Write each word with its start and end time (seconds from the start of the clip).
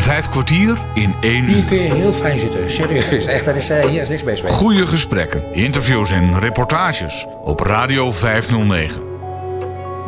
Vijf 0.00 0.28
kwartier 0.28 0.78
in 0.94 1.14
één 1.20 1.44
Hier 1.44 1.56
uur. 1.56 1.64
kun 1.64 1.78
je 1.78 1.94
heel 1.94 2.12
fijn 2.12 2.38
zitten. 2.38 2.70
Serieus. 2.70 3.26
Echt, 3.26 3.44
dat 3.44 3.56
is, 3.56 3.70
eh, 3.70 3.84
hier 3.84 4.02
is 4.02 4.08
niks 4.08 4.22
mee. 4.22 4.36
Goede 4.36 4.86
gesprekken, 4.86 5.42
interviews 5.52 6.10
en 6.10 6.38
reportages 6.38 7.26
op 7.44 7.60
Radio 7.60 8.12
509. 8.12 9.00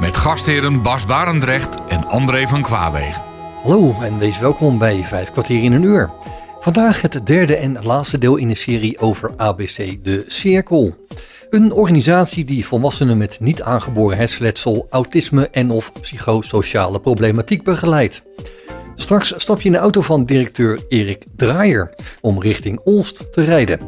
Met 0.00 0.16
gastheren 0.16 0.82
Bas 0.82 1.06
Barendrecht 1.06 1.76
en 1.88 2.08
André 2.08 2.46
van 2.48 2.62
Kwaabegen. 2.62 3.22
Hallo 3.62 3.96
en 4.00 4.18
wees 4.18 4.38
welkom 4.38 4.78
bij 4.78 5.05
5 5.05 5.30
kwartier 5.30 5.62
in 5.62 5.73
een 5.73 5.82
uur. 5.82 6.11
Vandaag 6.61 7.00
het 7.00 7.27
derde 7.27 7.56
en 7.56 7.79
laatste 7.82 8.18
deel 8.18 8.36
in 8.36 8.48
de 8.48 8.56
serie 8.56 8.98
over 8.98 9.30
ABC 9.36 10.04
De 10.04 10.24
Cirkel. 10.27 10.95
Een 11.50 11.72
organisatie 11.72 12.45
die 12.45 12.66
volwassenen 12.66 13.18
met 13.18 13.40
niet 13.40 13.62
aangeboren 13.62 14.16
hersenletsel, 14.16 14.86
autisme 14.90 15.48
en 15.50 15.70
of 15.70 15.93
psychosociale 16.00 17.00
problematiek 17.00 17.62
begeleidt. 17.62 18.22
Straks 18.95 19.34
stap 19.36 19.61
je 19.61 19.66
in 19.66 19.72
de 19.72 19.79
auto 19.79 20.00
van 20.00 20.24
directeur 20.24 20.84
Erik 20.88 21.24
Draaier 21.37 21.95
om 22.20 22.42
richting 22.42 22.80
Olst 22.84 23.32
te 23.32 23.42
rijden. 23.42 23.78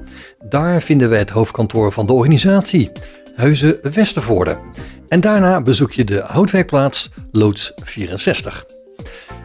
Daar 0.48 0.82
vinden 0.82 1.10
we 1.10 1.16
het 1.16 1.30
hoofdkantoor 1.30 1.92
van 1.92 2.06
de 2.06 2.12
organisatie, 2.12 2.90
Huizen 3.34 3.78
Westervoorde. 3.92 4.58
En 5.08 5.20
daarna 5.20 5.62
bezoek 5.62 5.92
je 5.92 6.04
de 6.04 6.22
houtwerkplaats 6.27 7.10
Loods 7.30 7.72
64. 7.84 8.64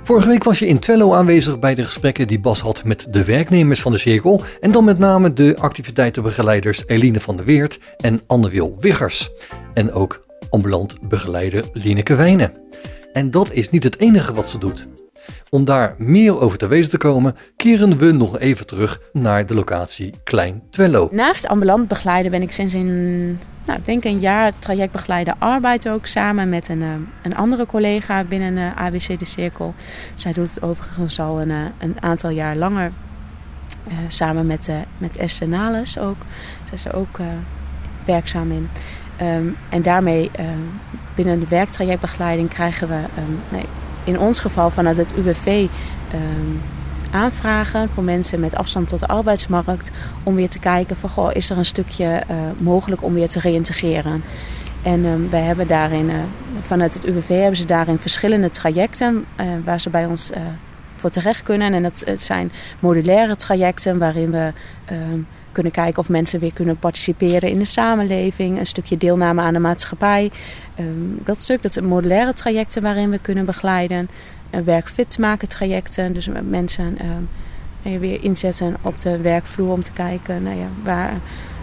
Vorige 0.04 0.27
week 0.27 0.44
was 0.44 0.59
je 0.59 0.68
in 0.68 0.80
Twello 0.80 1.13
aanwezig 1.13 1.60
bij 1.60 1.76
de 1.76 1.84
gesprekken 1.84 2.27
die 2.27 2.40
Bas 2.40 2.60
had 2.60 2.84
met 2.84 3.07
de 3.10 3.23
werknemers 3.23 3.82
van 3.82 3.91
de 3.91 3.98
cirkel. 3.98 4.41
En 4.60 4.71
dan 4.71 4.84
met 4.84 4.99
name 4.99 5.34
de 5.34 5.55
activiteitenbegeleiders 5.57 6.84
Eline 6.88 7.20
van 7.20 7.38
der 7.38 7.46
Weert 7.46 7.80
en 7.98 8.21
Anne-Wil 8.27 8.77
Wiggers. 8.80 9.30
En 9.73 9.91
ook 9.91 10.26
ambulant 10.49 11.10
begeleider 11.10 11.63
Lineke 11.73 12.16
Wijnen. 12.16 12.52
En 13.13 13.32
dat 13.32 13.52
is 13.52 13.70
niet 13.70 13.84
het 13.84 13.99
enige 13.99 14.34
wat 14.34 14.49
ze 14.49 14.57
doet. 14.57 14.88
Om 15.49 15.66
daar 15.66 15.95
meer 15.98 16.39
over 16.39 16.58
te 16.58 16.67
weten 16.67 16.89
te 16.89 16.98
komen, 16.98 17.35
keren 17.55 17.98
we 17.98 18.12
nog 18.12 18.40
even 18.40 18.67
terug 18.67 18.99
naar 19.13 19.46
de 19.46 19.54
locatie 19.54 20.13
Klein 20.24 20.63
Twello. 20.70 21.10
Naast 21.12 21.48
ambulant 21.48 21.87
begeleiden 21.87 22.32
ben 22.32 22.41
ik 22.41 22.51
sinds 22.51 22.74
een, 22.74 23.40
nou, 23.65 23.79
denk 23.85 24.04
een 24.04 24.20
jaar 24.20 24.59
traject 24.59 24.91
begeleiden 24.91 25.35
arbeid 25.40 25.90
ook 25.90 26.05
samen 26.05 26.49
met 26.49 26.70
een, 26.70 26.82
eh, 26.82 26.90
een 27.24 27.35
andere 27.35 27.65
collega 27.65 28.24
binnen 28.24 28.54
uh, 28.54 28.76
ABC 28.76 29.20
De 29.20 29.26
Cirkel. 29.26 29.74
Zij 30.15 30.34
doet 30.34 30.49
het 30.49 30.62
overigens 30.62 31.20
al 31.20 31.41
een, 31.41 31.49
uh, 31.49 31.65
een 31.77 31.96
aantal 32.02 32.29
jaar 32.29 32.55
langer. 32.55 32.91
Samen 34.07 34.48
met, 34.48 34.68
uh, 34.68 34.76
met 34.98 35.18
Esther 35.18 35.48
Nales 35.48 35.99
ook. 35.99 36.18
Zij 36.63 36.74
is 36.74 36.85
er 36.85 36.96
ook 36.96 37.20
werkzaam 38.05 38.52
in. 38.52 38.70
Um, 39.21 39.57
en 39.70 39.81
daarmee 39.81 40.31
binnen 41.15 41.40
de 41.40 41.48
werktrajectbegeleiding 41.48 42.49
krijgen 42.49 42.87
we 42.87 42.96
um, 42.96 43.40
nee, 43.52 43.65
in 44.10 44.20
ons 44.20 44.40
geval 44.40 44.70
vanuit 44.70 44.98
het 44.98 45.13
UWV 45.15 45.68
um, 46.13 46.62
aanvragen 47.12 47.90
voor 47.90 48.04
mensen 48.04 48.40
met 48.40 48.55
afstand 48.55 48.88
tot 48.88 48.99
de 48.99 49.07
arbeidsmarkt. 49.07 49.91
Om 50.24 50.35
weer 50.35 50.49
te 50.49 50.60
kijken 50.60 50.96
van 50.96 51.10
goh, 51.10 51.29
is 51.34 51.49
er 51.49 51.57
een 51.57 51.65
stukje 51.65 52.24
uh, 52.32 52.37
mogelijk 52.57 53.04
om 53.04 53.13
weer 53.13 53.30
te 53.30 53.40
reïntegreren. 53.40 54.24
En 54.82 55.05
um, 55.05 55.30
wij 55.30 55.41
hebben 55.41 55.68
daarin, 55.68 56.10
uh, 56.10 56.15
vanuit 56.62 56.93
het 56.93 57.05
UWV 57.05 57.27
hebben 57.27 57.57
ze 57.57 57.65
daarin 57.65 57.98
verschillende 57.98 58.49
trajecten 58.49 59.26
uh, 59.40 59.46
waar 59.65 59.80
ze 59.80 59.90
bij 59.90 60.05
ons 60.05 60.30
voor 61.00 61.10
terecht 61.10 61.44
kunnen. 61.44 61.74
En 61.74 61.84
dat 61.84 62.04
zijn 62.18 62.52
modulaire 62.80 63.36
trajecten 63.36 63.98
waarin 63.98 64.31
we 64.31 64.52
um, 64.92 65.28
kunnen 65.52 65.72
kijken 65.72 66.00
of 66.00 66.09
mensen 66.09 66.40
weer 66.40 66.53
kunnen 66.53 66.78
participeren 66.78 67.50
in 67.50 67.59
de 67.59 67.66
samenleving. 67.66 68.59
Een 68.59 68.66
stukje 68.66 68.97
deelname 68.97 69.42
aan 69.42 69.53
de 69.53 69.59
maatschappij. 69.59 70.31
Um, 70.80 71.20
dat 71.25 71.44
stuk, 71.44 71.62
dat 71.62 71.74
zijn 71.74 71.86
modulaire 71.86 72.34
trajecten 72.34 72.81
waarin 72.81 73.09
we 73.09 73.20
kunnen 73.20 73.46
begeleiden. 73.46 74.09
Werkfit 74.64 75.18
maken 75.18 75.47
trajecten. 75.47 76.14
Dus 76.14 76.30
mensen 76.50 76.97
uh, 77.84 78.00
weer 78.00 78.24
inzetten 78.24 78.75
op 78.81 79.00
de 79.00 79.18
werkvloer 79.18 79.72
om 79.72 79.84
te 79.84 79.92
kijken 79.92 80.44
nou 80.44 80.58
ja, 80.58 80.68
waar 80.84 81.14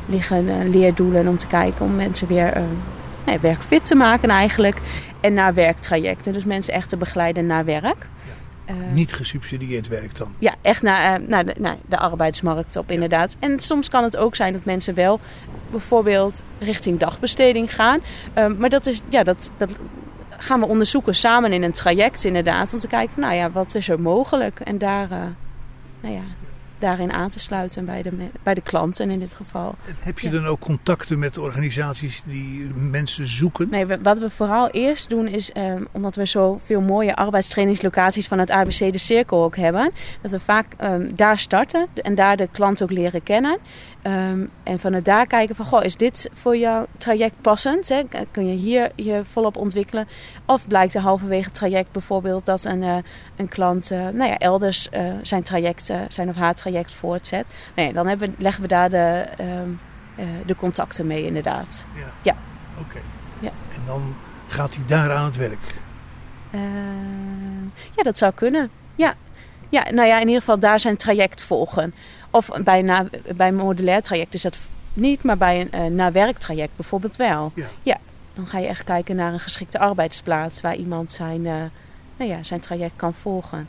liggen 0.07 0.49
uh, 0.49 0.55
leerdoelen. 0.69 1.29
Om 1.29 1.37
te 1.37 1.47
kijken 1.47 1.85
om 1.85 1.97
mensen 1.97 2.29
weer 2.29 2.53
nou 3.25 3.39
ja, 3.39 3.41
werkfit 3.41 3.85
te 3.87 3.95
maken 3.95 4.29
eigenlijk. 4.29 4.77
En 5.21 5.35
naar 5.35 5.55
werktrajecten. 5.55 6.33
Dus 6.33 6.45
mensen 6.45 6.75
echt 6.75 6.89
te 6.89 6.97
begeleiden 6.97 7.47
naar 7.47 7.65
werk. 7.65 8.09
Uh, 8.71 8.93
niet 8.93 9.13
gesubsidieerd 9.13 9.89
werk 9.89 10.17
dan? 10.17 10.35
Ja, 10.39 10.55
echt 10.63 10.83
naar, 10.83 11.21
uh, 11.21 11.29
naar, 11.29 11.45
de, 11.45 11.55
naar 11.59 11.77
de 11.87 11.99
arbeidsmarkt 11.99 12.77
op 12.77 12.91
inderdaad. 12.91 13.37
En 13.39 13.61
soms 13.61 13.89
kan 13.89 14.03
het 14.03 14.17
ook 14.17 14.35
zijn 14.35 14.53
dat 14.53 14.65
mensen 14.65 14.95
wel 14.95 15.21
bijvoorbeeld 15.71 16.43
richting 16.59 16.99
dagbesteding 16.99 17.75
gaan. 17.75 18.01
Uh, 18.39 18.47
maar 18.47 18.71
dat, 18.71 18.87
is, 18.87 19.01
ja, 19.09 19.23
dat, 19.23 19.51
dat 19.57 19.77
gaan 20.29 20.61
we 20.61 20.67
onderzoeken 20.67 21.15
samen 21.15 21.53
in 21.53 21.63
een 21.63 21.73
traject 21.73 22.25
inderdaad. 22.25 22.73
Om 22.73 22.79
te 22.79 22.87
kijken 22.87 23.15
van, 23.15 23.23
nou 23.23 23.35
ja, 23.35 23.51
wat 23.51 23.75
is 23.75 23.89
er 23.89 24.01
mogelijk? 24.01 24.61
En 24.61 24.79
daar, 24.79 25.11
uh, 25.11 25.19
nou 26.01 26.15
ja, 26.15 26.23
daarin 26.79 27.13
aan 27.13 27.31
te 27.31 27.39
sluiten 27.39 27.85
bij 27.85 28.03
de, 28.03 28.13
bij 28.43 28.55
de 28.55 28.61
klanten 28.61 29.11
in 29.11 29.19
dit 29.19 29.35
geval. 29.35 29.75
Heb 29.99 30.19
je 30.19 30.27
ja. 30.27 30.33
dan 30.33 30.47
ook 30.47 30.61
contacten 30.61 31.19
met 31.19 31.39
organisaties 31.39 32.23
die 32.25 32.67
mensen 32.75 33.29
zoeken? 33.29 33.69
Nee, 33.71 33.87
wat 33.87 34.19
we 34.19 34.31
vooral 34.31 34.69
eerst 34.71 35.09
doen 35.09 35.27
is, 35.27 35.51
um, 35.57 35.89
omdat 35.93 36.15
we 36.15 36.27
zoveel 36.27 36.81
mooie 36.81 37.17
arbeidstrainingslocaties 37.17 38.27
van 38.27 38.39
het 38.39 38.51
ABC 38.51 38.79
De 38.93 38.99
Cirkel 38.99 39.45
ook 39.45 39.57
hebben, 39.57 39.91
dat 40.21 40.31
we 40.31 40.41
vaak 40.41 40.67
um, 40.83 41.15
daar 41.15 41.39
starten 41.39 41.87
en 42.03 42.15
daar 42.15 42.37
de 42.37 42.49
klant 42.53 42.83
ook 42.83 42.91
leren 42.91 43.23
kennen. 43.23 43.59
Um, 44.07 44.51
en 44.63 44.79
vanuit 44.79 45.05
daar 45.05 45.27
kijken 45.27 45.57
van, 45.57 45.65
goh, 45.65 45.85
is 45.85 45.97
dit 45.97 46.31
voor 46.33 46.57
jouw 46.57 46.87
traject 46.99 47.41
passend? 47.41 47.89
Hè? 47.89 48.03
Kun 48.31 48.47
je 48.47 48.57
hier 48.57 48.93
je 48.95 49.23
volop 49.25 49.57
ontwikkelen? 49.57 50.09
Of 50.45 50.67
blijkt 50.67 50.95
er 50.95 51.01
halverwege 51.01 51.45
het 51.45 51.55
traject 51.55 51.93
bijvoorbeeld 51.93 52.47
dat 52.47 52.65
een, 52.65 52.83
uh, 52.83 52.97
een 53.37 53.49
klant 53.49 53.91
uh, 53.91 53.99
nou 53.99 54.31
ja, 54.31 54.39
elders 54.39 54.89
uh, 54.93 55.13
zijn 55.23 55.43
traject, 55.43 55.93
zijn 56.09 56.29
of 56.29 56.37
haar 56.37 56.55
traject 56.55 56.95
voortzet? 56.95 57.47
Nee, 57.75 57.93
dan 57.93 58.07
hebben, 58.07 58.35
leggen 58.39 58.63
we 58.63 58.69
daar 58.69 58.91
de, 58.91 59.27
um, 59.41 59.81
de 60.47 60.57
contacten 60.57 61.07
mee 61.07 61.27
inderdaad. 61.27 61.87
Ja. 61.95 62.11
ja. 62.23 62.37
Oké. 62.79 62.89
Okay. 62.89 63.03
Ja. 63.41 63.51
En 63.75 63.83
dan 63.87 64.15
gaat 64.47 64.75
hij 64.75 64.85
daar 64.87 65.13
aan 65.13 65.25
het 65.25 65.37
werk? 65.37 65.75
Ehm, 66.51 67.65
ja, 67.97 68.03
dat 68.03 68.19
zou 68.19 68.33
kunnen. 68.33 68.71
Ja. 68.95 69.15
ja, 69.69 69.91
nou 69.91 70.09
ja, 70.09 70.15
in 70.15 70.27
ieder 70.27 70.41
geval 70.41 70.59
daar 70.59 70.81
zijn 70.81 70.97
traject 70.97 71.43
volgen. 71.43 71.95
Of 72.31 72.49
bij, 72.65 72.83
na, 72.83 73.07
bij 73.37 73.49
een 73.49 73.55
modulair 73.55 74.03
traject 74.03 74.35
is 74.35 74.43
dat 74.43 74.57
niet, 74.93 75.23
maar 75.23 75.37
bij 75.37 75.61
een 75.61 75.81
uh, 75.81 75.97
na-werktraject 75.97 76.77
bijvoorbeeld 76.77 77.17
wel. 77.17 77.53
Ja. 77.55 77.67
ja. 77.83 77.97
Dan 78.35 78.47
ga 78.47 78.59
je 78.59 78.67
echt 78.67 78.85
kijken 78.85 79.17
naar 79.17 79.33
een 79.33 79.41
geschikte 79.41 79.79
arbeidsplaats 79.79 80.61
waar 80.61 80.77
iemand 80.77 81.13
zijn, 81.13 81.45
uh, 81.45 81.55
nou 82.17 82.31
ja, 82.31 82.43
zijn 82.43 82.61
traject 82.61 82.97
kan 82.97 83.15
volgen. 83.15 83.69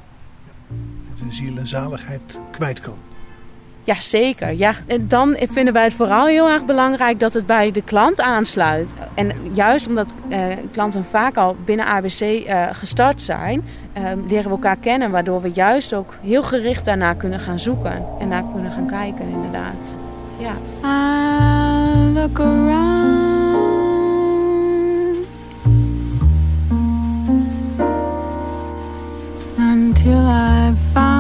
Zijn 1.17 1.31
ziel 1.31 1.57
en 1.57 1.67
zaligheid 1.67 2.39
kwijt 2.51 2.79
kan. 2.79 2.97
Ja, 3.87 3.99
zeker. 3.99 4.53
Ja. 4.53 4.73
En 4.87 5.07
dan 5.07 5.35
vinden 5.39 5.73
wij 5.73 5.83
het 5.83 5.93
vooral 5.93 6.25
heel 6.25 6.49
erg 6.49 6.65
belangrijk 6.65 7.19
dat 7.19 7.33
het 7.33 7.45
bij 7.45 7.71
de 7.71 7.81
klant 7.81 8.21
aansluit. 8.21 8.93
En 9.13 9.31
juist 9.51 9.87
omdat 9.87 10.13
uh, 10.29 10.45
klanten 10.71 11.05
vaak 11.05 11.37
al 11.37 11.55
binnen 11.65 11.85
ABC 11.85 12.21
uh, 12.21 12.67
gestart 12.71 13.21
zijn, 13.21 13.65
uh, 13.97 14.03
leren 14.27 14.43
we 14.43 14.49
elkaar 14.49 14.77
kennen. 14.77 15.11
Waardoor 15.11 15.41
we 15.41 15.51
juist 15.53 15.93
ook 15.93 16.13
heel 16.21 16.43
gericht 16.43 16.85
daarna 16.85 17.13
kunnen 17.13 17.39
gaan 17.39 17.59
zoeken. 17.59 18.05
En 18.19 18.27
naar 18.27 18.43
kunnen 18.53 18.71
gaan 18.71 18.87
kijken, 18.87 19.25
inderdaad. 19.29 19.97
Ja. 20.37 20.53
I 20.83 22.13
look 22.13 22.39
around 22.39 23.17
Until 29.57 30.29
I 30.29 30.73
found 30.93 31.16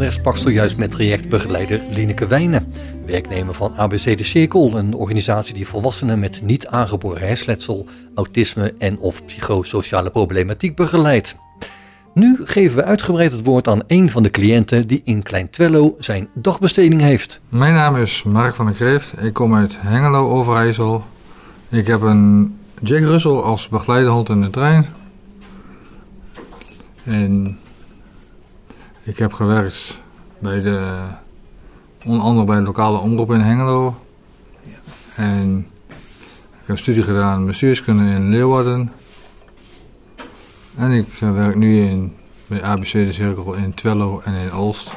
Barendrecht 0.00 0.28
sprak 0.28 0.48
zojuist 0.48 0.76
met 0.76 0.90
trajectbegeleider 0.90 1.80
Lineke 1.90 2.26
Wijnen, 2.26 2.72
werknemer 3.06 3.54
van 3.54 3.76
ABC 3.76 4.16
De 4.16 4.24
Cirkel, 4.24 4.76
een 4.76 4.94
organisatie 4.94 5.54
die 5.54 5.66
volwassenen 5.66 6.18
met 6.18 6.40
niet 6.42 6.66
aangeboren 6.66 7.20
hersenletsel, 7.20 7.86
autisme 8.14 8.74
en 8.78 8.98
of 8.98 9.24
psychosociale 9.24 10.10
problematiek 10.10 10.76
begeleidt. 10.76 11.36
Nu 12.14 12.38
geven 12.44 12.76
we 12.76 12.84
uitgebreid 12.84 13.32
het 13.32 13.44
woord 13.44 13.68
aan 13.68 13.82
een 13.86 14.10
van 14.10 14.22
de 14.22 14.30
cliënten 14.30 14.86
die 14.86 15.00
in 15.04 15.22
Klein 15.22 15.50
Twello 15.50 15.96
zijn 15.98 16.28
dagbesteding 16.34 17.00
heeft. 17.00 17.40
Mijn 17.48 17.74
naam 17.74 17.96
is 17.96 18.22
Mark 18.22 18.54
van 18.54 18.66
der 18.66 18.74
Kreeft. 18.74 19.12
Ik 19.22 19.32
kom 19.32 19.54
uit 19.54 19.76
Hengelo, 19.78 20.30
Overijssel. 20.30 21.04
Ik 21.68 21.86
heb 21.86 22.00
een 22.00 22.56
Jack 22.82 23.02
Russell 23.02 23.30
als 23.30 23.68
begeleiderhond 23.68 24.28
in 24.28 24.40
de 24.40 24.50
trein. 24.50 24.86
En 27.04 27.58
ik 29.02 29.18
heb 29.18 29.32
gewerkt 29.32 30.00
bij 30.38 30.60
de, 30.60 30.98
onder 32.04 32.22
andere 32.22 32.46
bij 32.46 32.56
de 32.56 32.62
lokale 32.62 32.98
omroep 32.98 33.32
in 33.32 33.40
Hengelo. 33.40 33.96
En 35.14 35.66
ik 36.60 36.66
heb 36.66 36.78
studie 36.78 37.02
gedaan 37.02 37.46
bestuurskunde 37.46 38.02
in 38.02 38.30
Leeuwarden. 38.30 38.92
En 40.76 40.90
ik 40.90 41.08
eh, 41.20 41.32
werk 41.32 41.56
nu 41.56 41.82
in, 41.82 42.16
bij 42.46 42.62
ABC 42.62 42.92
de 42.92 43.12
Cirkel 43.12 43.52
in 43.52 43.74
Twello 43.74 44.20
en 44.24 44.34
in 44.34 44.54
Olst. 44.54 44.92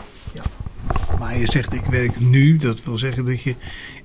Maar 1.19 1.37
je 1.37 1.51
zegt 1.51 1.73
ik 1.73 1.85
werk 1.85 2.19
nu, 2.19 2.57
dat 2.57 2.83
wil 2.83 2.97
zeggen 2.97 3.25
dat 3.25 3.41
je 3.41 3.55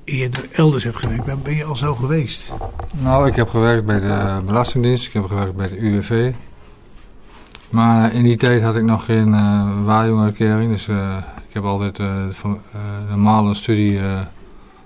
eerder 0.05 0.49
elders 0.53 0.85
hebt 0.85 0.97
gewerkt. 0.97 1.43
Ben 1.43 1.57
je 1.57 1.65
al 1.65 1.77
zo 1.77 1.95
geweest? 1.95 2.53
Nou, 3.03 3.29
ik 3.29 3.37
heb 3.37 3.49
gewerkt 3.49 3.87
bij 3.87 4.01
de 4.01 4.41
Belastingdienst, 4.45 5.07
ik 5.07 5.13
heb 5.13 5.25
gewerkt 5.25 5.57
bij 5.57 5.69
de 5.69 5.79
UWV. 5.79 6.33
Maar 7.71 8.13
in 8.15 8.23
die 8.23 8.37
tijd 8.37 8.63
had 8.63 8.77
ik 8.77 8.83
nog 8.83 9.05
geen 9.05 9.29
uh, 9.29 10.69
dus 10.69 10.89
uh, 10.89 11.17
ik 11.49 11.55
heb 11.55 11.65
altijd 11.65 11.99
uh, 11.99 12.13
van- 12.31 12.59
eh, 12.73 12.81
normale 13.11 13.55
studie 13.55 13.99
eh, 13.99 14.21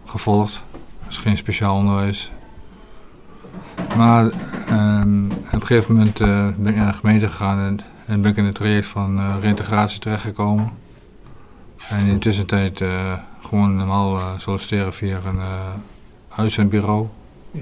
gevolgd. 0.05 0.62
Dus 1.06 1.19
geen 1.19 1.37
speciaal 1.37 1.76
onderwijs. 1.76 2.31
Maar 3.96 4.31
ehm, 4.69 5.25
op 5.26 5.52
een 5.52 5.67
gegeven 5.67 5.94
moment 5.94 6.20
eh, 6.20 6.46
ben 6.56 6.67
ik 6.73 6.76
naar 6.76 6.93
de 6.93 6.99
gemeente 6.99 7.29
gegaan 7.29 7.58
en, 7.58 7.81
en 8.06 8.20
ben 8.23 8.31
ik 8.31 8.37
in 8.37 8.44
het 8.44 8.55
traject 8.55 8.87
van 8.87 9.19
eh, 9.19 9.34
reintegratie 9.40 10.00
terechtgekomen. 10.00 10.70
En 11.88 11.99
in 12.06 12.12
de 12.12 12.19
tussentijd 12.19 12.81
eh, 12.81 13.12
gewoon 13.43 13.76
normaal 13.76 14.17
eh, 14.17 14.25
solliciteren 14.38 14.93
via 14.94 15.17
een 15.26 15.38
eh 15.38 15.44
uitzendbureau. 16.37 17.06
Ja. 17.50 17.61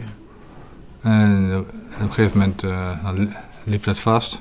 En, 1.00 1.46
eh, 1.48 1.52
en 1.54 1.58
op 1.94 2.00
een 2.00 2.12
gegeven 2.12 2.38
moment 2.38 2.62
eh, 2.62 3.02
nou, 3.02 3.18
li- 3.18 3.28
liep 3.64 3.84
dat 3.84 3.98
vast. 3.98 4.40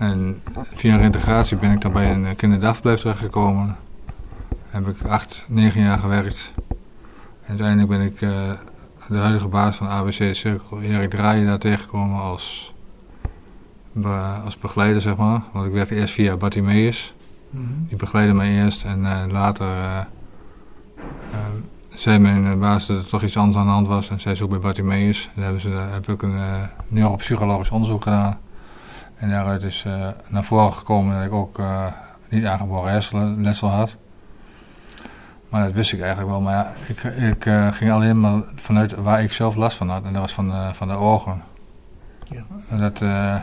En 0.00 0.42
via 0.72 0.92
een 0.92 0.98
reintegratie 0.98 1.56
ben 1.56 1.70
ik 1.72 1.80
dan 1.80 1.92
bij 1.92 2.12
een 2.12 2.26
eh, 2.26 2.36
kinderdagverblijf 2.36 3.00
terechtgekomen. 3.00 3.76
Heb 4.70 4.88
ik 4.88 5.02
acht, 5.02 5.44
negen 5.48 5.80
jaar 5.82 5.98
gewerkt. 5.98 6.52
En 7.42 7.48
uiteindelijk 7.48 7.88
ben 7.88 8.00
ik 8.00 8.20
eh, 8.20 8.30
de 9.08 9.16
huidige 9.16 9.48
baas 9.48 9.76
van 9.76 9.88
ABC 9.88 10.18
de 10.18 10.34
Cirkel, 10.34 10.80
Erik 10.80 11.10
Draaien, 11.10 11.46
daar 11.46 11.58
tegengekomen 11.58 12.20
als, 12.20 12.74
be- 13.92 14.38
als 14.44 14.58
begeleider, 14.58 15.02
zeg 15.02 15.16
maar. 15.16 15.42
Want 15.52 15.66
ik 15.66 15.72
werkte 15.72 15.94
eerst 15.94 16.14
via 16.14 16.36
Bartimeus. 16.36 17.14
Mhm. 17.50 17.64
Die 17.88 17.96
begeleidde 17.96 18.34
mij 18.34 18.64
eerst 18.64 18.84
en 18.84 19.06
eh, 19.06 19.18
later 19.30 19.66
eh, 19.66 19.98
eh, 19.98 20.04
zei 21.94 22.18
mijn 22.18 22.58
baas 22.58 22.86
dat 22.86 22.96
er 22.96 23.06
toch 23.08 23.22
iets 23.22 23.36
anders 23.36 23.56
aan 23.56 23.66
de 23.66 23.72
hand 23.72 23.86
was. 23.86 24.10
En 24.10 24.20
zij 24.20 24.34
zoek 24.34 24.50
bij 24.50 24.58
Bartimeus. 24.58 25.30
Daar 25.34 25.44
hebben 25.44 25.62
ze, 25.62 25.70
daar 25.70 25.92
heb 25.92 26.08
ik 26.08 26.22
een 26.22 26.38
neuropsychologisch 26.88 27.70
onderzoek 27.70 28.02
gedaan. 28.02 28.38
En 29.20 29.30
daaruit 29.30 29.62
is 29.62 29.84
eh, 29.86 30.08
naar 30.28 30.44
voren 30.44 30.72
gekomen 30.72 31.16
dat 31.16 31.24
ik 31.24 31.32
ook 31.32 31.58
eh, 31.58 31.86
niet 32.28 32.44
aangeboren 32.44 32.92
hersenletsel 32.92 33.68
had. 33.68 33.96
Maar 35.48 35.64
dat 35.64 35.72
wist 35.72 35.92
ik 35.92 36.00
eigenlijk 36.00 36.30
wel. 36.30 36.40
Maar 36.40 36.54
ja, 36.54 36.72
ik, 36.86 37.02
ik 37.02 37.46
eh, 37.46 37.72
ging 37.72 37.90
alleen 37.92 38.20
maar 38.20 38.42
vanuit 38.56 38.94
waar 38.94 39.22
ik 39.22 39.32
zelf 39.32 39.54
last 39.54 39.76
van 39.76 39.88
had. 39.88 40.04
En 40.04 40.12
dat 40.12 40.22
was 40.22 40.32
van, 40.32 40.74
van 40.74 40.88
de 40.88 40.94
ogen. 40.94 41.42
Ja. 42.24 42.42
En 42.68 42.78
Dat, 42.78 43.00
en, 43.00 43.42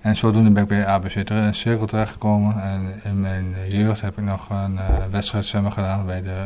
en 0.00 0.16
zodoende 0.16 0.50
ben 0.50 0.62
ik 0.62 0.68
bij 0.68 0.86
ABC 0.86 1.10
tere- 1.26 1.52
Cirkel 1.52 1.86
terechtgekomen. 1.86 2.62
En 2.62 3.00
in 3.04 3.20
mijn 3.20 3.54
jeugd 3.68 4.00
heb 4.00 4.18
ik 4.18 4.24
nog 4.24 4.50
een 4.50 4.78
wedstrijd 5.10 5.46
zeg 5.46 5.62
maar, 5.62 5.72
gedaan 5.72 6.06
bij 6.06 6.22
de, 6.22 6.44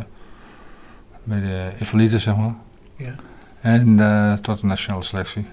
bij 1.24 1.40
de 1.40 1.70
invaliden, 1.78 2.20
zeg 2.20 2.36
maar. 2.36 2.54
Ja. 2.96 3.14
En 3.60 3.96
tot 4.42 4.60
de 4.60 4.66
nationale 4.66 5.02
selectie. 5.02 5.46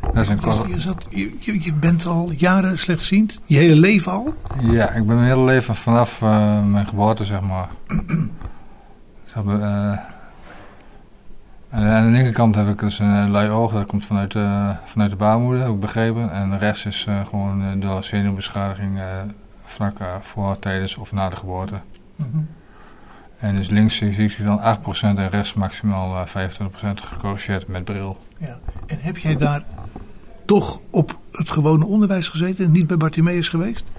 Dat 0.00 0.16
is 0.16 0.28
een 0.28 0.36
Je, 0.36 0.40
kort- 0.42 0.68
je, 0.68 0.80
zat, 0.80 1.06
je, 1.08 1.36
je- 1.38 1.62
je 1.64 1.72
bent 1.74 2.06
al 2.06 2.30
jaren 2.36 2.78
slechtziend? 2.78 3.40
Je 3.44 3.56
hele 3.56 3.74
leven 3.80 4.12
al? 4.12 4.34
Ja, 4.62 4.90
ik 4.90 5.06
ben 5.06 5.16
mijn 5.16 5.28
hele 5.28 5.44
leven 5.44 5.76
vanaf 5.76 6.22
eh, 6.22 6.64
mijn 6.66 6.86
geboorte, 6.86 7.24
zeg 7.24 7.40
maar. 7.40 7.68
Heb, 9.32 9.46
eh, 9.48 9.90
en 11.68 11.82
aan 11.82 12.04
de 12.04 12.10
linkerkant 12.10 12.54
heb 12.54 12.68
ik 12.68 12.78
dus 12.78 12.98
een 12.98 13.16
eh, 13.24 13.28
lui 13.30 13.48
oog, 13.50 13.72
dat 13.72 13.86
komt 13.86 14.06
vanuit, 14.06 14.32
de 14.32 14.74
vanuit 14.84 15.10
de 15.10 15.16
baarmoeder, 15.16 15.62
heb 15.62 15.72
ik 15.72 15.80
begrepen. 15.80 16.32
En 16.32 16.58
rechts 16.58 16.84
is 16.86 17.06
gewoon 17.28 17.80
door 17.80 18.04
zenuwbeschadiging 18.04 19.00
vlak 19.64 19.96
voor, 20.20 20.58
tijdens 20.58 20.96
of 20.96 21.12
na 21.12 21.28
de 21.28 21.36
geboorte. 21.36 21.74
Mhm. 22.16 22.38
En 23.40 23.56
dus 23.56 23.68
links 23.70 23.96
zie 23.96 24.10
ik 24.12 24.44
dan 24.44 24.60
8% 24.60 24.62
en 25.00 25.28
rechts 25.28 25.54
maximaal 25.54 26.26
eh, 26.34 26.50
25% 26.50 26.62
gecorrigeerd 26.94 27.68
met 27.68 27.84
bril. 27.84 28.16
Ja. 28.38 28.58
En 28.86 28.96
heb 29.00 29.16
jij 29.16 29.36
daar 29.36 29.62
toch 30.44 30.80
op 30.90 31.18
het 31.32 31.50
gewone 31.50 31.86
onderwijs 31.86 32.28
gezeten 32.28 32.64
en 32.64 32.70
niet 32.70 32.86
bij 32.86 32.96
Bartimeus 32.96 33.48
geweest? 33.48 33.90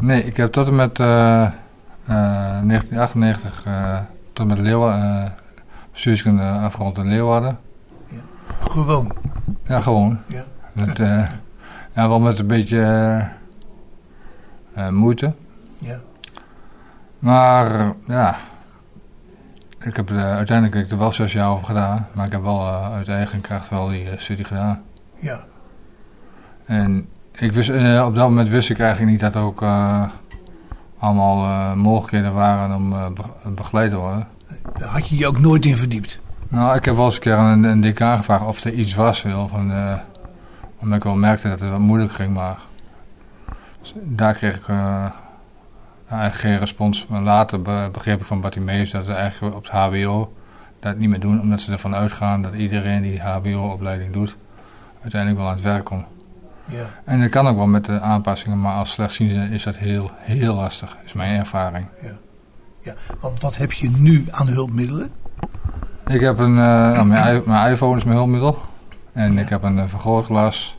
Nee, 0.00 0.24
ik 0.24 0.36
heb 0.36 0.52
tot 0.52 0.66
en 0.66 0.74
met 0.74 0.98
eh, 0.98 1.42
eh, 1.44 1.52
1998 2.04 3.64
eh, 3.64 3.98
tot 4.32 4.38
en 4.38 4.46
met 4.46 4.58
Leeuwarden, 4.58 5.34
bestuurskunde 5.92 6.42
afgerond 6.42 6.98
in 6.98 7.08
Leeuwarden. 7.08 7.58
Gewoon. 8.60 9.12
Ja, 9.64 9.80
gewoon. 9.80 10.18
Ja. 10.26 10.44
Met, 10.72 10.98
eh, 11.00 11.28
ja, 11.94 12.08
wel 12.08 12.20
met 12.20 12.38
een 12.38 12.46
beetje 12.46 12.80
eh, 12.80 13.26
eh, 14.86 14.92
moeite. 14.92 15.34
Ja. 15.78 16.00
Maar 17.18 17.80
eh, 17.80 17.88
ja, 18.06 18.36
ik 19.80 19.96
heb 19.96 20.10
er 20.10 20.16
uiteindelijk 20.34 20.76
heb 20.76 20.84
ik 20.84 20.90
er 20.90 20.98
wel 20.98 21.12
zes 21.12 21.32
jaar 21.32 21.48
over 21.50 21.66
gedaan. 21.66 22.06
Maar 22.12 22.26
ik 22.26 22.32
heb 22.32 22.42
wel 22.42 22.60
eh, 22.60 22.92
uit 22.92 23.08
eigen 23.08 23.40
kracht 23.40 23.68
wel 23.68 23.88
die 23.88 24.10
eh, 24.10 24.18
studie 24.18 24.44
gedaan. 24.44 24.82
Ja. 25.18 25.44
En 26.64 27.08
ik 27.32 27.52
wist, 27.52 27.70
op 28.04 28.14
dat 28.14 28.28
moment 28.28 28.48
wist 28.48 28.70
ik 28.70 28.78
eigenlijk 28.78 29.10
niet 29.10 29.20
dat 29.20 29.34
er 29.34 29.40
ook 29.40 29.62
allemaal 30.98 31.76
mogelijkheden 31.76 32.32
waren 32.34 32.76
om 32.76 33.14
be- 33.14 33.50
begeleid 33.50 33.90
te 33.90 33.96
worden. 33.96 34.26
Daar 34.78 34.88
had 34.88 35.08
je 35.08 35.16
je 35.16 35.26
ook 35.26 35.38
nooit 35.38 35.64
in 35.64 35.76
verdiept. 35.76 36.20
Nou, 36.48 36.76
ik 36.76 36.84
heb 36.84 36.96
wel 36.96 37.04
eens 37.04 37.14
een 37.14 37.20
keer 37.20 37.34
aan 37.36 37.46
een, 37.52 37.64
een 37.70 37.80
decaan 37.80 38.16
gevraagd 38.16 38.44
of 38.44 38.64
er 38.64 38.72
iets 38.72 38.94
was. 38.94 39.22
Wel, 39.22 39.48
van, 39.48 39.72
omdat 40.78 40.96
ik 40.96 41.04
wel 41.04 41.14
merkte 41.14 41.48
dat 41.48 41.60
het 41.60 41.70
wat 41.70 41.78
moeilijk 41.78 42.12
ging, 42.12 42.34
maar 42.34 42.56
daar 43.94 44.34
kreeg 44.34 44.56
ik 44.56 44.64
eigenlijk 46.10 46.40
geen 46.40 46.58
respons. 46.58 47.06
Maar 47.06 47.20
later 47.22 47.62
be- 47.62 47.88
begreep 47.92 48.20
ik 48.20 48.26
van 48.26 48.40
Bartimeus 48.40 48.90
dat 48.90 49.04
ze 49.04 49.12
eigenlijk 49.12 49.56
op 49.56 49.62
het 49.62 49.72
HBO 49.72 50.32
dat 50.80 50.96
niet 50.96 51.08
meer 51.08 51.20
doen, 51.20 51.40
omdat 51.40 51.60
ze 51.60 51.72
ervan 51.72 51.94
uitgaan 51.94 52.42
dat 52.42 52.54
iedereen 52.54 53.02
die 53.02 53.20
HBO-opleiding 53.20 54.12
doet, 54.12 54.36
uiteindelijk 55.00 55.40
wel 55.40 55.50
aan 55.50 55.56
het 55.56 55.64
werk 55.64 55.84
komt. 55.84 56.06
Ja. 56.64 56.84
En 57.04 57.20
dat 57.20 57.28
kan 57.30 57.46
ook 57.46 57.56
wel 57.56 57.66
met 57.66 57.84
de 57.84 58.00
aanpassingen, 58.00 58.60
maar 58.60 58.74
als 58.74 58.90
slechtziende 58.90 59.48
is 59.48 59.62
dat 59.62 59.76
heel, 59.76 60.10
heel 60.16 60.54
lastig, 60.54 60.96
is 61.04 61.12
mijn 61.12 61.38
ervaring. 61.38 61.86
ja. 62.00 62.16
Want 63.20 63.40
wat 63.40 63.56
heb 63.56 63.72
je 63.72 63.90
nu 63.90 64.24
aan 64.30 64.48
hulpmiddelen? 64.48 65.10
Ik 66.06 66.20
heb 66.20 66.38
een, 66.38 66.58
eh, 66.58 67.02
nou, 67.02 67.06
mijn, 67.06 67.70
iPhone 67.72 67.96
is 67.96 68.04
mijn 68.04 68.16
hulpmiddel. 68.16 68.58
En 69.12 69.38
ik 69.38 69.48
heb 69.48 69.62
een 69.62 69.78
eh, 69.78 69.86
vergrootglas. 69.86 70.78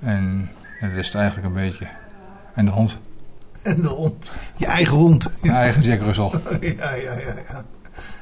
En 0.00 0.48
ja, 0.80 0.88
dat 0.88 0.96
is 0.96 1.06
het 1.06 1.14
eigenlijk 1.14 1.46
een 1.46 1.52
beetje. 1.62 1.86
En 2.54 2.64
de 2.64 2.70
hond. 2.70 2.98
En 3.62 3.82
de 3.82 3.88
hond. 3.88 4.32
Je 4.56 4.66
eigen 4.66 4.96
hond. 4.96 5.28
Mijn 5.40 5.54
eigen 5.54 5.82
Jack 5.82 6.00
Russell. 6.00 6.30
Ja, 6.60 6.94
ja, 6.94 7.12
ja. 7.12 7.34
Ja, 7.48 7.64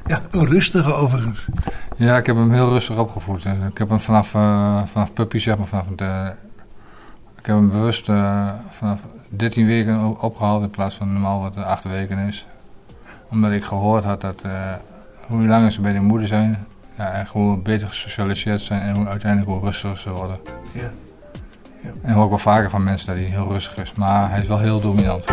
ja 0.06 0.22
een 0.30 0.46
rustige 0.46 0.92
overigens. 0.92 1.46
Ja, 1.96 2.16
ik 2.16 2.26
heb 2.26 2.36
hem 2.36 2.52
heel 2.52 2.68
rustig 2.68 2.98
opgevoed. 2.98 3.44
En 3.44 3.66
Ik 3.70 3.78
heb 3.78 3.88
hem 3.88 4.00
vanaf, 4.00 4.34
eh, 4.34 4.82
vanaf 4.84 5.12
puppy, 5.12 5.38
zeg 5.38 5.58
maar, 5.58 5.66
vanaf 5.66 5.86
de... 5.96 6.32
Ik 7.38 7.46
heb 7.46 7.56
hem 7.56 7.70
bewust 7.70 8.08
eh, 8.08 8.48
vanaf 8.70 9.00
13 9.28 9.66
weken 9.66 10.20
opgehaald 10.20 10.62
in 10.62 10.70
plaats 10.70 10.94
van 10.94 11.12
normaal 11.12 11.40
wat 11.40 11.56
8 11.56 11.84
weken 11.84 12.18
is. 12.18 12.46
Omdat 13.30 13.52
ik 13.52 13.64
gehoord 13.64 14.04
had 14.04 14.20
dat 14.20 14.42
eh, 14.42 14.74
hoe 15.28 15.46
langer 15.46 15.72
ze 15.72 15.80
bij 15.80 15.92
de 15.92 16.00
moeder 16.00 16.28
zijn, 16.28 16.66
ja, 16.96 17.12
en 17.12 17.26
hoe 17.30 17.56
beter 17.56 17.88
gesocialiseerd 17.88 18.60
zijn 18.60 18.80
en 18.80 18.96
hoe 18.96 19.06
uiteindelijk 19.06 19.50
hoe 19.50 19.64
rustiger 19.64 19.98
ze 19.98 20.10
worden. 20.10 20.38
Ja. 20.72 20.90
En 22.02 22.12
hoor 22.12 22.22
ik 22.22 22.28
wel 22.28 22.38
vaker 22.38 22.70
van 22.70 22.82
mensen 22.82 23.06
dat 23.06 23.16
hij 23.16 23.24
heel 23.24 23.46
rustig 23.46 23.76
is, 23.76 23.92
maar 23.92 24.30
hij 24.30 24.40
is 24.40 24.48
wel 24.48 24.58
heel 24.58 24.80
dominant. 24.80 25.24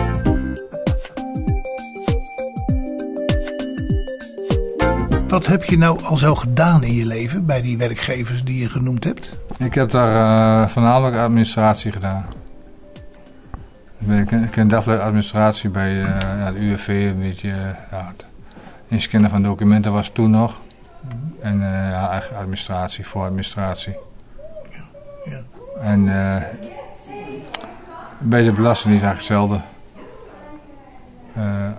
Wat 5.27 5.45
heb 5.45 5.63
je 5.63 5.77
nou 5.77 6.03
al 6.03 6.17
zo 6.17 6.35
gedaan 6.35 6.83
in 6.83 6.93
je 6.93 7.05
leven 7.05 7.45
bij 7.45 7.61
die 7.61 7.77
werkgevers 7.77 8.43
die 8.43 8.59
je 8.59 8.69
genoemd 8.69 9.03
hebt? 9.03 9.41
Ik 9.57 9.73
heb 9.73 9.89
daar 9.89 10.61
uh, 10.63 10.69
voornamelijk 10.69 11.17
administratie 11.17 11.91
gedaan. 11.91 12.25
Ik 14.07 14.25
ken, 14.25 14.49
ken 14.49 14.67
dagelijks 14.67 15.03
administratie 15.03 15.69
bij 15.69 15.93
uh, 15.93 16.19
ja, 16.19 16.51
de 16.51 16.59
UWV, 16.59 16.87
een 16.87 17.19
beetje 17.19 17.49
ja, 17.91 18.07
het 18.15 18.25
inscannen 18.87 19.29
van 19.29 19.43
documenten 19.43 19.91
was 19.91 20.09
toen 20.09 20.31
nog. 20.31 20.59
En 21.41 21.55
uh, 21.55 21.61
ja, 21.61 22.09
eigenlijk 22.09 22.41
administratie, 22.41 23.07
voor 23.07 23.23
administratie. 23.23 23.95
Ja, 24.71 24.83
ja. 25.31 25.41
En 25.81 26.05
bij 28.19 28.43
de 28.43 28.51
Belastingdienst 28.51 29.05
eigenlijk 29.05 29.17
hetzelfde. 29.17 29.62
Uh, 31.38 31.69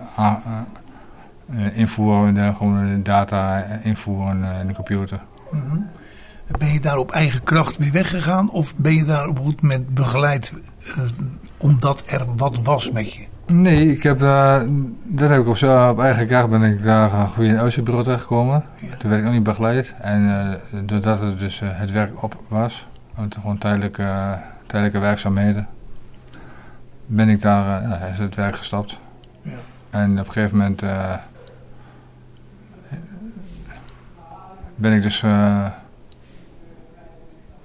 invoeren, 1.77 2.33
de, 2.33 2.53
gewoon 2.57 3.03
data 3.03 3.65
invoeren 3.81 4.59
in 4.61 4.67
de 4.67 4.73
computer. 4.73 5.19
Mm 5.51 5.61
-hmm. 5.69 5.87
Ben 6.57 6.73
je 6.73 6.79
daar 6.79 6.97
op 6.97 7.11
eigen 7.11 7.43
kracht 7.43 7.77
weer 7.77 7.91
weggegaan? 7.91 8.51
Of 8.51 8.75
ben 8.75 8.95
je 8.95 9.03
daar 9.03 9.27
op 9.27 9.37
een 9.37 9.43
goed 9.43 9.61
moment 9.61 9.93
begeleid 9.93 10.53
uh, 10.81 11.03
omdat 11.57 12.03
er 12.07 12.25
wat 12.35 12.61
was 12.61 12.91
met 12.91 13.13
je? 13.13 13.25
Nee, 13.45 13.91
ik 13.91 14.03
heb, 14.03 14.21
uh, 14.21 14.61
dat 15.03 15.29
heb 15.29 15.41
ik 15.41 15.47
op, 15.47 15.57
zo, 15.57 15.89
op 15.89 15.99
eigen 15.99 16.27
kracht 16.27 16.49
ben 16.49 16.63
ik 16.63 16.83
daar 16.83 17.13
een 17.13 17.27
goede 17.27 17.61
Oosterbureau 17.61 18.03
terechtgekomen. 18.03 18.63
Ja. 18.79 18.95
Toen 18.95 19.09
werd 19.09 19.21
ik 19.21 19.25
nog 19.25 19.35
niet 19.35 19.43
begeleid. 19.43 19.93
En 20.01 20.59
doordat 20.85 21.19
het 21.19 21.39
dus 21.39 21.61
het 21.63 21.91
werk 21.91 22.23
op 22.23 22.41
was, 22.47 22.87
gewoon 23.29 23.57
tijdelijke, 23.57 24.37
tijdelijke 24.65 24.99
werkzaamheden, 24.99 25.67
ben 27.05 27.29
ik 27.29 27.41
daar, 27.41 28.09
is 28.11 28.17
het 28.17 28.35
werk 28.35 28.55
gestapt. 28.55 28.99
Ja. 29.41 29.51
En 29.89 30.11
op 30.11 30.25
een 30.25 30.31
gegeven 30.31 30.57
moment 30.57 30.83
uh, 30.83 31.13
ben 34.75 34.93
ik 34.93 35.01
dus 35.01 35.23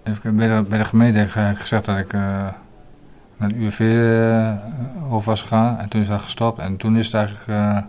even 0.02 0.36
bij, 0.36 0.48
de, 0.48 0.64
bij 0.68 0.78
de 0.78 0.84
gemeente 0.84 1.28
gezegd 1.54 1.84
dat 1.84 1.98
ik 1.98 2.12
uh, 2.12 2.20
naar 3.36 3.48
de 3.48 3.54
UWV 3.54 3.80
over 5.08 5.30
was 5.30 5.42
gegaan. 5.42 5.78
En 5.78 5.88
toen 5.88 6.00
is 6.00 6.08
dat 6.08 6.20
gestopt. 6.22 6.58
En 6.58 6.76
toen 6.76 6.96
is 6.96 7.06
het 7.06 7.14
eigenlijk... 7.14 7.84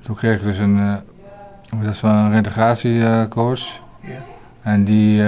toen 0.00 0.14
kreeg 0.14 0.36
ik 0.36 0.42
dus 0.42 0.58
een, 0.58 1.00
dat 1.80 1.94
is 1.94 2.02
een 2.02 2.30
reintegratiecoach. 2.30 3.80
Ja. 4.00 4.18
En 4.62 4.84
die... 4.84 5.22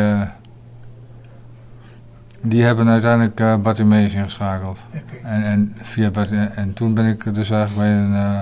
Die 2.42 2.64
hebben 2.64 2.88
uiteindelijk 2.88 3.40
uh, 3.40 3.56
Bartimeus 3.56 4.14
ingeschakeld. 4.14 4.84
Okay. 4.88 5.32
En, 5.32 5.42
en, 5.42 5.76
via 5.80 6.10
en 6.54 6.72
toen 6.72 6.94
ben 6.94 7.06
ik 7.06 7.34
dus 7.34 7.50
eigenlijk 7.50 7.88
bij 7.88 7.98
een, 7.98 8.12
uh, 8.12 8.40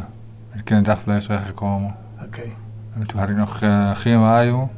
een 0.52 0.64
kinderdagverblijf 0.64 1.24
terechtgekomen. 1.24 1.94
Okay. 2.24 2.54
En 2.94 3.06
toen 3.06 3.18
had 3.18 3.28
ik 3.28 3.36
nog 3.36 3.60
uh, 3.60 3.96
geen 3.96 4.20
Wajo. 4.20 4.70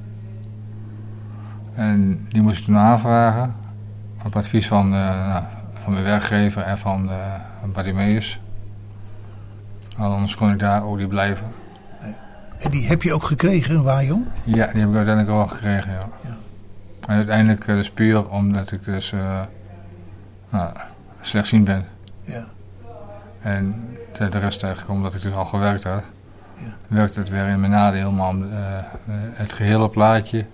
En 1.74 2.26
die 2.28 2.42
moest 2.42 2.58
ik 2.58 2.64
toen 2.64 2.76
aanvragen. 2.76 3.54
Op 4.24 4.36
advies 4.36 4.68
van, 4.68 4.88
nou, 4.88 5.44
van 5.72 5.92
mijn 5.92 6.04
werkgever 6.04 6.62
en 6.62 6.78
van 6.78 7.10
Bartimeus. 7.72 8.40
Anders 9.96 10.34
kon 10.34 10.50
ik 10.50 10.58
daar 10.58 10.84
ook 10.84 10.98
niet 10.98 11.08
blijven. 11.08 11.46
En 12.58 12.70
die 12.70 12.86
heb 12.86 13.02
je 13.02 13.14
ook 13.14 13.24
gekregen, 13.24 13.74
een 13.74 13.82
Wajo? 13.82 14.22
Ja, 14.44 14.66
die 14.66 14.80
heb 14.80 14.88
ik 14.88 14.96
uiteindelijk 14.96 15.28
wel 15.28 15.46
gekregen, 15.46 15.92
ja. 15.92 16.08
En 17.08 17.16
uiteindelijk 17.16 17.66
uh, 17.66 17.76
dus 17.76 17.90
puur 17.90 18.30
omdat 18.30 18.72
ik 18.72 18.84
dus 18.84 19.12
uh, 19.12 19.40
nou, 20.48 20.72
slechtziend 21.20 21.64
ben. 21.64 21.86
Ja. 22.24 22.46
En 23.42 23.96
de, 24.12 24.28
de 24.28 24.38
rest 24.38 24.62
eigenlijk 24.62 24.94
omdat 24.94 25.14
ik 25.14 25.22
dus 25.22 25.34
al 25.34 25.44
gewerkt 25.44 25.84
had. 25.84 26.02
Ja. 26.54 26.76
Werkte 26.86 27.18
het 27.18 27.28
weer 27.28 27.48
in 27.48 27.60
mijn 27.60 27.72
nadeel, 27.72 28.10
maar 28.10 28.28
om, 28.28 28.42
uh, 28.44 28.58
het 29.32 29.52
gehele 29.52 29.88
plaatje. 29.88 30.46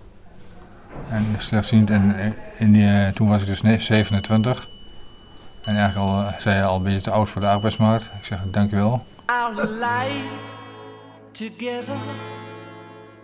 En 1.11 1.27
slechtziend. 1.39 1.91
En 1.91 2.35
in 2.59 2.73
die, 2.73 3.13
toen 3.13 3.29
was 3.29 3.41
ik 3.43 3.47
dus 3.47 3.87
27. 3.87 4.69
En 5.63 5.77
eigenlijk 5.77 5.97
al, 5.97 6.25
zei 6.39 6.55
hij 6.55 6.65
al 6.65 6.77
een 6.77 6.83
beetje 6.83 7.01
te 7.01 7.11
oud 7.11 7.29
voor 7.29 7.41
de 7.41 7.49
arbeidsmarkt. 7.49 8.05
Ik 8.05 8.25
zeg 8.25 8.39
dankjewel. 8.51 9.05
Our 9.27 9.67
life 9.67 10.29
together 11.33 11.97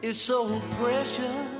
is 0.00 0.24
so 0.24 0.46
precious. 0.78 1.59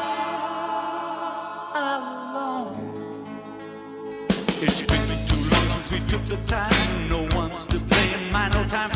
took 6.11 6.25
the 6.25 6.35
time. 6.45 7.07
No 7.07 7.25
one's 7.37 7.65
to 7.67 7.79
blame. 7.85 8.33
My 8.33 8.49
no 8.49 8.61
time 8.65 8.90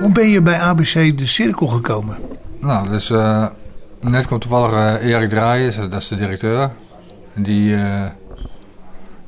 Hoe 0.00 0.12
ben 0.12 0.28
je 0.28 0.42
bij 0.42 0.60
ABC 0.60 1.18
de 1.18 1.26
Cirkel 1.26 1.66
gekomen? 1.66 2.18
Nou, 2.60 2.88
dus 2.88 3.08
net 4.00 4.26
kwam 4.26 4.38
toevallig 4.38 4.72
uh, 4.72 5.10
Erik 5.10 5.28
Draaien, 5.28 5.90
dat 5.90 6.00
is 6.00 6.08
de 6.08 6.16
directeur. 6.16 6.70
Die, 7.34 7.70
uh, 7.70 8.04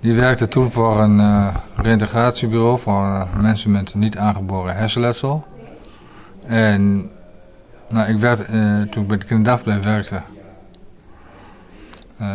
Die 0.00 0.14
werkte 0.14 0.48
toen 0.48 0.70
voor 0.70 1.00
een 1.00 1.52
reïntegratiebureau 1.76 2.78
voor 2.78 3.26
mensen 3.40 3.70
met 3.70 3.94
niet 3.94 4.16
aangeboren 4.16 4.76
hersenletsel. 4.76 5.46
En 6.46 7.10
nou, 7.88 8.08
ik 8.08 8.16
werd, 8.16 8.46
toen 8.90 9.02
ik 9.02 9.08
bij 9.08 9.18
de 9.18 9.24
kinderdagverblijf 9.24 9.84
werkte, 9.84 10.20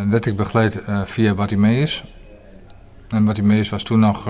werd 0.09 0.25
ik 0.25 0.35
begeleid 0.35 0.81
via 1.05 1.33
Bartimeus. 1.33 2.03
En 3.09 3.25
Bartimeus 3.25 3.69
was 3.69 3.83
toen 3.83 3.99
nog 3.99 4.29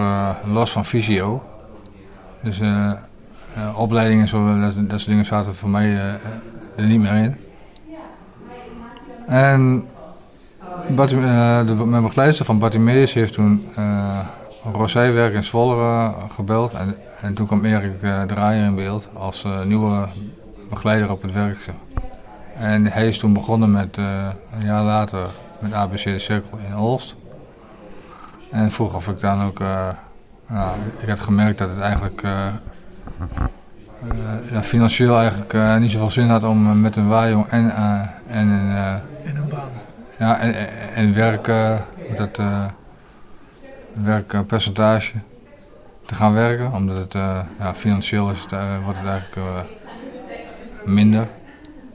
los 0.53 0.71
van 0.71 0.85
Visio. 0.85 1.43
Dus 2.41 2.59
opleidingen 3.75 4.21
en 4.21 4.27
zo, 4.27 4.59
dat, 4.59 4.73
dat 4.75 4.99
soort 4.99 5.09
dingen 5.09 5.25
zaten 5.25 5.55
voor 5.55 5.69
mij 5.69 5.95
er 6.75 6.83
niet 6.83 6.99
meer 6.99 7.13
in. 7.13 7.35
En 9.27 9.87
Bartim, 10.89 11.19
uh, 11.19 11.65
de, 11.65 11.73
mijn 11.73 12.03
begeleider 12.03 12.45
van 12.45 12.59
Bartimeus 12.59 13.13
heeft 13.13 13.33
toen 13.33 13.67
uh, 13.77 14.19
Rosijwerk 14.73 15.33
in 15.33 15.43
Zwolle 15.43 15.75
uh, 15.75 16.09
gebeld. 16.29 16.73
En, 16.73 16.95
en, 17.21 17.33
toen 17.33 17.45
kwam 17.45 17.65
Erik 17.65 17.91
uh, 18.01 18.21
Draaier 18.21 18.63
in 18.63 18.75
beeld 18.75 19.09
als 19.13 19.45
nieuwe 19.65 20.07
begeleider 20.69 21.11
op 21.11 21.21
het 21.21 21.31
werk. 21.31 21.69
En 22.57 22.85
hij 22.85 23.07
is 23.07 23.17
toen 23.17 23.33
begonnen 23.33 23.71
met 23.71 23.97
een 23.97 24.65
jaar 24.65 24.83
later 24.83 25.27
met 25.59 25.73
ABC 25.73 26.03
de 26.03 26.19
Cirkel 26.19 26.57
in 26.67 26.77
Olst. 26.77 27.15
En 28.51 28.71
vroeg 28.71 28.95
of 28.95 29.07
ik 29.07 29.19
dan 29.19 29.41
ook... 29.41 29.59
nou, 30.47 30.71
ik 30.97 31.09
had 31.09 31.19
gemerkt 31.19 31.57
dat 31.57 31.69
het 31.69 31.79
eigenlijk... 31.79 32.23
ja, 34.51 34.63
financieel 34.63 35.17
eigenlijk 35.17 35.79
niet 35.79 35.91
zoveel 35.91 36.11
zin 36.11 36.29
had 36.29 36.43
om 36.43 36.81
met 36.81 36.95
een 36.95 37.07
waaijong 37.07 37.47
en, 37.47 37.75
en 38.27 38.47
een... 38.47 39.01
in 39.23 39.35
een 39.35 39.49
baan 39.49 39.69
ja, 40.17 40.39
en, 40.39 40.53
en 40.93 41.13
werk, 41.13 41.47
uh, 41.47 41.79
dat 42.15 42.37
uh, 42.37 42.65
werkpercentage 43.93 45.13
te 46.05 46.15
gaan 46.15 46.33
werken. 46.33 46.71
Omdat 46.71 46.97
het 46.97 47.13
uh, 47.13 47.39
ja, 47.59 47.75
financieel 47.75 48.31
is 48.31 48.41
het, 48.41 48.51
wordt 48.83 48.99
het 48.99 49.07
eigenlijk 49.07 49.67
minder. 50.85 51.27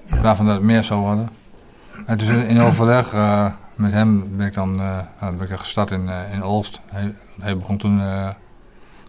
In 0.06 0.20
plaats 0.20 0.37
van 0.37 0.46
dat 0.46 0.54
het 0.54 0.64
meer 0.64 0.85
zou 0.85 1.00
worden. 1.00 1.28
En 2.06 2.18
dus 2.18 2.28
in, 2.28 2.46
in 2.46 2.61
overleg 2.61 3.12
met 3.74 3.92
hem 3.92 4.37
ben 4.37 4.46
ik 4.46 4.54
dan 4.54 4.76
ben 5.20 5.40
ik 5.40 5.59
gestart 5.59 5.90
in, 5.90 6.11
in 6.33 6.44
Olst. 6.44 6.80
Hij, 6.87 7.14
hij 7.40 7.56
begon 7.56 7.76
toen 7.76 7.98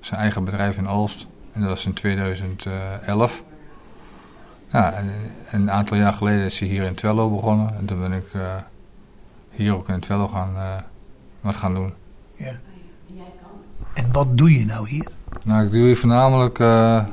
zijn 0.01 0.19
eigen 0.21 0.43
bedrijf 0.43 0.77
in 0.77 0.89
Olst. 0.89 1.27
En 1.53 1.61
dat 1.61 1.69
was 1.69 1.85
in 1.85 1.93
2011. 1.93 3.43
Ja, 4.71 4.93
en, 4.93 5.11
en, 5.49 5.61
een 5.61 5.71
aantal 5.71 5.97
jaar 5.97 6.13
geleden 6.13 6.45
is 6.45 6.59
hij 6.59 6.67
hier 6.67 6.83
in 6.83 6.95
Twello 6.95 7.29
begonnen. 7.29 7.75
En 7.77 7.85
toen 7.85 7.99
ben 7.99 8.13
ik 8.13 8.25
hier 9.51 9.75
ook 9.75 9.89
in 9.89 9.99
Twello 9.99 10.27
gaan, 10.27 10.53
uh, 10.55 10.75
wat 11.41 11.55
gaan 11.55 11.73
doen. 11.73 11.93
Ja. 12.35 12.51
En 13.93 14.11
wat 14.11 14.37
doe 14.37 14.59
je 14.59 14.65
nou 14.65 14.89
hier? 14.89 15.07
Nou, 15.43 15.65
ik 15.65 15.71
doe 15.71 15.81
hier 15.81 15.97
voornamelijk 15.97 16.59
uh, 16.59 17.03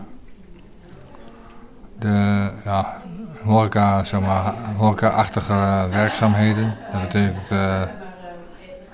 de 1.99 2.51
ja, 2.65 3.03
horeca, 3.43 4.05
zeg 4.05 4.21
maar, 4.21 4.55
horeca-achtige 4.77 5.89
werkzaamheden. 5.91 6.77
Dat 6.93 7.01
betekent 7.01 7.51
uh, 7.51 7.83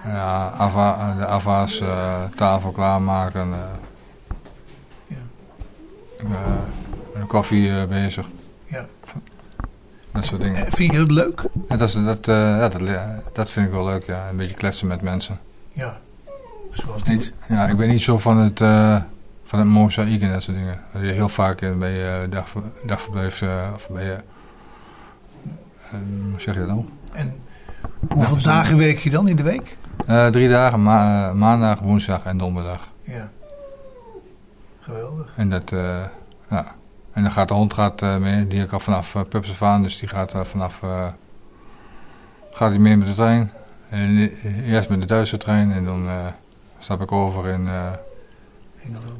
ja, 0.04 0.50
ava, 0.56 1.14
de 1.18 1.26
ava's, 1.26 1.82
tafel 2.34 2.70
klaarmaken, 2.70 3.54
ja. 6.30 7.24
koffie 7.26 7.86
bezig. 7.86 8.26
Ja. 8.66 8.86
Dat 10.12 10.24
soort 10.24 10.40
dingen. 10.40 10.72
Vind 10.72 10.92
je 10.92 10.98
dat 10.98 11.10
leuk? 11.10 11.42
Ja, 11.68 11.76
dat, 11.76 11.92
dat, 11.92 12.28
uh, 12.28 12.34
ja, 12.34 12.68
dat, 12.68 12.80
dat 13.32 13.50
vind 13.50 13.66
ik 13.66 13.72
wel 13.72 13.84
leuk, 13.84 14.06
ja. 14.06 14.28
Een 14.28 14.36
beetje 14.36 14.54
kletsen 14.54 14.86
met 14.86 15.00
mensen. 15.00 15.38
Ja. 15.72 15.98
Zoals 16.70 17.02
niet, 17.02 17.32
ja, 17.48 17.66
ik 17.66 17.76
ben 17.76 17.88
niet 17.88 18.02
zo 18.02 18.18
van 18.18 18.38
het, 18.38 18.60
uh, 18.60 19.00
van 19.44 19.58
het 19.58 19.68
mozaïek 19.68 20.22
en 20.22 20.32
dat 20.32 20.42
soort 20.42 20.56
dingen. 20.56 20.80
Dat 20.92 21.02
je 21.02 21.08
heel 21.08 21.28
vaak 21.28 21.78
bij 21.78 21.92
je 21.92 22.26
dag, 22.30 22.52
dagverblijf 22.86 23.42
of 23.74 23.88
bij 23.88 24.04
je... 24.04 24.16
hoe 26.30 26.40
zeg 26.40 26.54
je 26.54 26.60
dat 26.60 26.68
nou? 26.68 26.84
En 27.12 27.34
hoeveel 28.08 28.42
dagen 28.42 28.78
werk 28.78 28.98
je 28.98 29.10
dan 29.10 29.28
in 29.28 29.36
de 29.36 29.42
week? 29.42 29.76
drie 30.30 30.48
dagen, 30.48 30.82
ma 30.82 31.32
maandag, 31.32 31.78
woensdag 31.78 32.22
en 32.24 32.38
donderdag. 32.38 32.88
Ja. 33.02 33.30
Geweldig. 34.84 35.32
En 35.36 35.50
dat, 35.50 35.70
ja... 36.50 36.74
En 37.14 37.22
dan 37.22 37.30
gaat 37.30 37.48
de 37.48 37.54
hond 37.54 37.72
gaat, 37.72 38.02
uh, 38.02 38.16
mee, 38.16 38.46
die 38.46 38.62
ik 38.62 38.72
al 38.72 38.80
vanaf 38.80 39.14
uh, 39.14 39.22
Pups 39.28 39.50
af 39.50 39.62
aan, 39.62 39.82
dus 39.82 39.98
die 39.98 40.08
gaat 40.08 40.34
vanaf, 40.42 40.78
gaat 42.50 42.70
hij 42.70 42.78
mee 42.78 42.96
met 42.96 43.08
de 43.08 43.14
trein. 43.14 43.52
En, 43.88 44.16
eerst 44.64 44.88
met 44.88 45.00
de 45.00 45.06
Duitse 45.06 45.36
trein 45.36 45.72
en 45.72 45.84
dan 45.84 46.08
stap 46.78 47.00
ik 47.00 47.12
over 47.12 47.46
in, 47.46 47.68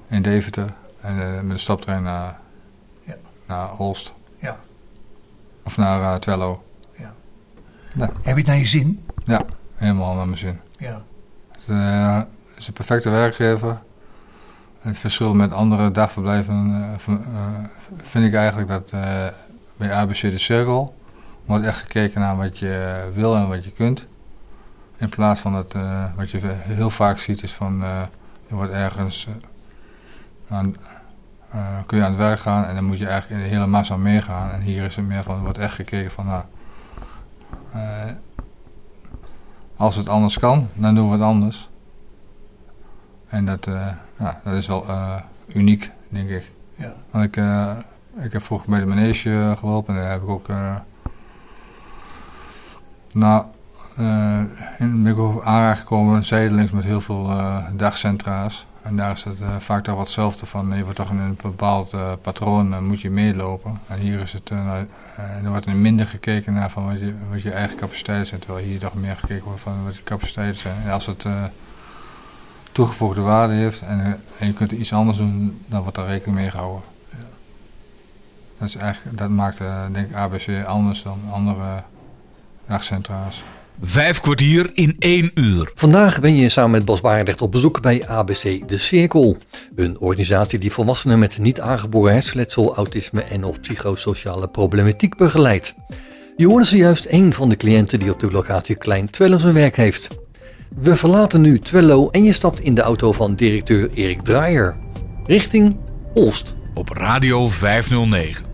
in 0.09 0.23
Deventer. 0.23 0.73
En 1.01 1.47
met 1.47 1.57
de 1.57 1.63
stoptrein 1.63 2.03
naar, 2.03 2.39
ja. 3.03 3.15
naar 3.47 3.79
Olst. 3.79 4.15
Ja. 4.39 4.57
Of 5.65 5.77
naar 5.77 6.21
Twello. 6.21 6.63
Ja. 6.97 7.15
ja. 7.95 8.11
Heb 8.23 8.25
je 8.25 8.33
het 8.35 8.47
naar 8.47 8.57
je 8.57 8.67
zin? 8.67 9.05
Ja, 9.25 9.45
helemaal 9.75 10.15
naar 10.15 10.27
mijn 10.27 10.39
zin. 10.39 10.61
Ja. 10.79 11.03
Het 11.53 12.59
is 12.59 12.67
een 12.67 12.73
perfecte 12.73 13.11
werkgever. 13.11 13.79
Het 14.85 14.99
verschil 14.99 15.35
met 15.35 15.53
andere 15.53 15.91
dagverblijven 15.91 16.69
uh, 17.09 17.19
vind 18.03 18.25
ik 18.25 18.35
eigenlijk 18.35 18.69
dat 18.69 18.93
uh, 18.95 19.01
bij 19.77 19.93
ABC 19.93 20.21
de 20.21 20.39
Cirkel 20.39 20.95
wordt 21.45 21.65
echt 21.65 21.81
gekeken 21.81 22.21
naar 22.21 22.37
wat 22.37 22.59
je 22.59 23.05
wil 23.15 23.37
en 23.37 23.49
wat 23.49 23.65
je 23.65 23.71
kunt. 23.71 24.07
In 24.97 25.09
plaats 25.09 25.41
van 25.41 25.53
dat 25.53 25.77
wat 26.17 26.31
je 26.31 26.39
heel 26.59 26.91
vaak 26.91 27.19
ziet 27.19 27.43
is 27.43 27.53
van 27.53 27.83
je 28.47 28.55
wordt 28.55 28.73
ergens 28.73 29.29
aan, 30.49 30.77
kun 31.87 31.99
je 31.99 32.05
aan 32.05 32.11
het 32.11 32.21
werk 32.21 32.39
gaan 32.39 32.65
en 32.65 32.75
dan 32.75 32.85
moet 32.85 32.99
je 32.99 33.07
eigenlijk 33.07 33.41
in 33.41 33.49
de 33.49 33.55
hele 33.55 33.67
massa 33.67 33.97
meegaan. 33.97 34.51
En 34.51 34.61
hier 34.61 34.85
is 34.85 34.97
het 34.97 35.07
meer 35.07 35.23
van, 35.23 35.37
er 35.37 35.43
wordt 35.43 35.59
echt 35.59 35.75
gekeken 35.75 36.11
van 36.11 36.27
nou, 36.27 36.45
als 39.77 39.97
het 39.97 40.09
anders 40.09 40.39
kan, 40.39 40.69
dan 40.75 40.95
doen 40.95 41.07
we 41.07 41.13
het 41.13 41.23
anders. 41.23 41.69
En 43.29 43.45
dat, 43.47 43.69
ja, 44.19 44.41
dat 44.45 44.55
is 44.55 44.67
wel 44.67 44.85
uh, 44.89 45.15
uniek, 45.47 45.91
denk 46.09 46.29
ik. 46.29 46.51
Ja. 46.77 46.95
Want 47.11 47.25
ik, 47.25 47.37
uh, 47.37 47.71
ik 48.21 48.33
heb 48.33 48.43
vroeger 48.43 48.71
bij 48.71 48.81
de 48.81 48.87
manege 48.87 49.55
gelopen 49.59 49.95
en 49.95 50.01
daar 50.01 50.11
heb 50.11 50.23
ik 50.23 50.29
ook... 50.29 50.49
nou, 53.13 53.45
in 54.79 55.03
ben 55.03 55.13
ik 55.13 55.19
ook 55.19 55.45
aangekomen 55.45 56.25
zijdelings 56.25 56.73
met 56.73 56.85
heel 56.85 57.01
veel 57.01 57.31
dagcentra's. 57.73 58.67
En 58.83 58.97
daar 58.97 59.13
is 59.13 59.25
het 59.25 59.39
vaak 59.59 59.85
toch 59.85 59.95
wat 59.95 60.05
hetzelfde 60.05 60.47
van, 60.47 60.77
je 60.77 60.83
wordt 60.83 60.97
toch 60.97 61.11
in 61.11 61.19
een 61.19 61.39
bepaald 61.43 61.95
patroon 62.23 62.87
moet 62.87 63.01
je 63.01 63.11
meelopen. 63.11 63.81
En 63.87 63.99
hier 63.99 64.21
is 64.21 64.33
het, 64.33 64.51
nou, 64.51 64.87
er 65.45 65.51
wordt 65.51 65.67
er 65.67 65.77
minder 65.77 66.07
gekeken 66.07 66.53
naar 66.53 66.71
van 66.71 66.87
wat 66.87 67.01
je, 67.01 67.15
wat 67.31 67.43
je 67.43 67.51
eigen 67.51 67.77
capaciteiten 67.77 68.27
zijn. 68.27 68.41
Terwijl 68.41 68.65
hier 68.65 68.79
toch 68.79 68.95
meer 68.95 69.17
gekeken 69.17 69.45
wordt 69.45 69.61
van 69.61 69.85
wat 69.85 69.97
je 69.97 70.03
capaciteiten 70.03 70.61
zijn. 70.61 70.83
En 70.85 70.91
als 70.91 71.07
het 71.07 71.27
toegevoegde 72.75 73.21
waarde 73.21 73.55
heeft 73.55 73.81
en, 73.81 74.01
eh, 74.01 74.07
en 74.39 74.47
je 74.47 74.53
kunt 74.53 74.73
iets 74.73 74.93
anders 74.93 75.19
doen, 75.19 75.61
dan 75.67 75.83
wordt 75.83 75.97
daar 75.97 76.07
rekening 76.07 76.37
mee 76.37 76.51
gehouden. 76.51 76.83
Ja. 77.11 77.25
Dat, 78.59 78.69
is 78.69 78.77
eigenlijk, 78.77 79.19
dat 79.19 79.29
maakt 79.29 79.61
uh, 79.61 79.85
denk 79.93 80.09
ik 80.09 80.15
ABC 80.15 80.67
anders 80.67 81.03
dan 81.03 81.19
andere 81.31 81.83
dagcentra's. 82.67 83.43
Vijf 83.83 84.21
kwartier 84.21 84.71
in 84.75 84.97
één 84.99 85.31
uur. 85.35 85.73
Vandaag 85.75 86.21
ben 86.21 86.37
je 86.37 86.49
samen 86.49 86.71
met 86.71 86.85
Bas 86.85 87.01
Barendrecht 87.01 87.43
op 87.43 87.53
bezoek 87.53 87.81
bij 87.81 88.09
ABC 88.09 88.69
De 88.69 88.79
Cirkel. 88.79 89.37
Een 89.75 89.99
organisatie 89.99 90.59
die 90.59 90.73
volwassenen 90.73 91.19
met 91.19 91.39
niet 91.39 91.61
aangeboren 91.61 92.13
hersenletsel, 92.13 92.75
autisme 92.75 93.23
en 93.23 93.45
of 93.45 93.61
psychosociale 93.61 94.49
problematiek 94.49 95.17
begeleidt. 95.17 95.75
Je 96.37 96.47
hoorde 96.47 96.65
zojuist 96.65 97.07
een 97.09 97.33
van 97.33 97.49
de 97.49 97.57
cliënten 97.57 98.01
die 98.01 98.13
op 98.13 98.21
de 98.21 98.31
locatie 98.31 98.77
Klein 98.77 99.11
Twello 99.11 99.39
zijn 99.39 99.55
werk 99.55 99.77
heeft. 99.77 100.09
We 100.75 100.97
verlaten 100.97 101.41
nu 101.41 101.59
Twello 101.59 102.11
en 102.11 102.25
je 102.25 102.33
stapt 102.33 102.61
in 102.61 102.75
de 102.75 102.81
auto 102.81 103.13
van 103.13 103.35
directeur 103.35 103.91
Erik 103.91 104.23
Draaier. 104.23 104.77
Richting 105.25 105.77
Olst. 106.15 106.57
Op 106.75 106.89
Radio 106.89 107.49
509. 107.49 108.45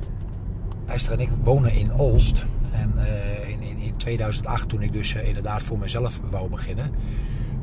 Esther 0.87 1.13
en 1.13 1.21
ik 1.21 1.29
wonen 1.43 1.73
in 1.73 1.95
Olst. 1.95 2.45
En 2.73 2.95
uh, 2.97 3.49
in, 3.49 3.61
in, 3.61 3.79
in, 3.79 3.97
2008, 3.97 4.69
toen 4.69 4.83
ik 4.83 4.93
dus 4.93 5.15
uh, 5.15 5.29
inderdaad 5.29 5.63
voor 5.63 5.79
mezelf 5.79 6.21
wou 6.31 6.51
beginnen... 6.51 6.91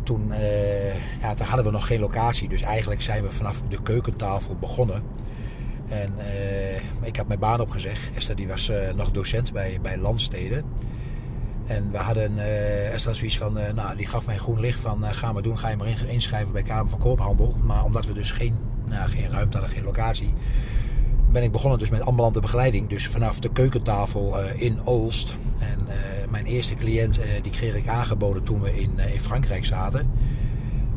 Toen, 0.03 0.31
uh, 0.31 1.21
ja, 1.21 1.33
toen 1.33 1.45
hadden 1.45 1.65
we 1.65 1.71
nog 1.71 1.87
geen 1.87 1.99
locatie. 1.99 2.49
Dus 2.49 2.61
eigenlijk 2.61 3.01
zijn 3.01 3.23
we 3.23 3.31
vanaf 3.31 3.61
de 3.69 3.81
keukentafel 3.81 4.55
begonnen. 4.59 5.03
En 5.89 6.13
ik 7.01 7.15
heb 7.15 7.27
mijn 7.27 7.39
baan 7.39 7.61
opgezegd. 7.61 8.09
Esther 8.15 8.35
die 8.35 8.47
was 8.47 8.71
nog 8.95 9.11
docent 9.11 9.53
bij, 9.53 9.79
bij 9.81 9.97
Landsteden. 9.97 10.63
En 11.67 11.91
we 11.91 11.97
hadden 11.97 12.31
uh, 12.37 12.93
Esther 12.93 13.15
zoiets 13.15 13.37
van, 13.37 13.57
uh, 13.57 13.63
nou, 13.75 13.97
die 13.97 14.07
gaf 14.07 14.25
mij 14.25 14.37
groen 14.37 14.59
licht 14.59 14.79
van, 14.79 15.03
uh, 15.03 15.11
ga 15.11 15.31
maar 15.31 15.41
doen, 15.41 15.59
ga 15.59 15.69
je 15.69 15.75
maar 15.75 15.87
inschrijven 16.07 16.51
bij 16.51 16.63
Kamer 16.63 16.89
van 16.89 16.99
Koophandel. 16.99 17.55
Maar 17.63 17.83
omdat 17.83 18.05
we 18.05 18.13
dus 18.13 18.31
geen, 18.31 18.57
nou, 18.85 19.09
geen 19.09 19.29
ruimte 19.29 19.57
hadden, 19.57 19.75
geen 19.75 19.85
locatie, 19.85 20.33
ben 21.29 21.43
ik 21.43 21.51
begonnen 21.51 21.79
dus 21.79 21.89
met 21.89 22.01
ambulante 22.01 22.39
begeleiding. 22.39 22.89
Dus 22.89 23.07
vanaf 23.07 23.39
de 23.39 23.49
keukentafel 23.49 24.37
in 24.55 24.79
Olst. 24.83 25.35
En 25.59 25.87
mijn 26.29 26.45
eerste 26.45 26.75
cliënt, 26.75 27.19
die 27.41 27.51
kreeg 27.51 27.75
ik 27.75 27.87
aangeboden 27.87 28.43
toen 28.43 28.61
we 28.61 28.81
in, 28.81 28.99
in 29.13 29.21
Frankrijk 29.21 29.65
zaten. 29.65 30.09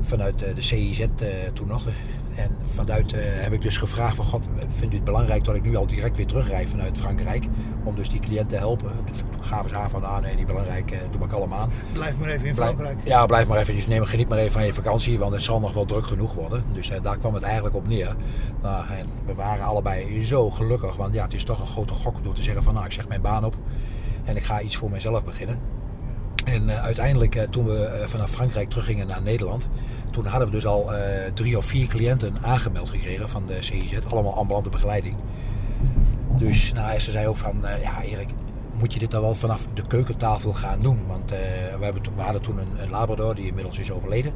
vanuit 0.02 0.42
eh, 0.42 0.54
de 0.54 0.62
CIZ 0.62 1.00
eh, 1.00 1.06
toen 1.52 1.68
nog. 1.68 1.88
En 2.42 2.57
vanuit 2.74 3.12
eh, 3.12 3.20
heb 3.24 3.53
ik 3.53 3.62
dus 3.62 3.76
gevraagd 3.76 4.16
van 4.16 4.24
God, 4.24 4.48
vindt 4.68 4.92
u 4.92 4.96
het 4.96 5.05
belangrijk 5.05 5.44
dat 5.44 5.55
ik 5.55 5.62
nu 5.62 5.76
al 5.76 5.87
direct 5.87 6.16
weer 6.16 6.26
terugrij 6.26 6.66
vanuit 6.66 6.98
Frankrijk? 6.98 7.46
Om 7.85 7.94
dus 7.96 8.11
die 8.11 8.20
cliënt 8.20 8.48
te 8.48 8.57
helpen. 8.57 8.90
Dus 9.11 9.16
toen 9.18 9.44
gaven 9.44 9.70
ze 9.70 9.76
aan 9.76 9.90
van, 9.90 10.05
ah 10.05 10.22
nee, 10.22 10.35
niet 10.35 10.46
belangrijk, 10.46 10.90
eh, 10.90 10.98
doe 11.11 11.18
maar 11.18 11.29
kalm 11.29 11.55
aan. 11.55 11.70
Blijf 11.92 12.18
maar 12.18 12.29
even 12.29 12.46
in 12.46 12.55
Blijf- 12.55 12.70
Frankrijk. 12.70 12.98
Ja, 13.05 13.26
blijf 13.26 13.48
maar 13.48 13.59
even. 13.59 13.88
Neem, 13.88 14.05
geniet 14.05 14.29
maar 14.29 14.38
even 14.38 14.53
van 14.53 14.64
je 14.64 14.72
vakantie, 14.72 15.18
want 15.18 15.33
het 15.33 15.42
zal 15.42 15.61
nog 15.61 15.72
wel 15.74 15.85
druk 15.85 16.07
genoeg 16.07 16.35
worden. 16.35 16.64
Dus 16.72 16.90
eh, 16.90 17.03
daar 17.03 17.18
kwam 17.18 17.35
het 17.35 17.42
eigenlijk 17.42 17.74
op 17.74 17.88
neer. 17.88 18.16
Nou, 18.62 18.85
en 18.98 19.07
we 19.26 19.35
waren 19.35 19.64
allebei 19.64 20.24
zo 20.24 20.50
gelukkig, 20.50 20.96
want 20.96 21.14
ja, 21.14 21.22
het 21.24 21.35
is 21.35 21.44
toch 21.44 21.61
een 21.61 21.66
grote 21.66 21.94
gok 21.94 22.24
door 22.24 22.35
te 22.35 22.42
zeggen 22.42 22.62
van, 22.62 22.74
nou, 22.74 22.87
ik 22.87 22.92
zeg 22.92 23.09
mijn 23.09 23.20
baan 23.20 23.44
op 23.44 23.55
en 24.24 24.37
ik 24.37 24.42
ga 24.44 24.61
iets 24.61 24.76
voor 24.76 24.90
mezelf 24.90 25.24
beginnen. 25.24 25.59
En 26.50 26.68
eh, 26.68 26.84
uiteindelijk, 26.84 27.34
eh, 27.34 27.42
toen 27.42 27.64
we 27.64 27.84
eh, 27.84 28.06
vanaf 28.06 28.30
Frankrijk 28.30 28.68
teruggingen 28.68 29.06
naar 29.06 29.22
Nederland, 29.22 29.68
toen 30.10 30.26
hadden 30.26 30.48
we 30.48 30.54
dus 30.54 30.66
al 30.66 30.90
drie 31.34 31.56
of 31.56 31.64
vier 31.64 31.86
cliënten 31.86 32.38
aangemeld 32.42 32.88
gekregen 32.88 33.28
van 33.28 33.46
de 33.46 33.62
CIZ, 33.62 33.98
allemaal 34.08 34.34
ambulante 34.34 34.68
begeleiding. 34.68 35.16
Dus 36.38 36.72
nou, 36.72 36.98
ze 36.98 37.10
zei 37.10 37.26
ook 37.26 37.36
van, 37.36 37.64
ja 37.82 38.02
Erik, 38.02 38.28
moet 38.78 38.92
je 38.92 38.98
dit 38.98 39.10
dan 39.10 39.20
wel 39.20 39.34
vanaf 39.34 39.66
de 39.74 39.86
keukentafel 39.86 40.52
gaan 40.52 40.80
doen? 40.80 41.06
Want 41.06 41.30
we, 41.30 41.36
hebben 41.80 42.02
we 42.16 42.22
hadden 42.22 42.42
toen 42.42 42.58
een, 42.58 42.82
een 42.82 42.90
labrador 42.90 43.34
die 43.34 43.46
inmiddels 43.46 43.78
is 43.78 43.90
overleden. 43.90 44.32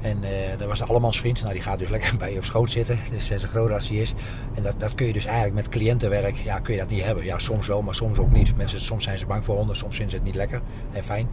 En 0.00 0.24
eh 0.24 0.58
dat 0.58 0.68
was 0.68 0.78
de 0.78 0.84
allemansvriend. 0.84 1.40
Nou, 1.40 1.52
die 1.52 1.62
gaat 1.62 1.78
dus 1.78 1.88
lekker 1.88 2.16
bij 2.18 2.32
je 2.32 2.38
op 2.38 2.44
schoot 2.44 2.70
zitten. 2.70 2.98
Dus 3.10 3.30
eh, 3.30 3.38
zo 3.38 3.48
groot 3.48 3.70
als 3.70 3.88
hij 3.88 3.98
is. 3.98 4.14
En 4.54 4.62
dat, 4.62 4.74
dat 4.78 4.94
kun 4.94 5.06
je 5.06 5.12
dus 5.12 5.24
eigenlijk 5.24 5.54
met 5.54 5.68
cliëntenwerk, 5.68 6.36
ja, 6.36 6.58
kun 6.58 6.74
je 6.74 6.80
dat 6.80 6.90
niet 6.90 7.04
hebben. 7.04 7.24
Ja, 7.24 7.38
soms 7.38 7.66
wel, 7.66 7.82
maar 7.82 7.94
soms 7.94 8.18
ook 8.18 8.30
niet. 8.30 8.56
Mensen, 8.56 8.80
soms 8.80 9.04
zijn 9.04 9.18
ze 9.18 9.26
bang 9.26 9.44
voor 9.44 9.56
honden, 9.56 9.76
soms 9.76 9.96
vinden 9.96 10.10
ze 10.10 10.16
het 10.16 10.26
niet 10.26 10.36
lekker 10.36 10.60
en 10.92 11.04
fijn. 11.04 11.28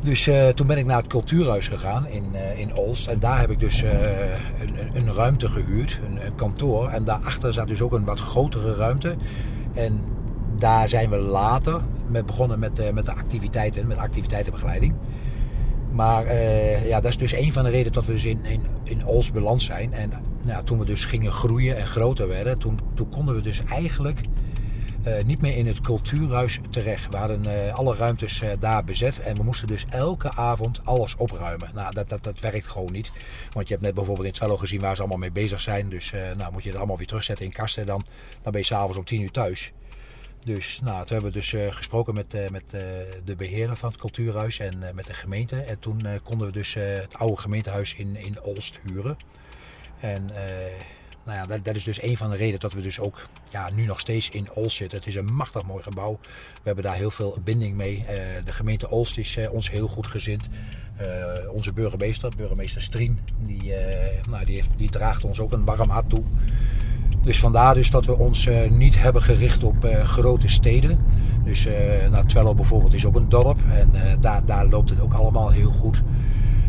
Dus 0.00 0.26
eh, 0.26 0.48
toen 0.48 0.66
ben 0.66 0.78
ik 0.78 0.84
naar 0.84 0.96
het 0.96 1.06
cultuurhuis 1.06 1.68
gegaan 1.68 2.06
in, 2.06 2.24
eh, 2.32 2.58
in 2.58 2.76
Olst. 2.76 3.06
En 3.06 3.18
daar 3.18 3.40
heb 3.40 3.50
ik 3.50 3.60
dus 3.60 3.82
een, 3.82 4.96
een, 4.96 5.12
ruimte 5.14 5.48
gehuurd, 5.48 6.00
een, 6.06 6.34
kantoor. 6.34 6.88
En 6.88 7.04
daarachter 7.04 7.52
zat 7.52 7.68
dus 7.68 7.80
ook 7.80 7.92
een 7.92 8.04
wat 8.04 8.20
grotere 8.20 8.74
ruimte. 8.74 9.16
En 9.74 10.00
daar 10.58 10.88
zijn 10.88 11.10
we 11.10 11.16
later 11.16 11.80
met 12.06 12.26
begonnen 12.26 12.58
met, 12.58 12.92
met 12.94 13.06
de 13.06 13.12
activiteiten, 13.12 13.86
met 13.86 13.98
activiteitenbegeleiding. 13.98 14.94
Maar 15.92 16.26
eh, 16.26 16.86
ja, 16.86 17.00
dat 17.00 17.10
is 17.10 17.18
dus 17.18 17.32
een 17.32 17.52
van 17.52 17.64
de 17.64 17.70
redenen 17.70 17.92
dat 17.92 18.06
we 18.06 18.12
dus 18.12 18.24
in, 18.24 18.44
in, 18.44 18.66
in 18.84 19.02
beland 19.32 19.62
zijn. 19.62 19.94
En 19.94 20.12
nou, 20.44 20.64
toen 20.64 20.78
we 20.78 20.84
dus 20.84 21.04
gingen 21.04 21.32
groeien 21.32 21.76
en 21.76 21.86
groter 21.86 22.28
werden, 22.28 22.58
toen, 22.58 22.80
toen 22.94 23.08
konden 23.08 23.34
we 23.34 23.40
dus 23.40 23.62
eigenlijk 23.64 24.20
eh, 25.02 25.24
niet 25.24 25.40
meer 25.40 25.56
in 25.56 25.66
het 25.66 25.80
cultuurhuis 25.80 26.60
terecht. 26.70 27.08
We 27.08 27.16
hadden 27.16 27.66
eh, 27.66 27.74
alle 27.74 27.94
ruimtes 27.94 28.42
daar 28.58 28.84
bezet 28.84 29.20
en 29.20 29.36
we 29.36 29.42
moesten 29.42 29.66
dus 29.66 29.86
elke 29.90 30.30
avond 30.30 30.80
alles 30.84 31.16
opruimen. 31.16 31.70
Nou, 31.74 31.94
dat, 31.94 32.08
dat, 32.08 32.24
dat 32.24 32.40
werkt 32.40 32.66
gewoon 32.66 32.92
niet. 32.92 33.10
Want 33.52 33.68
je 33.68 33.74
hebt 33.74 33.86
net 33.86 33.94
bijvoorbeeld 33.94 34.26
in 34.26 34.32
Twello 34.32 34.56
gezien 34.56 34.80
waar 34.80 34.94
ze 34.94 35.00
allemaal 35.00 35.18
mee 35.18 35.32
bezig 35.32 35.60
zijn. 35.60 35.88
Dus 35.88 36.12
nou, 36.36 36.52
moet 36.52 36.62
je 36.62 36.68
het 36.68 36.78
allemaal 36.78 36.96
weer 36.96 37.06
terugzetten 37.06 37.44
in 37.44 37.52
kasten. 37.52 37.86
Dan, 37.86 38.04
dan 38.42 38.52
ben 38.52 38.60
je 38.60 38.66
s'avonds 38.66 38.98
om 38.98 39.04
tien 39.04 39.20
uur 39.20 39.30
thuis. 39.30 39.72
Dus 40.44 40.80
nou, 40.80 40.98
toen 40.98 41.12
hebben 41.12 41.32
we 41.32 41.38
dus 41.38 41.52
eh, 41.52 41.72
gesproken 41.72 42.14
met, 42.14 42.34
eh, 42.34 42.48
met 42.48 42.62
eh, 42.74 42.80
de 43.24 43.36
beheerder 43.36 43.76
van 43.76 43.88
het 43.88 43.98
cultuurhuis 43.98 44.58
en 44.58 44.78
met 44.94 45.06
de 45.06 45.14
gemeente. 45.14 45.60
En 45.60 45.78
toen 45.78 46.06
konden 46.22 46.46
we 46.46 46.52
dus 46.52 46.74
het 46.74 47.18
oude 47.18 47.40
gemeentehuis 47.40 47.94
in, 47.94 48.16
in 48.16 48.42
Olst 48.42 48.80
huren. 48.84 49.16
En 50.00 50.30
nou 51.24 51.38
ja, 51.38 51.46
dat, 51.46 51.64
dat 51.64 51.74
is 51.74 51.84
dus 51.84 52.02
een 52.02 52.16
van 52.16 52.30
de 52.30 52.36
redenen 52.36 52.60
dat 52.60 52.72
we 52.72 52.80
dus 52.80 53.00
ook 53.00 53.28
ja, 53.50 53.70
nu 53.70 53.84
nog 53.84 54.00
steeds 54.00 54.30
in 54.30 54.52
Olst 54.52 54.76
zitten. 54.76 54.98
Het 54.98 55.06
is 55.06 55.14
een 55.14 55.34
machtig 55.34 55.62
mooi 55.62 55.82
gebouw. 55.82 56.18
We 56.54 56.60
hebben 56.62 56.84
daar 56.84 56.94
heel 56.94 57.10
veel 57.10 57.38
binding 57.44 57.76
mee. 57.76 58.04
De 58.44 58.52
gemeente 58.52 58.90
Olst 58.90 59.18
is 59.18 59.38
ons 59.50 59.70
heel 59.70 59.88
goed 59.88 60.06
gezind. 60.06 60.48
Onze 61.50 61.72
burgemeester, 61.72 62.32
burgemeester 62.36 62.82
Strien, 62.82 63.18
die, 63.38 63.74
nou, 64.28 64.44
die, 64.44 64.54
heeft, 64.54 64.70
die 64.76 64.90
draagt 64.90 65.24
ons 65.24 65.40
ook 65.40 65.52
een 65.52 65.64
warm 65.64 65.90
hart 65.90 66.08
toe. 66.08 66.24
Dus 67.22 67.40
vandaar 67.40 67.74
dus 67.74 67.90
dat 67.90 68.06
we 68.06 68.18
ons 68.18 68.46
eh, 68.46 68.70
niet 68.70 69.02
hebben 69.02 69.22
gericht 69.22 69.64
op 69.64 69.84
eh, 69.84 70.04
grote 70.04 70.48
steden. 70.48 70.98
Dus 71.44 71.66
eh 71.66 72.10
nou, 72.10 72.26
Twello 72.26 72.54
bijvoorbeeld 72.54 72.94
is 72.94 73.06
ook 73.06 73.16
een 73.16 73.28
dorp 73.28 73.58
en 73.72 73.92
daar, 74.20 74.44
daar 74.44 74.66
loopt 74.66 74.90
het 74.90 75.00
ook 75.00 75.12
allemaal 75.12 75.50
heel 75.50 75.70
goed. 75.70 76.02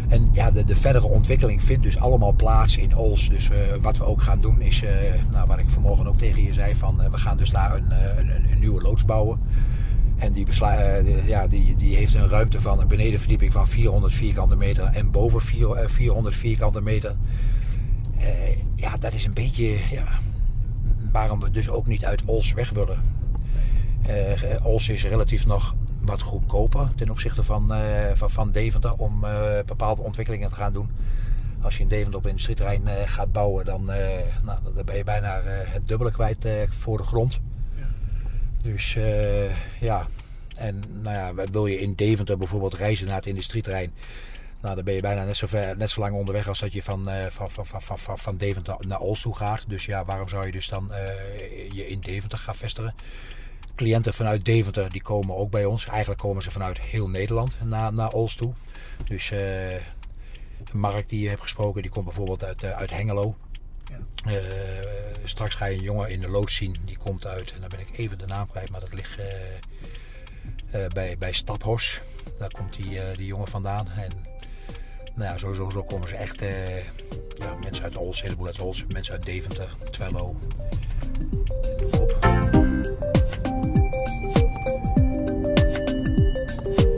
En 0.08 0.30
ja, 0.32 0.52
de, 0.52 0.66
de 0.66 0.76
verdere 0.76 1.08
ontwikkeling 1.08 1.63
vindt 1.63 1.84
dus 1.84 2.00
allemaal 2.00 2.32
plaats 2.32 2.78
in 2.78 2.98
Ols. 2.98 3.30
Dus 3.30 3.50
wat 3.82 3.98
we 3.98 4.06
ook 4.06 4.22
gaan 4.22 4.39
doen 4.39 4.62
is, 4.62 4.84
nou, 5.32 5.48
wat 5.48 5.60
ik 5.60 5.70
vanmorgen 5.70 6.08
ook 6.08 6.18
tegen 6.18 6.44
je 6.44 6.54
zei, 6.54 6.76
van, 6.76 7.02
we 7.12 7.18
gaan 7.18 7.38
dus 7.38 7.50
daar 7.50 7.76
een, 7.76 7.92
een, 8.18 8.52
een, 8.52 8.60
nieuwe 8.60 8.82
loods 8.82 9.06
bouwen. 9.06 9.39
En 10.18 10.34
die, 10.34 10.48
ja, 11.26 11.48
die, 11.48 11.76
die 11.76 11.96
heeft 11.96 12.13
een 12.13 12.28
ruimte 12.28 12.62
van 12.62 12.80
een 12.80 12.88
benedenverdieping 12.88 13.52
van 13.52 13.68
400 13.68 14.13
vierkante 14.13 14.56
meter 14.56 14.84
en 14.84 15.12
boven 15.12 15.42
vier- 15.42 15.76
eh, 15.76 15.89
400 15.89 16.36
vierkante 16.36 16.82
meter. 16.82 17.16
Ja, 18.76 18.98
dat 18.98 19.13
is 19.13 19.26
een 19.26 19.34
beetje 19.34 19.78
ja, 19.92 20.20
waarom 21.13 21.39
we 21.39 21.52
dus 21.52 21.69
ook 21.69 21.88
niet 21.88 22.06
uit 22.06 22.21
Ols 22.26 22.54
weg 22.54 22.69
willen. 22.69 23.02
Eh 24.06 24.65
Ols 24.65 24.89
is 24.89 25.06
relatief 25.06 25.45
nog 25.45 25.76
wat 26.02 26.21
goedkoper 26.21 26.89
ten 26.95 27.10
opzichte 27.10 27.43
van, 27.43 27.73
eh, 27.73 28.12
van, 28.13 28.30
van 28.30 28.52
Deventer 28.52 28.93
om 28.93 29.23
eh, 29.23 29.60
bepaalde 29.65 30.02
ontwikkelingen 30.02 30.49
te 30.49 30.56
gaan 30.56 30.73
doen. 30.73 30.89
Als 31.62 31.78
je 31.78 31.84
in 31.84 31.89
Deventer 31.89 32.15
op 32.15 32.23
een 32.23 32.30
industrieterrein 32.30 32.82
gaat 33.06 33.32
bouwen, 33.32 33.65
dan, 33.65 33.86
nou, 34.43 34.60
dan 34.76 34.86
ben 34.86 34.97
je 34.97 35.04
bijna 35.04 35.41
het 35.45 35.88
dubbele 35.88 36.12
kwijt 36.12 36.47
voor 36.69 36.97
de 36.97 37.04
grond. 37.04 37.39
Dus 38.63 38.95
eh, 38.95 39.80
ja, 39.80 40.08
en 40.56 40.84
nou 41.02 41.15
ja, 41.15 41.49
wil 41.52 41.65
je 41.65 41.80
in 41.80 41.93
Deventer 41.95 42.38
bijvoorbeeld 42.38 42.73
reizen 42.73 43.08
naar 43.08 43.15
het 43.15 43.26
industrieterrein? 43.26 43.91
Nou, 44.63 44.76
dan 44.76 44.84
ben 44.84 44.93
je 44.93 45.02
bijna 45.02 45.23
net 45.23 45.38
zo, 45.38 45.47
ver, 45.47 45.78
net 45.78 45.89
zo 45.89 45.99
lang 45.99 46.15
onderweg 46.15 46.47
als 46.47 46.60
dat 46.60 46.73
je 46.73 46.84
van, 46.84 47.10
eh, 47.10 47.26
van, 47.30 47.52
van, 47.52 47.65
van, 47.65 47.99
van, 47.99 48.17
van, 48.17 48.38
Deventer 48.38 48.76
naar 48.80 48.99
Olst 48.99 49.21
toe 49.21 49.36
gaat. 49.36 49.69
Dus 49.69 49.86
ja, 49.86 50.06
waarom 50.06 50.30
zou 50.30 50.45
je 50.45 50.52
dus 50.52 50.67
dan 50.67 50.93
eh, 50.93 51.71
je 51.71 51.88
in 51.88 51.99
Deventer 51.99 52.38
gaan 52.38 52.56
vestigen? 52.56 52.95
Cliënten 53.76 54.13
vanuit 54.13 54.45
Deventer 54.45 54.91
die 54.91 55.02
komen 55.02 55.36
ook 55.36 55.52
bij 55.52 55.65
ons. 55.65 55.86
Eigenlijk 55.86 56.19
komen 56.19 56.43
ze 56.43 56.52
vanuit 56.52 56.80
heel 56.80 57.10
Nederland 57.10 57.58
naar, 57.63 57.93
naar 57.93 58.10
toe. 58.10 58.54
Dus 59.06 59.32
eh 59.32 59.76
Mark 60.71 61.10
die 61.10 61.21
je 61.21 61.30
hebt 61.30 61.41
gesproken, 61.41 61.82
die 61.82 61.91
komt 61.91 62.06
bijvoorbeeld 62.06 62.43
uit, 62.43 62.63
uit 62.63 62.89
Hengelo. 62.89 63.36
Eh, 64.26 64.36
straks 65.23 65.56
ga 65.56 65.65
je 65.65 65.78
een 65.78 65.84
jongen 65.84 66.10
in 66.10 66.19
de 66.19 66.30
loods 66.30 66.56
zien, 66.56 66.76
die 66.86 66.97
komt 66.97 67.26
uit, 67.26 67.54
en 67.54 67.60
dan 67.60 67.69
ben 67.69 67.80
ik 67.80 67.97
even 67.97 68.17
de 68.17 68.26
naam 68.26 68.47
kwijt, 68.47 68.69
maar 68.69 68.80
dat 68.80 68.93
ligt 68.93 69.17
bij, 70.93 71.17
bij 71.17 71.32
Staphos. 71.32 72.02
Daar 72.39 72.52
komt 72.52 72.76
die, 72.76 72.99
die 73.15 73.26
jongen 73.26 73.47
vandaan. 73.47 73.88
En 73.88 74.33
nou 75.15 75.30
ja, 75.30 75.38
sowieso 75.38 75.69
zo 75.69 75.84
komen 75.84 76.08
ze 76.08 76.15
echt, 76.15 76.41
eh, 76.41 76.78
ja, 77.38 77.56
mensen 77.60 77.84
uit 77.84 77.97
Ols, 77.97 78.17
een 78.17 78.23
heleboel 78.23 78.47
uit 78.47 78.60
Ols, 78.60 78.86
mensen 78.88 79.13
uit 79.13 79.26
Deventer, 79.26 79.76
Twello. 79.91 80.36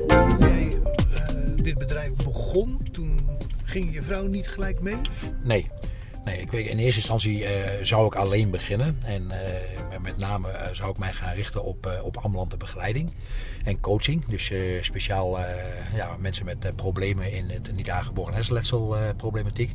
Toen 0.07 0.39
jij 0.39 0.67
eh, 1.13 1.55
dit 1.55 1.77
bedrijf 1.77 2.11
begon, 2.13 2.89
toen 2.91 3.29
ging 3.63 3.93
je 3.93 4.01
vrouw 4.01 4.27
niet 4.27 4.47
gelijk 4.47 4.81
mee? 4.81 4.97
Nee. 5.43 5.69
Nee, 6.25 6.37
ik 6.41 6.51
weet, 6.51 6.67
in 6.67 6.77
eerste 6.77 6.99
instantie 6.99 7.45
eh, 7.45 7.83
zou 7.83 8.05
ik 8.05 8.15
alleen 8.15 8.49
beginnen. 8.51 8.97
En 9.03 9.31
eh, 9.31 9.99
met- 10.01 10.17
name 10.17 10.49
eh, 10.49 10.73
zou 10.73 10.89
ik 10.91 10.97
mij 10.97 11.13
gaan 11.13 11.33
richten 11.33 11.63
op, 11.63 11.99
op 12.03 12.17
ambulante 12.17 12.57
begeleiding 12.57 13.13
en 13.63 13.79
coaching. 13.79 14.25
Dus 14.25 14.51
speciaal 14.81 15.39
ja, 15.95 16.15
mensen 16.19 16.45
met 16.45 16.75
problemen 16.75 17.31
in 17.31 17.49
het 17.49 17.75
niet 17.75 17.89
aangeboren 17.89 18.33
hersenletsel 18.33 18.97
eh, 18.97 19.01
problematiek. 19.17 19.73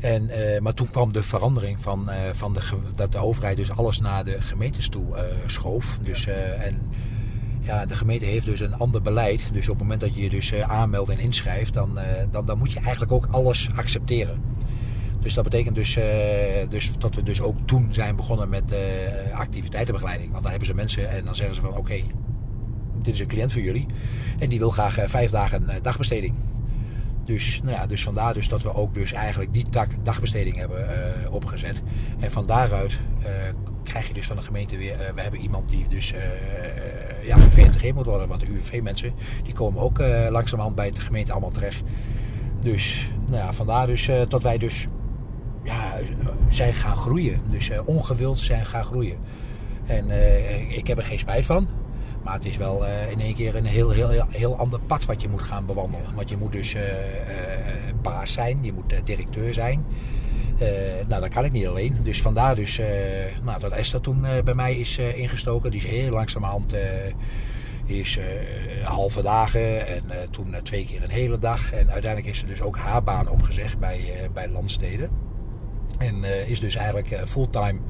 En, 0.00 0.30
maar 0.62 0.74
toen 0.74 0.90
kwam 0.90 1.12
de 1.12 1.22
verandering 1.22 1.82
van, 1.82 2.10
van 2.32 2.54
de, 2.54 2.60
dat 2.94 3.12
de 3.12 3.18
overheid 3.18 3.56
dus 3.56 3.70
alles 3.70 4.00
naar 4.00 4.24
de 4.24 4.42
gemeentes 4.42 4.88
toe 4.88 5.04
schoof. 5.46 5.98
Dus, 6.02 6.26
en 6.60 6.80
ja, 7.60 7.86
de 7.86 7.94
gemeente 7.94 8.24
heeft 8.24 8.44
dus 8.44 8.60
een 8.60 8.74
ander 8.74 9.02
beleid. 9.02 9.42
Dus 9.52 9.68
op 9.68 9.74
het 9.74 9.82
moment 9.82 10.00
dat 10.00 10.14
je 10.14 10.22
je 10.22 10.30
dus 10.30 10.54
aanmeldt 10.54 11.10
en 11.10 11.18
inschrijft, 11.18 11.74
dan, 11.74 11.98
dan, 12.30 12.46
dan 12.46 12.58
moet 12.58 12.72
je 12.72 12.80
eigenlijk 12.80 13.12
ook 13.12 13.26
alles 13.30 13.68
accepteren. 13.76 14.40
Dus 15.20 15.34
dat 15.34 15.44
betekent 15.44 15.74
dus, 15.74 15.96
eh, 15.96 16.68
dus 16.68 16.92
dat 16.98 17.14
we 17.14 17.22
dus 17.22 17.40
ook 17.40 17.56
toen 17.64 17.88
zijn 17.90 18.16
begonnen 18.16 18.48
met 18.48 18.72
eh, 18.72 18.80
activiteitenbegeleiding. 19.34 20.30
Want 20.30 20.42
dan 20.42 20.50
hebben 20.50 20.68
ze 20.68 20.74
mensen 20.74 21.10
en 21.10 21.24
dan 21.24 21.34
zeggen 21.34 21.54
ze 21.54 21.60
van 21.60 21.76
oké, 21.76 22.02
dit 23.02 23.14
is 23.14 23.20
een 23.20 23.26
cliënt 23.26 23.52
voor 23.52 23.62
jullie. 23.62 23.86
En 24.38 24.48
die 24.48 24.58
wil 24.58 24.70
graag 24.70 24.98
eh, 24.98 25.08
vijf 25.08 25.30
dagen 25.30 25.68
dagbesteding. 25.82 26.34
Dus, 27.24 27.60
nou 27.62 27.76
ja, 27.76 27.86
dus 27.86 28.02
vandaar 28.02 28.34
dus 28.34 28.48
dat 28.48 28.62
we 28.62 28.74
ook 28.74 28.94
dus 28.94 29.12
eigenlijk 29.12 29.52
die 29.52 29.68
tak 29.68 29.90
dagbesteding 30.02 30.56
hebben 30.56 30.88
opgezet. 31.30 31.82
En 32.18 32.30
van 32.30 32.46
daaruit 32.46 32.98
krijg 33.82 34.08
je 34.08 34.14
dus 34.14 34.26
van 34.26 34.36
de 34.36 34.42
gemeente 34.42 34.76
weer... 34.76 34.96
we 35.14 35.20
hebben 35.20 35.40
iemand 35.40 35.68
die 35.68 35.88
dus 35.88 36.14
ja, 37.22 37.36
geïntegreerd 37.36 37.94
moet 37.94 38.06
worden. 38.06 38.28
Want 38.28 38.40
de 38.40 38.46
UWV-mensen 38.46 39.12
die 39.42 39.52
komen 39.52 39.82
ook 39.82 39.98
langzamerhand 40.30 40.76
bij 40.76 40.90
de 40.90 41.00
gemeente 41.00 41.32
allemaal 41.32 41.50
terecht. 41.50 41.82
Dus 42.60 43.10
nou 43.26 43.36
ja, 43.44 43.52
vandaar 43.52 43.86
dus 43.86 44.10
dat 44.28 44.42
wij 44.42 44.58
dus 44.58 44.88
ja, 45.62 45.98
zijn 46.48 46.74
gaan 46.74 46.96
groeien. 46.96 47.40
Dus 47.50 47.70
eh, 47.70 47.88
ongewild 47.88 48.38
zijn 48.38 48.66
gaan 48.66 48.84
groeien. 48.84 49.16
En 49.86 50.10
eh, 50.10 50.76
ik 50.76 50.86
heb 50.86 50.98
er 50.98 51.04
geen 51.04 51.18
spijt 51.18 51.46
van. 51.46 51.68
Maar 52.24 52.34
het 52.34 52.44
is 52.44 52.56
wel 52.56 52.86
eh, 52.86 53.10
in 53.10 53.20
één 53.20 53.34
keer 53.34 53.56
een 53.56 53.64
heel, 53.64 53.90
heel, 53.90 54.26
heel, 54.28 54.56
ander 54.56 54.80
pad 54.80 55.04
wat 55.04 55.22
je 55.22 55.28
moet 55.28 55.42
gaan 55.42 55.66
bewandelen. 55.66 56.14
Want 56.14 56.28
je 56.28 56.36
moet 56.36 56.52
dus 56.52 56.76
baas 58.02 58.32
zijn, 58.32 58.64
je 58.64 58.72
moet 58.72 58.94
directeur 59.04 59.54
zijn. 59.54 59.84
Nou, 61.08 61.20
dat 61.20 61.28
kan 61.28 61.44
ik 61.44 61.52
niet 61.52 61.66
alleen. 61.66 61.96
Dus 62.02 62.22
vandaar 62.22 62.54
dus, 62.54 62.80
nou, 63.42 63.60
dat 63.60 63.72
Esther 63.72 64.00
toen 64.00 64.26
bij 64.44 64.54
mij 64.54 64.76
is 64.76 64.98
ingestoken. 64.98 65.70
Die 65.70 65.80
is 65.80 65.90
heel 65.90 66.10
langzamerhand 66.10 66.74
is 67.84 68.18
halve 68.84 69.22
dagen 69.22 69.86
en 69.86 70.02
toen 70.30 70.56
twee 70.62 70.84
keer 70.84 71.02
een 71.02 71.10
hele 71.10 71.38
dag. 71.38 71.72
En 71.72 71.90
uiteindelijk 71.90 72.32
is 72.32 72.38
ze 72.38 72.46
dus 72.46 72.62
ook 72.62 72.76
haar 72.76 73.02
baan 73.02 73.28
opgezegd 73.28 73.78
bij, 73.78 74.30
bij 74.32 74.48
Landsteden. 74.48 75.29
En 76.00 76.24
eh, 76.24 76.48
is 76.48 76.60
dus 76.60 76.74
eigenlijk 76.74 77.10
eh, 77.10 77.24
fulltime 77.24 77.80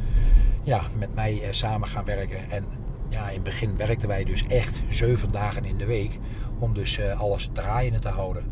ja, 0.62 0.82
met 0.96 1.14
mij 1.14 1.42
eh, 1.42 1.52
samen 1.52 1.88
gaan 1.88 2.04
werken. 2.04 2.50
En 2.50 2.66
ja, 3.08 3.28
in 3.28 3.34
het 3.34 3.42
begin 3.42 3.76
werkten 3.76 4.08
wij 4.08 4.24
dus 4.24 4.46
echt 4.46 4.80
zeven 4.88 5.30
dagen 5.32 5.64
in 5.64 5.76
de 5.76 5.84
week. 5.84 6.18
Om 6.58 6.74
dus 6.74 7.00
alles 7.00 7.48
draaiende 7.52 7.98
te 7.98 8.08
houden. 8.08 8.44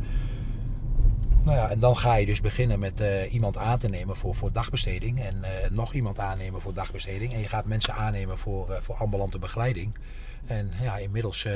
Nou 1.42 1.56
ja, 1.56 1.70
en 1.70 1.78
dan 1.78 1.96
ga 1.96 2.14
je 2.14 2.26
dus 2.26 2.40
beginnen 2.40 2.78
met 2.78 3.02
iemand 3.30 3.56
aan 3.56 3.78
te 3.78 3.88
nemen 3.88 4.16
voor, 4.16 4.34
voor 4.34 4.52
dagbesteding. 4.52 5.22
En 5.22 5.44
nog 5.70 5.92
iemand 5.92 6.18
aannemen 6.18 6.60
voor 6.60 6.74
dagbesteding. 6.74 7.32
En 7.32 7.40
je 7.40 7.48
gaat 7.48 7.64
mensen 7.64 7.94
aannemen 7.94 8.38
voor, 8.38 8.78
voor 8.82 8.94
ambulante 8.94 9.38
begeleiding. 9.38 9.98
En 10.46 10.72
ja, 10.80 10.96
inmiddels 10.96 11.46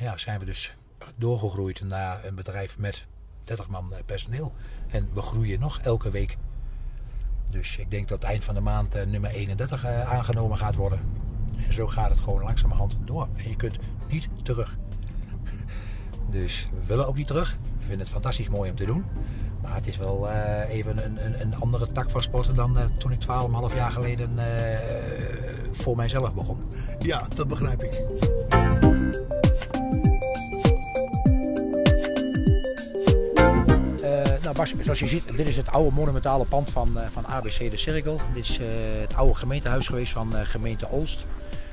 ja, 0.00 0.16
zijn 0.16 0.38
we 0.38 0.44
dus 0.44 0.74
doorgegroeid 1.16 1.80
naar 1.80 2.24
een 2.24 2.34
bedrijf 2.34 2.78
met 2.78 3.04
30 3.44 3.68
man 3.68 3.92
personeel. 4.06 4.52
En 4.90 5.08
we 5.14 5.22
groeien 5.22 5.60
nog 5.60 5.80
elke 5.82 6.10
week. 6.10 6.36
Dus 7.50 7.76
ik 7.76 7.90
denk 7.90 8.08
dat 8.08 8.22
eind 8.22 8.44
van 8.44 8.54
de 8.54 8.60
maand 8.60 8.94
eh, 8.94 9.06
nummer 9.06 9.30
31 9.30 9.84
eh, 9.84 10.12
aangenomen 10.12 10.56
gaat 10.56 10.74
worden. 10.74 11.00
En 11.66 11.72
zo 11.72 11.86
gaat 11.86 12.10
het 12.10 12.18
gewoon 12.18 12.42
langzamerhand 12.42 12.96
door. 13.04 13.28
En 13.36 13.48
je 13.48 13.56
kunt 13.56 13.78
niet 14.08 14.28
terug. 14.42 14.76
Dus 16.30 16.68
we 16.80 16.86
willen 16.86 17.06
ook 17.06 17.16
niet 17.16 17.26
terug. 17.26 17.58
We 17.62 17.80
vinden 17.80 17.98
het 17.98 18.08
fantastisch 18.08 18.48
mooi 18.48 18.70
om 18.70 18.76
te 18.76 18.84
doen. 18.84 19.04
Maar 19.62 19.74
het 19.74 19.86
is 19.86 19.96
wel 19.96 20.30
eh, 20.30 20.74
even 20.74 21.04
een, 21.04 21.24
een, 21.24 21.40
een 21.40 21.56
andere 21.56 21.86
tak 21.86 22.10
van 22.10 22.22
sporten 22.22 22.54
dan 22.54 22.78
toen 22.98 23.12
ik 23.12 23.20
12,5 23.20 23.76
jaar 23.76 23.90
geleden 23.90 24.30
voor 25.72 25.96
mijzelf 25.96 26.34
begon. 26.34 26.58
Ja, 26.98 27.26
dat 27.34 27.48
begrijp 27.48 27.82
ik. 27.82 28.04
Nou 34.54 34.60
Bas, 34.60 34.84
zoals 34.84 34.98
je 34.98 35.06
ziet, 35.06 35.36
dit 35.36 35.48
is 35.48 35.56
het 35.56 35.70
oude 35.70 35.94
monumentale 35.94 36.44
pand 36.44 36.70
van, 36.70 37.00
eh, 37.00 37.06
van 37.10 37.26
ABC 37.26 37.70
De 37.70 37.76
Cirkel. 37.76 38.20
Dit 38.34 38.44
is 38.44 38.58
eh, 38.58 38.66
het 39.00 39.14
oude 39.14 39.34
gemeentehuis 39.34 39.86
geweest 39.86 40.12
van 40.12 40.36
eh, 40.36 40.46
gemeente 40.46 40.88
Olst. 40.88 41.26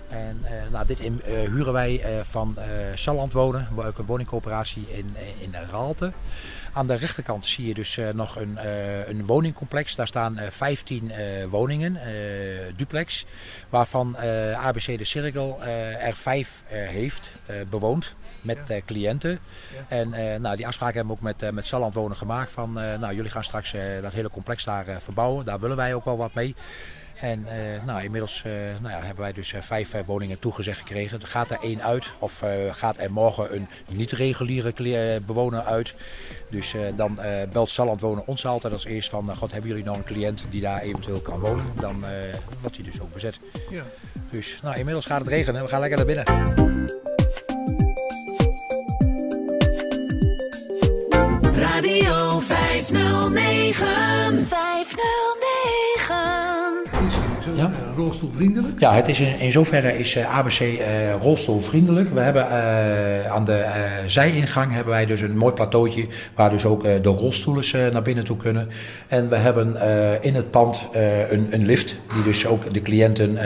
En 0.07 0.41
nou, 0.71 0.85
dit 0.85 0.99
huren 1.25 1.73
wij 1.73 2.23
van 2.29 2.57
Salland 2.93 3.33
Wonen, 3.33 3.67
een 3.77 4.05
woningcoöperatie 4.05 4.85
in, 4.89 5.15
in 5.39 5.53
Raalte. 5.71 6.11
Aan 6.75 6.87
de 6.87 6.95
rechterkant 6.95 7.45
zie 7.45 7.67
je 7.67 7.73
dus 7.73 7.97
eh, 7.97 8.09
nog 8.09 8.35
een, 8.35 8.57
eh, 8.57 9.07
een 9.07 9.25
woningcomplex. 9.25 9.95
Daar 9.95 10.07
staan 10.07 10.37
eh 10.37 10.49
15 10.49 11.11
eh, 11.11 11.45
woningen, 11.49 11.99
duplex, 12.75 13.25
waarvan 13.69 14.17
ABC 14.57 14.97
De 14.97 15.03
Cirkel 15.03 15.63
er 15.99 16.15
vijf 16.15 16.63
heeft 16.67 17.31
bewoond 17.69 18.15
met 18.41 18.81
cliënten. 18.85 19.39
En 19.87 20.09
nou, 20.41 20.55
die 20.55 20.67
afspraken 20.67 20.95
hebben 20.95 21.15
we 21.15 21.21
ook 21.21 21.39
met, 21.39 21.53
met 21.53 21.65
Salland 21.65 21.93
Wonen 21.93 22.17
gemaakt 22.17 22.51
van, 22.51 22.73
nou, 22.73 23.15
jullie 23.15 23.31
gaan 23.31 23.43
straks 23.43 23.73
dat 24.01 24.13
hele 24.13 24.29
complex 24.29 24.63
daar 24.63 24.85
verbouwen. 24.99 25.45
Daar 25.45 25.59
willen 25.59 25.77
wij 25.77 25.93
ook 25.93 26.05
wel 26.05 26.17
wat 26.17 26.33
mee. 26.33 26.55
En 27.19 27.45
eh, 27.47 27.83
nou, 27.85 28.03
inmiddels 28.03 28.43
eh, 28.45 28.51
nou 28.81 28.93
ja, 28.93 29.01
hebben 29.01 29.23
wij 29.23 29.33
dus 29.33 29.53
eh, 29.53 29.61
vijf 29.61 29.91
woningen 30.05 30.39
toegezegd 30.39 30.79
gekregen. 30.79 31.21
Er 31.21 31.27
gaat 31.27 31.51
er 31.51 31.57
één 31.61 31.83
uit 31.83 32.11
of 32.19 32.41
eh, 32.41 32.49
gaat 32.71 32.97
er 32.97 33.11
morgen 33.11 33.55
een 33.55 33.67
niet-reguliere 33.91 35.21
bewoner 35.21 35.63
uit. 35.63 35.93
Dus 36.49 36.73
eh, 36.73 36.81
dan 36.95 37.19
eh, 37.19 37.47
belt 37.51 37.69
Salland 37.69 38.01
Wonen 38.01 38.27
ons 38.27 38.45
altijd 38.45 38.73
als 38.73 38.85
eerst 38.85 39.09
van... 39.09 39.35
God, 39.35 39.51
hebben 39.51 39.69
jullie 39.69 39.85
nog 39.85 39.97
een 39.97 40.03
cliënt 40.03 40.43
die 40.49 40.61
daar 40.61 40.81
eventueel 40.81 41.21
kan 41.21 41.39
wonen? 41.39 41.65
Dan 41.79 42.05
eh, 42.05 42.11
wordt 42.61 42.75
die 42.75 42.85
dus 42.85 43.01
ook 43.01 43.13
bezet. 43.13 43.39
Ja. 43.69 43.83
Dus 44.29 44.59
nou, 44.61 44.77
inmiddels 44.77 45.05
gaat 45.05 45.19
het 45.19 45.27
regenen. 45.27 45.61
We 45.61 45.67
gaan 45.67 45.79
lekker 45.79 45.97
naar 45.97 46.05
binnen. 46.05 46.25
Radio 51.53 52.39
509. 52.39 54.47
509. 54.47 56.04
Zo 57.45 57.51
Ja. 57.55 57.63
eh, 57.63 57.97
rolstoelvriendelijk. 57.97 58.79
Ja, 58.79 58.93
het 58.93 59.07
is 59.07 59.19
in, 59.19 59.39
in 59.39 59.51
zoverre 59.51 59.97
is 59.97 60.15
eh, 60.15 60.37
ABC 60.37 60.59
eh, 60.59 60.77
rolstoelvriendelijk. 61.21 62.13
We 62.13 62.19
hebben 62.19 62.49
aan 63.31 63.45
de 63.45 63.65
zijingang 64.05 64.73
hebben 64.73 64.93
wij 64.93 65.05
dus 65.05 65.21
een 65.21 65.37
mooi 65.37 65.53
plateautje 65.53 66.07
waar 66.35 66.49
dus 66.49 66.65
ook 66.65 66.83
de 66.83 67.09
rolstoelen 67.09 67.63
eh, 67.73 67.91
naar 67.91 68.01
binnen 68.01 68.23
toe 68.25 68.37
kunnen. 68.37 68.69
En 69.07 69.29
we 69.29 69.35
hebben 69.35 69.77
in 70.21 70.35
het 70.35 70.51
pand 70.51 70.81
een, 71.29 71.47
een 71.49 71.65
lift 71.65 71.95
die 72.13 72.23
dus 72.23 72.45
ook 72.45 72.73
de 72.73 72.81
cliënten 72.81 73.37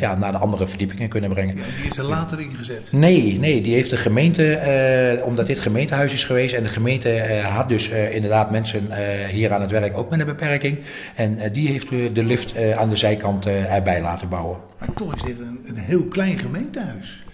ja, 0.00 0.14
naar 0.14 0.32
de 0.32 0.38
andere 0.38 0.66
verdiepingen 0.66 1.08
kunnen 1.08 1.30
brengen. 1.30 1.56
Ja, 1.56 1.62
die 1.82 1.90
is 1.90 1.98
er 1.98 2.04
later 2.04 2.40
ingezet. 2.40 2.88
Nee, 2.92 3.38
nee, 3.38 3.62
die 3.62 3.74
heeft 3.74 3.90
de 3.90 3.96
gemeente, 3.96 5.20
omdat 5.24 5.46
dit 5.46 5.58
gemeentehuis 5.58 6.12
is 6.12 6.24
geweest 6.24 6.54
en 6.54 6.62
de 6.62 6.68
gemeente 6.68 7.24
had 7.42 7.68
dus 7.68 7.88
inderdaad 7.88 8.50
mensen 8.50 8.88
hier 9.30 9.52
aan 9.52 9.60
het 9.60 9.70
werk 9.70 9.98
ook 9.98 10.10
met 10.10 10.20
een 10.20 10.26
beperking. 10.26 10.78
En 11.14 11.38
die 11.52 11.68
heeft 11.68 11.88
de 11.88 12.24
lift 12.24 12.54
aan 12.76 12.88
de 12.88 12.96
zijkant 12.96 13.35
eh, 13.44 13.74
erbij 13.74 14.00
laten 14.00 14.28
bouwen. 14.28 14.58
Maar 14.78 14.88
toch 14.94 15.14
is 15.14 15.22
dit 15.22 15.38
een, 15.38 15.64
een 15.66 15.76
heel 15.76 16.04
klein 16.04 16.38
gemeentehuis. 16.38 17.24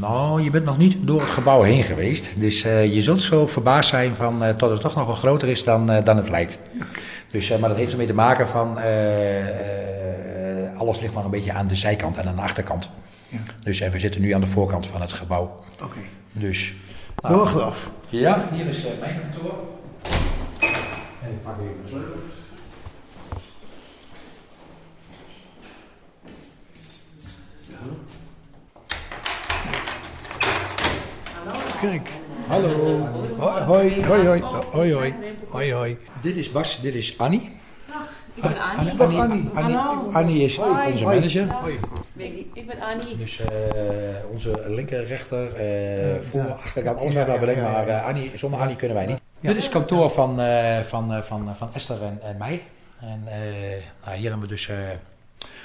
Nou, 0.00 0.42
je 0.42 0.50
bent 0.50 0.64
nog 0.64 0.78
niet 0.78 0.96
door 1.00 1.20
het 1.20 1.30
gebouw 1.30 1.62
heen 1.62 1.82
geweest. 1.82 2.40
Dus 2.40 2.64
eh, 2.64 2.94
je 2.94 3.02
zult 3.02 3.22
zo 3.22 3.46
verbaasd 3.46 3.90
zijn 3.90 4.14
van, 4.14 4.44
eh, 4.44 4.54
tot 4.54 4.70
het 4.70 4.80
toch 4.80 4.94
nog 4.94 5.06
wel 5.06 5.14
groter 5.14 5.48
is 5.48 5.64
dan, 5.64 5.86
dan 5.86 6.16
het 6.16 6.28
lijkt. 6.28 6.58
Dus, 7.30 7.58
maar 7.58 7.68
dat 7.68 7.78
heeft 7.78 7.92
ermee 7.92 8.06
te 8.06 8.14
maken 8.14 8.48
van... 8.48 8.78
alles 10.76 11.00
ligt 11.00 11.14
nog 11.14 11.24
een 11.24 11.30
beetje 11.30 11.52
aan 11.52 11.66
de 11.66 11.76
zijkant 11.76 12.16
en 12.16 12.28
aan 12.28 12.36
de 12.36 12.42
achterkant. 12.42 12.90
Ja. 13.28 13.38
Dus 13.62 13.80
en 13.80 13.90
we 13.90 13.98
zitten 13.98 14.20
nu 14.20 14.32
aan 14.32 14.40
de 14.40 14.46
voorkant 14.46 14.86
van 14.86 15.00
het 15.00 15.12
gebouw. 15.12 15.64
Oké. 15.82 15.98
Dus... 16.32 16.74
Wachten 17.14 17.64
af. 17.64 17.90
Ja, 18.08 18.48
hier 18.52 18.66
is 18.66 18.86
mijn 19.00 19.20
kantoor. 19.20 19.54
En 21.22 21.30
ik 21.30 21.42
pak 21.42 21.54
even 21.60 21.82
de 21.82 21.88
sleutel. 21.88 22.37
Kijk. 31.80 32.08
Hallo. 32.46 32.98
Hoi, 33.38 33.64
hoi, 33.64 34.04
hoi, 34.04 34.42
hoi, 34.72 34.92
hoi, 34.92 35.14
hoi, 35.48 35.72
hoi. 35.72 35.96
Dit 36.22 36.36
is 36.36 36.52
Bas, 36.52 36.80
dit 36.80 36.94
is 36.94 37.18
Annie. 37.18 37.56
Ik 38.34 38.42
ben 38.42 38.58
Annie. 38.58 38.96
Dag 38.96 39.06
Annie. 39.14 39.48
Annie, 39.54 39.76
Hallo. 39.76 40.10
Annie 40.12 40.42
is 40.42 40.56
Hoi. 40.56 40.92
onze 40.92 41.04
manager. 41.04 41.46
Hoi. 41.52 41.78
Ik 42.52 42.66
ben 42.66 42.80
Annie. 42.80 43.16
Dus 43.16 43.40
eh, 43.40 43.48
onze 44.32 44.62
linker, 44.68 45.04
rechter, 45.06 45.54
eh 45.54 46.20
voor, 46.30 46.40
ja. 46.40 46.46
achterkant, 46.46 46.98
alles 46.98 47.14
wat 47.14 47.26
we 47.26 47.38
bedenken. 47.38 47.62
Maar 47.62 47.88
eh, 47.88 48.06
Annie, 48.06 48.30
zonder 48.34 48.60
Annie 48.60 48.76
kunnen 48.76 48.96
wij 48.96 49.06
niet. 49.06 49.20
Ja. 49.40 49.48
Dit 49.48 49.56
is 49.56 49.62
het 49.62 49.72
kantoor 49.72 50.10
van, 50.10 50.40
eh, 50.40 50.80
van, 50.80 51.14
eh, 51.14 51.22
van, 51.22 51.56
van 51.56 51.68
Esther 51.74 52.02
en, 52.02 52.18
en 52.22 52.36
mij. 52.38 52.62
En 53.00 53.22
eh, 53.26 53.40
nou, 54.04 54.16
hier 54.16 54.30
hebben 54.30 54.48
we 54.48 54.54
dus 54.54 54.68
eh, 54.68 54.76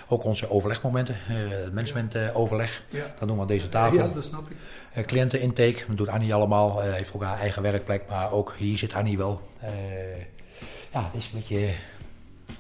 ook 0.08 0.24
onze 0.24 0.50
overlegmomenten. 0.50 1.16
eh 1.28 1.36
het 1.50 1.74
managementoverleg. 1.74 2.84
Ja. 2.90 3.14
Dat 3.20 3.28
doen 3.28 3.36
we 3.36 3.42
aan 3.42 3.48
deze 3.48 3.70
tafel. 3.70 3.98
Ja, 3.98 4.08
dat 4.08 4.24
snap 4.24 4.50
ik. 4.50 4.58
Eh, 4.94 5.06
cliëntenintake, 5.06 5.84
dat 5.88 5.98
doet 5.98 6.08
Annie 6.08 6.34
allemaal. 6.34 6.84
Eh, 6.84 6.94
heeft 6.94 7.12
ook 7.14 7.24
haar 7.24 7.40
eigen 7.40 7.62
werkplek, 7.62 8.04
maar 8.10 8.32
ook 8.32 8.54
hier 8.58 8.78
zit 8.78 8.94
Annie 8.94 9.18
wel. 9.18 9.42
Eh, 9.60 9.70
ja, 10.94 11.04
het 11.04 11.14
is 11.22 11.26
een 11.26 11.32
beetje 11.40 11.70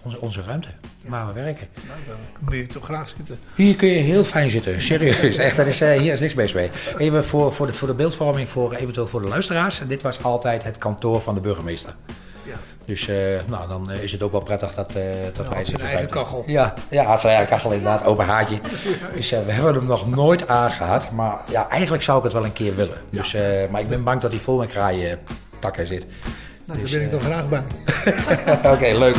onze, 0.02 0.22
onze 0.22 0.42
ruimte 0.42 0.68
waar 1.06 1.28
we 1.28 1.34
werken. 1.34 1.68
Nou, 1.88 2.00
dan 2.08 2.16
moet 2.40 2.54
je 2.54 2.68
toch 2.68 2.84
graag 2.86 3.10
zitten. 3.18 3.38
Hier 3.56 3.76
kun 3.76 3.88
je 3.88 4.00
heel 4.00 4.24
fijn 4.24 4.50
zitten, 4.50 4.82
serieus. 4.82 5.38
Echt, 5.38 5.56
dat 5.56 5.68
is, 5.68 5.82
eh, 5.82 6.00
hier 6.00 6.14
is 6.14 6.20
niks 6.20 6.34
mis 6.34 6.54
mee. 6.54 6.70
Even 6.98 7.26
voor, 7.26 7.54
voor, 7.54 7.66
de, 7.66 7.74
voor 7.74 7.88
de 7.88 7.94
beeldvorming, 7.94 8.50
voor, 8.50 8.74
eventueel 8.74 9.08
voor 9.08 9.22
de 9.22 9.28
luisteraars. 9.28 9.82
Dit 9.88 10.02
was 10.02 10.24
altijd 10.24 10.64
het 10.64 10.78
kantoor 10.78 11.22
van 11.22 11.36
de 11.36 11.42
burgemeester. 11.42 11.96
Dus 12.86 13.08
eh, 13.08 13.16
nou, 13.48 13.68
dan 13.68 13.92
eh, 13.92 14.04
is 14.04 14.12
het 14.12 14.22
ook 14.22 14.32
wel 14.32 14.42
prettig 14.42 14.74
dat, 14.74 14.96
eh 14.96 15.04
dat 15.36 15.48
wij... 15.48 15.58
had 15.58 15.66
zijn 15.66 15.82
eigen 15.82 16.10
kachel. 16.10 16.44
Ja, 16.48 16.74
ja, 16.90 17.04
had 17.04 17.20
zijn 17.20 17.34
eigen 17.34 17.56
kachel 17.56 17.72
inderdaad, 17.72 18.06
open 18.06 18.26
haartje. 18.26 18.60
Dus 19.16 19.32
eh, 19.32 19.40
we 19.46 19.52
hebben 19.52 19.74
hem 19.74 19.86
nog 19.86 20.10
nooit 20.10 20.48
aangehad. 20.48 21.12
Maar 21.12 21.42
ja, 21.50 21.70
eigenlijk 21.70 22.04
zou 22.04 22.18
ik 22.18 22.24
het 22.24 22.34
wel 22.34 22.46
een 22.46 22.54
keer 22.54 22.76
willen. 22.76 22.98
Dus, 23.10 23.34
eh, 23.34 23.70
maar 23.70 23.82
ik 23.82 23.90
ben 23.90 24.04
bang 24.04 24.22
dat 24.22 24.32
hij 24.32 24.40
vol 24.40 24.58
met 24.58 24.70
kraaien 24.70 25.20
takken 25.60 25.88
zit. 25.88 26.06
Nou, 26.66 26.80
Dus, 26.80 26.92
daar 26.92 27.00
ben 27.00 27.10
ik 27.10 27.14
dan 27.14 27.22
graag 27.22 27.50
bij. 27.50 27.64
Oké, 28.74 28.98
leuk. 28.98 29.16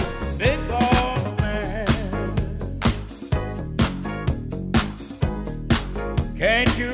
Can't 6.39 6.77
you 6.77 6.94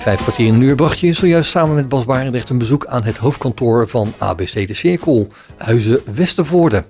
Vijf 0.00 0.22
kwartier 0.22 0.46
in 0.46 0.54
een 0.54 0.60
uur 0.60 0.74
bracht 0.74 0.98
je 0.98 1.12
zojuist 1.12 1.50
samen 1.50 1.74
met 1.74 1.88
Bas 1.88 2.04
Barendrecht 2.04 2.50
een 2.50 2.58
bezoek 2.58 2.86
aan 2.86 3.04
het 3.04 3.16
hoofdkantoor 3.16 3.88
van 3.88 4.12
ABC 4.18 4.66
De 4.66 4.74
Cirkel, 4.74 5.28
Huizen 5.56 6.00
Westervoorde. 6.14 6.84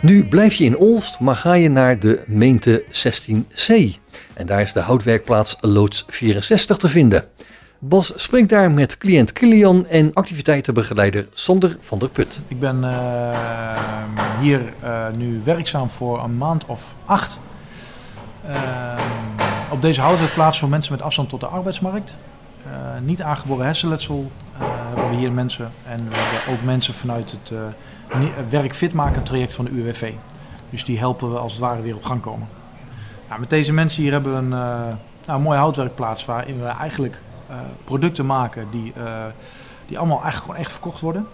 Nu 0.00 0.28
blijf 0.28 0.54
je 0.54 0.64
in 0.64 0.76
Olst, 0.76 1.20
maar 1.20 1.36
ga 1.36 1.52
je 1.52 1.68
naar 1.68 1.98
de 1.98 2.22
Meente 2.26 2.84
16C. 2.84 3.74
En 4.34 4.46
daar 4.46 4.60
is 4.60 4.72
de 4.72 4.80
houtwerkplaats 4.80 5.56
Loods 5.60 6.04
64 6.08 6.76
te 6.76 6.88
vinden. 6.88 7.24
Bas 7.78 8.12
spreekt 8.16 8.48
daar 8.48 8.70
met 8.70 8.98
cliënt 8.98 9.32
Kilian 9.32 9.86
en 9.86 10.10
activiteitenbegeleider 10.14 11.28
Sander 11.32 11.76
van 11.80 11.98
der 11.98 12.10
Put. 12.10 12.40
Ik 12.48 12.60
ben 12.60 12.84
eh, 12.84 13.38
hier 14.40 14.72
eh, 14.80 15.06
nu 15.16 15.40
werkzaam 15.44 15.90
voor 15.90 16.24
een 16.24 16.36
maand 16.36 16.66
of 16.66 16.94
acht. 17.04 17.40
Eh, 18.46 18.56
op 19.70 19.82
deze 19.82 20.00
houtwerkplaats 20.00 20.58
voor 20.58 20.68
mensen 20.68 20.92
met 20.92 21.02
afstand 21.02 21.28
tot 21.28 21.40
de 21.40 21.46
arbeidsmarkt. 21.46 22.16
Eh, 22.70 22.76
niet 23.02 23.22
aangeboren 23.22 23.64
hersenletsel 23.64 24.30
eh, 24.58 24.66
hebben 24.86 25.10
we 25.10 25.16
hier 25.16 25.32
mensen. 25.32 25.72
En 25.86 26.08
we 26.08 26.16
hebben 26.16 26.54
ook 26.54 26.62
mensen 26.64 26.94
vanuit 26.94 27.30
het 27.30 27.50
eh, 27.50 28.18
werk 28.48 28.74
fit 28.74 28.92
maken 28.92 29.22
traject 29.22 29.52
van 29.52 29.64
de 29.64 29.70
UWV. 29.70 30.12
Dus 30.70 30.84
die 30.84 30.98
helpen 30.98 31.32
we 31.32 31.38
als 31.38 31.52
het 31.52 31.60
ware 31.60 31.82
weer 31.82 31.96
op 31.96 32.04
gang 32.04 32.20
komen. 32.20 32.48
Nou, 33.28 33.40
met 33.40 33.50
deze 33.50 33.72
mensen 33.72 34.02
hier 34.02 34.12
hebben 34.12 34.32
we 34.32 34.38
een, 34.38 34.48
nou, 34.48 34.94
een 35.26 35.42
mooie 35.42 35.58
houtwerkplaats 35.58 36.24
waarin 36.24 36.60
we 36.60 36.66
eigenlijk 36.66 37.20
producten 37.84 38.26
maken 38.26 38.66
die, 38.70 38.92
die 39.86 39.98
allemaal 39.98 40.22
eigenlijk 40.22 40.44
gewoon 40.44 40.60
echt 40.60 40.72
verkocht 40.72 41.00
worden. 41.00 41.26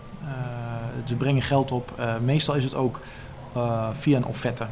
Ze 1.05 1.14
brengen 1.14 1.43
geld 1.43 1.72
op. 1.72 1.91
Meestal 2.24 2.55
is 2.55 2.64
het 2.64 2.74
ook 2.74 3.01
via 3.93 4.16
een 4.16 4.26
offerte. 4.26 4.66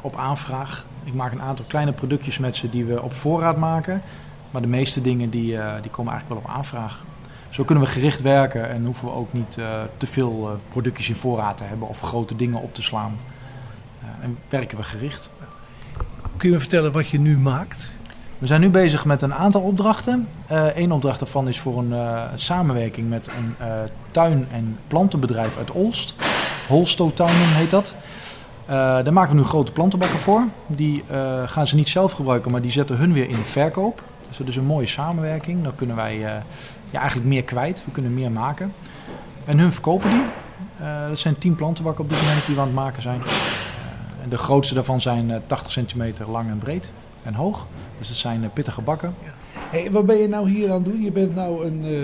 op 0.00 0.16
aanvraag. 0.16 0.84
Ik 1.04 1.14
maak 1.14 1.32
een 1.32 1.42
aantal 1.42 1.64
kleine 1.68 1.92
productjes 1.92 2.38
met 2.38 2.56
ze 2.56 2.70
die 2.70 2.84
we 2.84 3.02
op 3.02 3.12
voorraad 3.12 3.56
maken. 3.56 4.02
Maar 4.50 4.62
de 4.62 4.68
meeste 4.68 5.00
dingen 5.00 5.30
die, 5.30 5.56
eh, 5.56 5.82
die 5.82 5.90
komen 5.90 6.12
eigenlijk 6.12 6.42
wel 6.42 6.52
op 6.52 6.58
aanvraag. 6.58 6.98
Zo 7.50 7.64
kunnen 7.64 7.84
we 7.84 7.90
gericht 7.90 8.20
werken 8.22 8.68
en 8.68 8.84
hoeven 8.84 9.04
we 9.04 9.14
ook 9.14 9.32
niet 9.32 9.58
eh, 9.58 9.66
te 9.96 10.06
veel 10.06 10.48
eh, 10.48 10.60
productjes 10.68 11.08
in 11.08 11.14
voorraad 11.14 11.56
te 11.56 11.64
hebben 11.64 11.88
of 11.88 12.00
grote 12.00 12.36
dingen 12.36 12.60
op 12.60 12.74
te 12.74 12.82
slaan. 12.82 13.16
En 14.20 14.38
werken 14.48 14.76
we 14.76 14.82
gericht. 14.82 15.30
Kun 16.36 16.48
je 16.48 16.54
me 16.54 16.60
vertellen 16.60 16.92
wat 16.92 17.08
je 17.08 17.20
nu 17.20 17.38
maakt? 17.38 17.92
We 18.38 18.46
zijn 18.46 18.60
nu 18.60 18.70
bezig 18.70 19.04
met 19.04 19.22
een 19.22 19.34
aantal 19.34 19.60
opdrachten. 19.60 20.28
Eén 20.74 20.92
opdracht 20.92 21.18
daarvan 21.18 21.48
is 21.48 21.60
voor 21.60 21.78
een 21.78 21.94
samenwerking 22.34 23.08
met 23.08 23.26
een 23.26 23.54
tuin- 24.10 24.46
en 24.52 24.78
plantenbedrijf 24.88 25.56
uit 25.58 25.70
Olst. 25.70 26.16
Holsto 26.68 27.12
Tuinen 27.12 27.54
heet 27.54 27.70
dat. 27.70 27.94
Daar 28.66 29.12
maken 29.12 29.34
we 29.34 29.40
nu 29.40 29.46
grote 29.46 29.72
plantenbakken 29.72 30.18
voor. 30.18 30.44
Die 30.66 31.04
gaan 31.46 31.66
ze 31.66 31.74
niet 31.74 31.88
zelf 31.88 32.12
gebruiken, 32.12 32.52
maar 32.52 32.62
die 32.62 32.72
zetten 32.72 32.96
hun 32.96 33.12
weer 33.12 33.28
in 33.28 33.36
de 33.36 33.44
verkoop. 33.44 34.02
Dus 34.30 34.38
dat 34.38 34.48
is 34.48 34.56
een 34.56 34.64
mooie 34.64 34.86
samenwerking. 34.86 35.62
Dan 35.62 35.74
kunnen 35.74 35.96
wij 35.96 36.14
eh, 36.14 36.42
ja, 36.90 36.98
eigenlijk 36.98 37.28
meer 37.28 37.44
kwijt. 37.44 37.82
We 37.84 37.90
kunnen 37.90 38.14
meer 38.14 38.30
maken. 38.30 38.72
En 39.44 39.58
hun 39.58 39.72
verkopen 39.72 40.10
die. 40.10 40.22
Eh, 40.86 41.08
dat 41.08 41.18
zijn 41.18 41.38
10 41.38 41.54
plantenbakken 41.54 42.04
op 42.04 42.10
dit 42.10 42.20
moment 42.22 42.46
die 42.46 42.54
we 42.54 42.60
aan 42.60 42.66
het 42.66 42.76
maken 42.76 43.02
zijn. 43.02 43.20
Eh, 43.22 43.32
en 44.22 44.28
de 44.28 44.36
grootste 44.38 44.74
daarvan 44.74 45.00
zijn 45.00 45.30
eh, 45.30 45.36
80 45.46 45.72
centimeter 45.72 46.30
lang 46.30 46.48
en 46.48 46.58
breed 46.58 46.90
en 47.22 47.34
hoog. 47.34 47.66
Dus 47.98 48.08
het 48.08 48.16
zijn 48.16 48.50
pittige 48.52 48.80
bakken. 48.80 49.14
Hey, 49.70 49.90
wat 49.90 50.06
ben 50.06 50.16
je 50.16 50.28
nou 50.28 50.48
hier 50.50 50.68
aan 50.68 50.74
het 50.74 50.84
doen? 50.84 51.02
Je 51.02 51.12
bent 51.12 51.34
nou 51.34 51.64
een, 51.66 51.84
eh, 51.84 52.02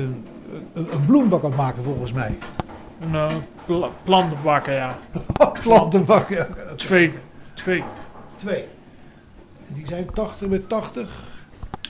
een, 0.72 0.92
een 0.92 1.04
bloembak 1.06 1.44
aan 1.44 1.50
het 1.50 1.58
maken 1.58 1.84
volgens 1.84 2.12
mij. 2.12 2.38
Een 3.00 3.14
eh, 3.14 3.34
pla- 3.66 3.90
plantenbakken, 4.02 4.74
ja. 4.74 4.98
Plantenbak, 5.62 6.28
ja. 6.28 6.46
Twee. 6.76 7.12
Twee. 7.54 7.82
Twee. 8.36 8.64
En 9.68 9.74
Die 9.74 9.86
zijn 9.86 10.06
80 10.12 10.48
bij 10.48 10.58
80, 10.58 11.24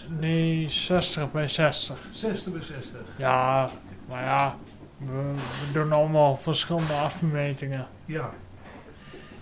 Nee, 0.09 0.68
60 0.70 1.32
bij 1.32 1.48
60. 1.48 2.09
60 2.12 2.52
bij 2.52 2.62
60. 2.62 3.00
Ja, 3.16 3.70
maar 4.09 4.22
ja. 4.22 4.57
We, 4.98 5.32
we 5.34 5.72
doen 5.72 5.92
allemaal 5.92 6.36
verschillende 6.36 6.92
afmetingen. 6.92 7.86
Ja. 8.04 8.30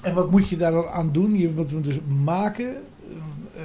En 0.00 0.14
wat 0.14 0.30
moet 0.30 0.48
je 0.48 0.56
daar 0.56 0.72
dan 0.72 0.88
aan 0.88 1.12
doen? 1.12 1.36
Je 1.38 1.48
moet 1.50 1.70
hem 1.70 1.82
dus 1.82 1.98
maken. 2.24 2.82
eh, 3.54 3.62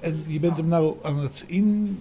en 0.00 0.24
je 0.26 0.40
bent 0.40 0.56
hem 0.56 0.68
nou 0.68 0.96
aan 1.02 1.18
het 1.18 1.44
in... 1.46 1.98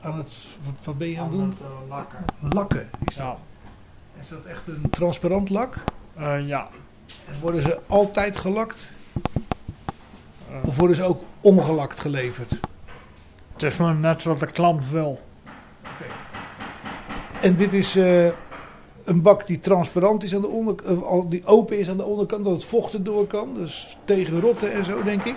Aan 0.00 0.16
het, 0.18 0.32
wat, 0.64 0.74
wat 0.84 0.98
ben 0.98 1.08
je 1.08 1.18
aan 1.18 1.22
het 1.24 1.32
doen? 1.32 1.54
Eh, 1.60 1.88
lakken. 1.88 2.24
Lakken. 2.40 2.90
Is 3.04 3.16
dat, 3.16 3.26
Ja. 3.26 3.36
is 4.20 4.28
dat 4.28 4.44
echt 4.44 4.66
een 4.68 4.90
transparant 4.90 5.50
lak? 5.50 5.74
Eh, 6.14 6.46
ja. 6.48 6.68
En 7.28 7.34
worden 7.40 7.62
ze 7.62 7.80
altijd 7.86 8.36
gelakt? 8.36 8.90
Eh, 10.50 10.68
Of 10.68 10.76
worden 10.76 10.96
ze 10.96 11.02
ook 11.02 11.22
ongelakt 11.40 12.00
geleverd? 12.00 12.60
Het 13.62 13.72
is 13.72 13.78
maar 13.78 13.94
net 13.94 14.22
wat 14.22 14.40
de 14.40 14.46
klant 14.46 14.88
wil. 14.88 15.20
En 17.40 17.56
dit 17.56 17.72
is 17.72 17.96
eh, 17.96 18.26
een 19.04 19.22
bak 19.22 19.46
die 19.46 19.60
transparant 19.60 20.22
is 20.22 20.34
aan 20.34 20.40
de 20.40 20.48
onderkant, 20.48 21.04
al 21.04 21.28
die 21.28 21.46
open 21.46 21.78
is 21.78 21.88
aan 21.88 21.96
de 21.96 22.04
onderkant, 22.04 22.44
dat 22.44 22.52
het 22.52 22.64
vocht 22.64 22.92
er 22.92 23.02
door 23.02 23.26
kan. 23.26 23.54
Dus 23.54 23.98
tegen 24.04 24.40
rotten 24.40 24.72
en 24.72 24.84
zo, 24.84 25.02
denk 25.02 25.24
ik. 25.24 25.36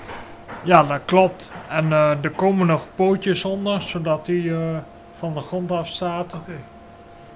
Ja, 0.64 0.84
dat 0.84 1.02
klopt. 1.06 1.50
En 1.70 1.92
eh, 1.92 2.24
er 2.24 2.30
komen 2.30 2.68
nog 2.68 2.88
pootjes 2.96 3.46
onder, 3.46 3.82
zodat 3.82 4.28
hij 4.28 4.52
eh, 4.52 4.78
van 5.16 5.34
de 5.34 5.40
grond 5.40 5.72
af 5.72 5.88
staat. 5.88 6.34
Oké. 6.34 6.58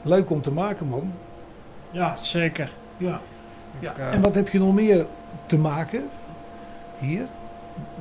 Leuk 0.01 0.29
om 0.29 0.41
te 0.41 0.51
maken, 0.51 0.87
man. 0.87 1.13
Ja, 1.91 2.15
zeker. 2.21 2.71
Ja. 2.97 3.21
ja. 3.79 3.91
Ik, 3.91 3.97
eh, 3.97 4.13
En 4.13 4.21
wat 4.21 4.35
heb 4.35 4.49
je 4.49 4.59
nog 4.59 4.73
meer 4.73 5.05
te 5.45 5.57
maken 5.57 6.09
hier? 6.97 7.25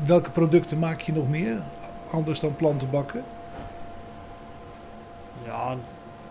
Welke 0.04 0.30
producten 0.30 0.78
maak 0.78 1.00
je 1.00 1.12
nog 1.12 1.28
meer? 1.28 1.62
Anders 2.14 2.40
dan 2.40 2.56
plantenbakken? 2.56 3.24
Ja, 5.44 5.76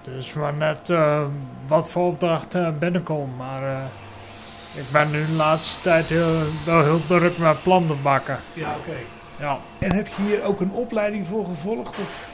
dus 0.02 0.34
maar 0.34 0.54
net 0.54 0.90
eh, 0.90 1.24
wat 1.68 1.90
voor 1.90 2.08
opdrachten 2.08 2.66
er 2.66 2.78
binnenkomen. 2.78 3.36
Maar 3.36 3.64
eh, 3.64 3.84
ik 4.74 4.92
ben 4.92 5.12
nu 5.12 5.26
de 5.26 5.32
laatste 5.32 5.82
tijd 5.82 6.06
heel, 6.06 6.42
wel 6.66 6.84
heel 6.84 7.06
druk 7.08 7.38
met 7.38 7.64
planten 7.64 8.02
bakken. 8.02 8.40
Ja, 8.54 8.76
oké. 8.80 8.98
Ja, 9.40 9.58
En 9.80 9.92
heb 9.96 10.08
je 10.08 10.22
hier 10.22 10.44
ook 10.44 10.62
een 10.62 10.72
opleiding 10.72 11.28
voor 11.28 11.46
gevolgd? 11.46 12.00
Of 12.00 12.30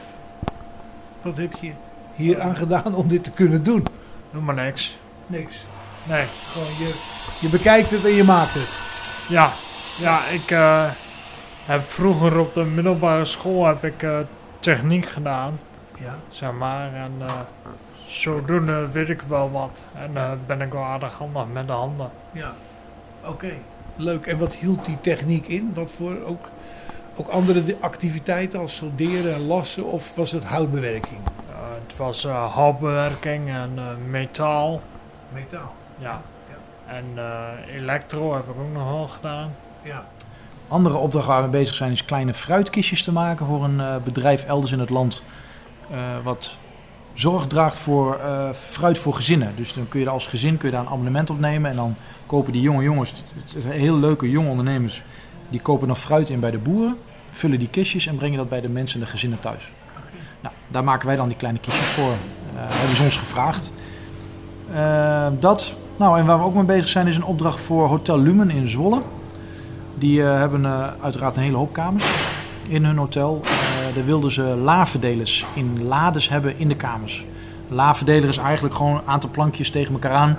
wat 1.22 1.38
heb 1.38 1.54
je 1.62 1.72
hier 2.16 2.42
aan 2.42 2.56
gedaan 2.56 2.96
om 2.96 3.08
dit 3.08 3.24
te 3.24 3.32
kunnen 3.32 3.64
doen? 3.64 3.86
doe 4.32 4.42
maar 4.42 4.56
niks. 4.56 4.98
Niks. 5.28 5.56
Nee. 6.04 6.26
Gewoon 6.52 6.68
je, 6.68 7.00
je 7.42 7.50
bekijkt 7.50 7.92
het 7.92 8.06
en 8.06 8.14
je 8.14 8.24
maakt 8.24 8.54
het. 8.54 8.70
Ja, 9.30 9.52
ja 10.00 10.20
ik 10.28 10.52
eh, 10.52 10.86
heb 11.70 11.82
vroeger 11.82 12.40
op 12.40 12.54
de 12.54 12.64
middelbare 12.64 13.26
school 13.26 13.66
heb 13.66 13.84
ik 13.84 14.04
eh, 14.04 14.18
techniek 14.60 15.06
gedaan, 15.06 15.60
Ja. 15.96 16.16
zeg 16.30 16.52
maar. 16.54 16.94
En 16.94 17.12
eh, 17.20 17.34
zodoende 18.06 18.88
weet 18.92 19.10
ik 19.10 19.22
wel 19.22 19.52
wat. 19.52 19.84
En 19.96 20.10
eh, 20.18 20.32
ben 20.46 20.62
ik 20.62 20.72
wel 20.72 20.84
aardig 20.84 21.14
handig 21.14 21.46
met 21.54 21.68
de 21.68 21.74
handen. 21.74 22.10
Ja, 22.32 22.54
oké. 23.26 23.52
Leuk. 23.96 24.26
En 24.26 24.38
wat 24.38 24.54
hield 24.54 24.86
die 24.86 25.02
techniek 25.02 25.48
in? 25.48 25.72
Wat 25.74 25.92
voor 25.92 26.16
ook, 26.26 26.46
ook 27.16 27.28
andere 27.28 27.78
activiteiten 27.80 28.60
als 28.60 28.76
solderen 28.76 29.34
en 29.34 29.46
lassen? 29.46 29.86
Of 29.86 30.16
was 30.16 30.32
het 30.32 30.44
houtbewerking? 30.44 31.20
Het 31.88 31.98
was 31.98 32.24
houtbewerking 32.26 33.50
en 33.50 33.80
metaal. 34.10 34.82
Metaal. 35.34 35.74
Ja. 35.98 36.22
En 36.86 37.06
eh, 37.16 37.76
elektro 37.76 38.34
heb 38.34 38.44
ik 38.44 38.50
ook 38.60 38.74
nog 38.74 38.84
wel 38.92 39.08
gedaan. 39.08 39.56
Ja. 39.82 40.06
Andere 40.70 40.96
opdracht 40.96 41.28
waar 41.28 41.38
we 41.38 41.48
mee 41.48 41.60
bezig 41.60 41.76
zijn 41.76 41.92
is 41.92 42.06
kleine 42.06 42.34
fruitkistjes 42.34 43.04
te 43.04 43.12
maken 43.12 43.46
voor 43.46 43.64
een 43.64 43.80
eh, 43.80 43.96
bedrijf 44.04 44.44
elders 44.44 44.72
in 44.72 44.80
het 44.80 44.90
land. 44.90 45.24
eh, 45.90 45.98
wat 46.24 46.58
zorg 47.14 47.48
draagt 47.48 47.78
voor 47.78 48.16
eh, 48.16 48.50
fruit 48.54 48.98
voor 48.98 49.14
gezinnen. 49.14 49.54
Dus 49.56 49.74
dan 49.74 49.88
kun 49.88 50.00
je 50.00 50.10
als 50.10 50.28
gezin 50.28 50.58
kun 50.58 50.70
je 50.70 50.76
daar 50.76 50.86
een 50.86 50.92
abonnement 50.92 51.30
op 51.30 51.40
nemen. 51.40 51.72
En 51.72 51.76
dan 51.76 51.96
kopen 52.26 52.54
die 52.54 52.62
jonge 52.62 52.84
jongens, 52.84 53.14
het 53.36 53.56
zijn 53.62 53.80
heel 53.80 53.96
leuke 53.96 54.30
jonge 54.30 54.50
ondernemers, 54.50 55.04
die 55.50 55.62
kopen 55.62 55.88
dan 55.88 55.98
fruit 55.98 56.30
in 56.30 56.40
bij 56.40 56.52
de 56.52 56.58
boeren. 56.58 56.98
Vullen 57.32 57.60
die 57.60 57.70
kistjes 57.70 58.08
en 58.08 58.18
brengen 58.18 58.38
dat 58.38 58.50
bij 58.50 58.62
de 58.62 58.70
mensen 58.70 59.00
en 59.00 59.06
de 59.06 59.12
gezinnen 59.12 59.40
thuis. 59.40 59.72
Nou, 60.42 60.56
daar 60.68 60.84
maken 60.84 61.08
wij 61.08 61.16
dan 61.16 61.28
die 61.28 61.38
kleine 61.38 61.60
kistjes 61.60 61.88
voor. 61.88 62.14
Hebben 62.56 62.96
ze 62.96 63.04
ons 63.04 63.18
gevraagd. 63.18 63.74
Dat. 65.40 65.76
Nou, 65.98 66.20
en 66.20 66.26
waar 66.26 66.38
we 66.38 66.44
ook 66.44 66.54
mee 66.54 66.64
bezig 66.64 66.90
zijn 66.90 67.08
is 67.08 67.16
een 67.16 67.24
opdracht 67.24 67.60
voor 67.60 67.88
Hotel 67.88 68.20
Lumen 68.20 68.50
in 68.50 68.68
Zwolle. 68.68 69.02
Die 70.00 70.24
eh, 70.24 70.38
hebben 70.38 70.66
eh, 70.66 70.84
uiteraard 71.02 71.36
een 71.36 71.42
hele 71.42 71.58
hoop 71.58 71.74
kamers 71.74 72.06
in 72.70 72.86
hun 72.86 72.98
hotel. 72.98 73.42
Eh 73.44 73.50
daar 73.96 74.06
wilden 74.06 74.32
ze 74.32 74.42
lavendelers 74.42 75.46
in 75.54 75.84
lades 75.84 76.30
hebben 76.30 76.60
in 76.60 76.68
de 76.68 76.76
kamers. 76.76 77.26
Lavendeler 77.68 78.30
is 78.30 78.38
eigenlijk 78.38 78.76
gewoon 78.76 78.96
een 78.96 79.06
aantal 79.06 79.30
plankjes 79.30 79.70
tegen 79.70 79.94
elkaar 79.94 80.12
aan 80.12 80.38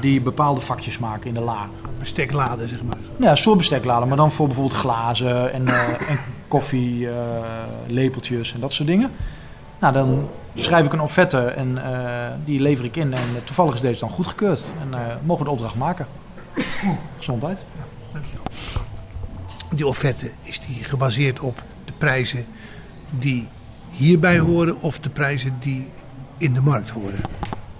die 0.00 0.20
bepaalde 0.20 0.60
vakjes 0.60 0.98
maken 0.98 1.28
in 1.28 1.34
de 1.34 1.40
la. 1.40 1.66
Bestekladen, 1.98 2.68
zeg 2.68 2.82
maar. 2.82 2.96
Ja, 3.16 3.30
een 3.30 3.36
soort 3.36 3.58
bestekladen, 3.58 4.08
maar 4.08 4.16
dan 4.16 4.32
voor 4.32 4.46
bijvoorbeeld 4.46 4.78
glazen 4.78 5.52
en, 5.52 5.68
eh 5.68 6.10
en 6.10 6.18
koffielepeltjes 6.48 8.54
en 8.54 8.60
dat 8.60 8.72
soort 8.72 8.88
dingen. 8.88 9.10
Nou, 9.78 9.92
dan 9.92 10.28
schrijf 10.54 10.86
ik 10.86 10.92
een 10.92 11.00
offerte 11.00 11.38
en 11.38 11.78
die 12.44 12.60
lever 12.60 12.84
ik 12.84 12.96
in. 12.96 13.12
En 13.12 13.44
toevallig 13.44 13.74
is 13.74 13.80
deze 13.80 14.00
dan 14.00 14.10
goedgekeurd. 14.10 14.72
En 14.80 14.88
mogen 15.22 15.42
we 15.42 15.48
de 15.48 15.54
opdracht 15.54 15.76
maken. 15.76 16.06
Gezondheid. 17.18 17.64
Dankjewel. 18.12 18.44
Die 19.70 19.86
offerte, 19.86 20.30
is 20.42 20.60
die 20.60 20.84
gebaseerd 20.84 21.40
op 21.40 21.62
de 21.84 21.92
prijzen 21.98 22.44
die 23.10 23.48
hierbij 23.90 24.38
horen 24.38 24.80
of 24.80 24.98
de 24.98 25.10
prijzen 25.10 25.56
die 25.60 25.88
in 26.38 26.54
de 26.54 26.60
markt 26.60 26.88
horen? 26.88 27.20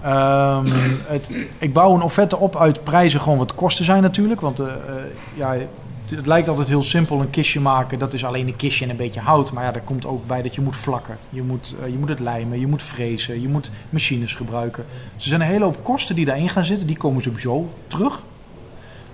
Ehm, 0.02 0.66
het, 1.06 1.28
ik 1.58 1.72
bouw 1.72 1.94
een 1.94 2.02
offerte 2.02 2.36
op 2.36 2.56
uit 2.56 2.84
prijzen 2.84 3.20
gewoon 3.20 3.38
wat 3.38 3.54
kosten 3.54 3.84
zijn 3.84 4.02
natuurlijk. 4.02 4.40
Want 4.40 4.58
eh, 4.58 4.66
eh, 4.66 4.74
ja, 5.34 5.56
het, 6.10 6.26
lijkt 6.26 6.48
altijd 6.48 6.68
heel 6.68 6.82
simpel 6.82 7.20
een 7.20 7.30
kistje 7.30 7.60
maken. 7.60 7.98
Dat 7.98 8.14
is 8.14 8.24
alleen 8.24 8.46
een 8.46 8.56
kistje 8.56 8.84
en 8.84 8.90
een 8.90 8.96
beetje 8.96 9.20
hout. 9.20 9.52
Maar 9.52 9.64
ja, 9.64 9.72
daar 9.72 9.82
komt 9.82 10.06
ook 10.06 10.26
bij 10.26 10.42
dat 10.42 10.54
je 10.54 10.60
moet 10.60 10.76
vlakken. 10.76 11.16
Je 11.30 11.42
moet, 11.42 11.74
eh, 11.82 11.90
je 11.90 11.98
moet 11.98 12.08
het 12.08 12.20
lijmen, 12.20 12.60
je 12.60 12.66
moet 12.66 12.82
frezen, 12.82 13.40
je 13.40 13.48
moet 13.48 13.70
machines 13.90 14.34
gebruiken. 14.34 14.84
Dus 15.14 15.22
er 15.22 15.28
zijn 15.28 15.40
een 15.40 15.46
hele 15.46 15.64
hoop 15.64 15.84
kosten 15.84 16.14
die 16.14 16.24
daarin 16.24 16.48
gaan 16.48 16.64
zitten. 16.64 16.86
Die 16.86 16.96
komen 16.96 17.22
sowieso 17.22 17.68
terug. 17.86 18.22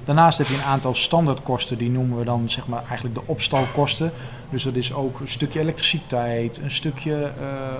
Daarnaast 0.04 0.38
heb 0.38 0.46
je 0.46 0.54
een 0.54 0.62
aantal 0.62 0.94
standaardkosten, 0.94 1.78
die 1.78 1.90
noemen 1.90 2.18
we 2.18 2.24
dan 2.24 2.50
zeg 2.50 2.66
maar 2.66 2.82
eigenlijk 2.88 3.14
de 3.14 3.22
opstalkosten. 3.26 4.12
Dus 4.50 4.62
dat 4.62 4.74
is 4.74 4.92
ook 4.92 5.20
een 5.20 5.28
stukje 5.28 5.60
elektriciteit, 5.60 6.60
een 6.62 6.70
stukje 6.70 7.24
eh, 7.24 7.32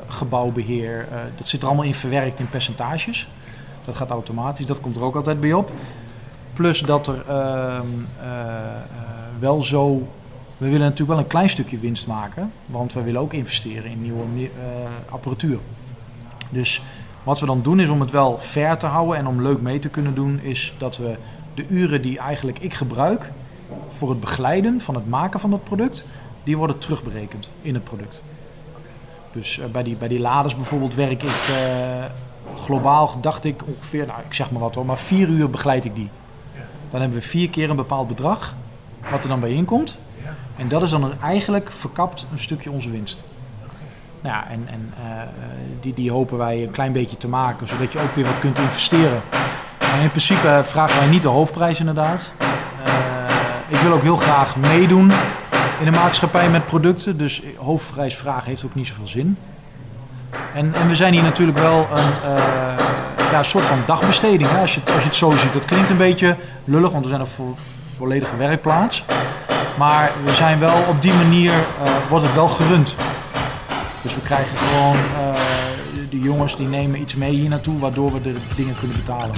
gebouwbeheer. 0.07 1.09
eh, 1.11 1.18
dat 1.37 1.49
zit 1.49 1.62
er 1.62 1.66
allemaal 1.66 1.87
in 1.87 1.95
verwerkt 1.95 2.41
in 2.41 2.49
percentages. 2.49 3.29
Dat 3.85 3.95
gaat 3.95 4.11
automatisch, 4.11 4.66
dat 4.66 4.81
komt 4.81 4.97
er 4.97 5.03
ook 5.03 5.16
altijd 5.16 5.41
bij 5.41 5.53
op. 5.53 5.70
Plus 6.53 6.81
dat 6.81 7.07
er 7.07 7.25
ehm, 7.29 7.87
eh, 8.20 8.29
wel 9.39 9.62
zo. 9.62 10.09
We 10.57 10.64
willen 10.68 10.81
natuurlijk 10.81 11.11
wel 11.11 11.18
een 11.18 11.27
klein 11.27 11.49
stukje 11.49 11.79
winst 11.79 12.07
maken, 12.07 12.53
want 12.66 12.93
we 12.93 13.03
willen 13.03 13.20
ook 13.20 13.33
investeren 13.33 13.91
in 13.91 14.03
nieuwe 14.03 14.51
apparatuur. 15.09 15.59
Dus 16.51 16.83
wat 17.23 17.41
we 17.41 17.47
dan 17.47 17.62
doen 17.62 17.81
is 17.81 17.89
om 17.89 18.01
het 18.01 18.11
wel 18.11 18.39
fair 18.39 18.77
te 18.77 18.87
houden 18.87 19.16
en 19.16 19.27
om 19.27 19.43
leuk 19.43 19.61
mee 19.61 19.79
te 19.79 19.89
kunnen 19.89 20.14
doen, 20.14 20.41
is 20.41 20.75
dat 20.79 20.97
we 20.97 21.16
de 21.55 21.66
uren 21.68 22.03
die 22.03 22.18
eigenlijk 22.18 22.59
ik 22.59 22.74
gebruik 22.74 23.30
voor 23.88 24.09
het 24.11 24.20
begeleiden 24.20 24.80
van 24.80 24.94
het 24.94 25.09
maken 25.09 25.40
van 25.40 25.50
dat 25.50 25.64
product, 25.64 26.07
die 26.44 26.57
worden 26.57 26.78
terugberekend 26.78 27.50
in 27.62 27.74
het 27.74 27.84
product. 27.84 28.22
Dus 29.32 29.59
eh, 29.59 29.66
bij, 29.66 29.82
die, 29.82 29.96
bij 29.96 30.09
die 30.09 30.20
laders 30.20 30.57
bijvoorbeeld 30.57 30.94
werk 30.94 31.22
ik 31.22 31.48
eh, 31.48 32.05
globaal, 32.57 33.20
dacht 33.20 33.44
ik 33.44 33.62
ongeveer, 33.66 34.07
nou 34.07 34.20
ik 34.26 34.34
zeg 34.34 34.50
maar 34.50 34.61
wat 34.61 34.74
hoor, 34.74 34.86
maar 34.86 34.98
vier 34.98 35.28
uur 35.28 35.50
begeleid 35.50 35.84
ik 35.84 35.94
die. 35.94 36.09
Dan 36.90 37.00
hebben 37.00 37.18
we 37.18 37.24
vier 37.24 37.50
keer 37.50 37.70
een 37.70 37.76
bepaald 37.76 38.09
bedrag, 38.09 38.55
wat 39.11 39.22
er 39.22 39.28
dan 39.28 39.40
bij 39.40 39.53
inkomt. 39.53 39.98
En 40.57 40.68
dat 40.68 40.82
is 40.82 40.90
dan 40.90 41.20
eigenlijk 41.20 41.70
verkapt 41.70 42.26
een 42.32 42.38
stukje 42.38 42.70
onze 42.70 42.90
winst. 42.90 43.24
Nou 44.20 44.34
ja, 44.34 44.50
en, 44.50 44.68
en 44.68 44.92
eh, 44.96 45.22
die, 45.80 45.94
die 45.94 46.11
hopen 46.11 46.38
wij 46.38 46.62
een 46.62 46.70
klein 46.70 46.92
beetje 46.92 47.16
te 47.16 47.28
maken, 47.28 47.68
zodat 47.68 47.92
je 47.92 47.98
ook 47.98 48.14
weer 48.14 48.26
wat 48.26 48.38
kunt 48.38 48.59
investeren. 48.59 49.22
In 50.01 50.09
principe 50.11 50.61
vragen 50.64 50.99
wij 50.99 51.09
niet 51.09 51.22
de 51.22 51.28
hoofdprijs 51.28 51.78
inderdaad. 51.78 52.32
Eh, 52.84 52.90
ik 53.68 53.76
wil 53.76 53.93
ook 53.93 54.03
heel 54.03 54.16
graag 54.16 54.57
meedoen 54.57 55.12
in 55.78 55.84
de 55.84 55.90
maatschappij 55.90 56.49
met 56.51 56.66
producten. 56.66 57.16
Dus 57.16 57.43
hoofdprijs 57.57 58.16
vragen 58.16 58.45
heeft 58.49 58.64
ook 58.64 58.74
niet 58.74 58.86
zoveel 58.86 59.07
zin. 59.07 59.38
En, 60.55 60.74
en 60.74 60.88
we 60.88 60.95
zijn 60.97 61.12
hier 61.12 61.22
natuurlijk 61.22 61.59
wel 61.59 61.88
een 61.95 62.34
eh, 62.36 63.32
ja, 63.32 63.43
soort 63.43 63.64
van 63.64 63.78
dagbesteding. 63.86 64.49
Als, 64.61 64.74
je, 64.74 64.80
het- 64.84 64.95
als 64.95 65.05
het 65.05 65.14
zo 65.14 65.30
ziet. 65.30 65.53
Dat 65.53 65.64
klinkt 65.64 65.90
een 65.90 65.97
beetje 65.97 66.36
lullig, 66.64 66.90
want 66.90 67.03
we 67.03 67.09
zijn 67.09 67.20
een 67.20 67.26
vo- 67.26 67.57
volledige 67.97 68.36
werkplaats. 68.36 69.05
Maar 69.78 70.11
we 70.24 70.32
zijn 70.32 70.59
wel 70.59 70.76
op 70.88 71.03
die 71.03 71.12
manier, 71.14 71.53
eh, 71.53 71.90
wordt 72.09 72.24
het 72.24 72.34
wel 72.34 72.49
gerund. 72.49 72.97
Dus 74.03 74.14
we 74.14 74.20
krijgen 74.20 74.57
gewoon, 74.57 74.97
de 76.11 76.20
jongens 76.20 76.57
die 76.57 76.68
nemen 76.68 77.01
iets 77.01 77.14
mee 77.14 77.30
hier 77.30 77.49
naartoe, 77.49 77.78
waardoor 77.78 78.12
we 78.12 78.20
de 78.22 78.34
dingen 78.57 78.76
kunnen 78.78 78.97
betalen. 78.97 79.30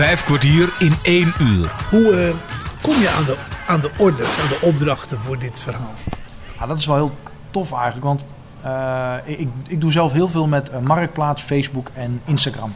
Vijf 0.00 0.24
kwartier 0.24 0.68
in 0.78 0.92
één 1.02 1.32
uur. 1.40 1.72
Hoe 1.90 2.14
eh, 2.14 2.34
kom 2.82 2.94
je 3.00 3.08
aan 3.08 3.24
de, 3.24 3.36
aan 3.66 3.80
de 3.80 3.90
orders, 3.98 4.40
aan 4.40 4.48
de 4.48 4.58
opdrachten 4.62 5.18
voor 5.18 5.38
dit 5.38 5.60
verhaal? 5.60 5.94
Ja, 6.58 6.66
dat 6.66 6.78
is 6.78 6.86
wel 6.86 6.96
heel 6.96 7.16
tof 7.50 7.72
eigenlijk, 7.72 8.04
want 8.04 8.24
Eh, 8.62 9.14
ik, 9.24 9.48
ik 9.68 9.80
doe 9.80 9.92
zelf 9.92 10.12
heel 10.12 10.28
veel 10.28 10.46
met 10.46 10.70
eh, 10.70 10.80
Marktplaats, 10.80 11.42
Facebook 11.42 11.90
en 11.94 12.20
Instagram. 12.24 12.74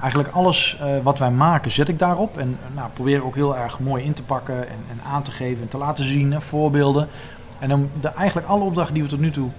Eigenlijk 0.00 0.34
alles 0.34 0.76
eh, 0.80 0.88
wat 1.02 1.18
wij 1.18 1.30
maken 1.30 1.70
zet 1.70 1.88
ik 1.88 1.98
daarop. 1.98 2.38
En 2.38 2.58
nou, 2.74 2.90
probeer 2.94 3.16
ik 3.16 3.24
ook 3.24 3.34
heel 3.34 3.56
erg 3.56 3.78
mooi 3.78 4.04
in 4.04 4.12
te 4.12 4.22
pakken 4.22 4.68
en, 4.68 4.78
en 4.90 5.00
aan 5.12 5.22
te 5.22 5.30
geven 5.30 5.62
en 5.62 5.68
te 5.68 5.78
laten 5.78 6.04
zien, 6.04 6.40
voorbeelden. 6.40 7.08
En 7.58 7.68
dan 7.68 7.90
de, 8.00 8.08
eigenlijk 8.08 8.48
alle 8.48 8.64
opdrachten 8.64 8.94
die 8.94 9.02
we 9.02 9.08
tot 9.08 9.20
nu 9.20 9.30
toe 9.30 9.50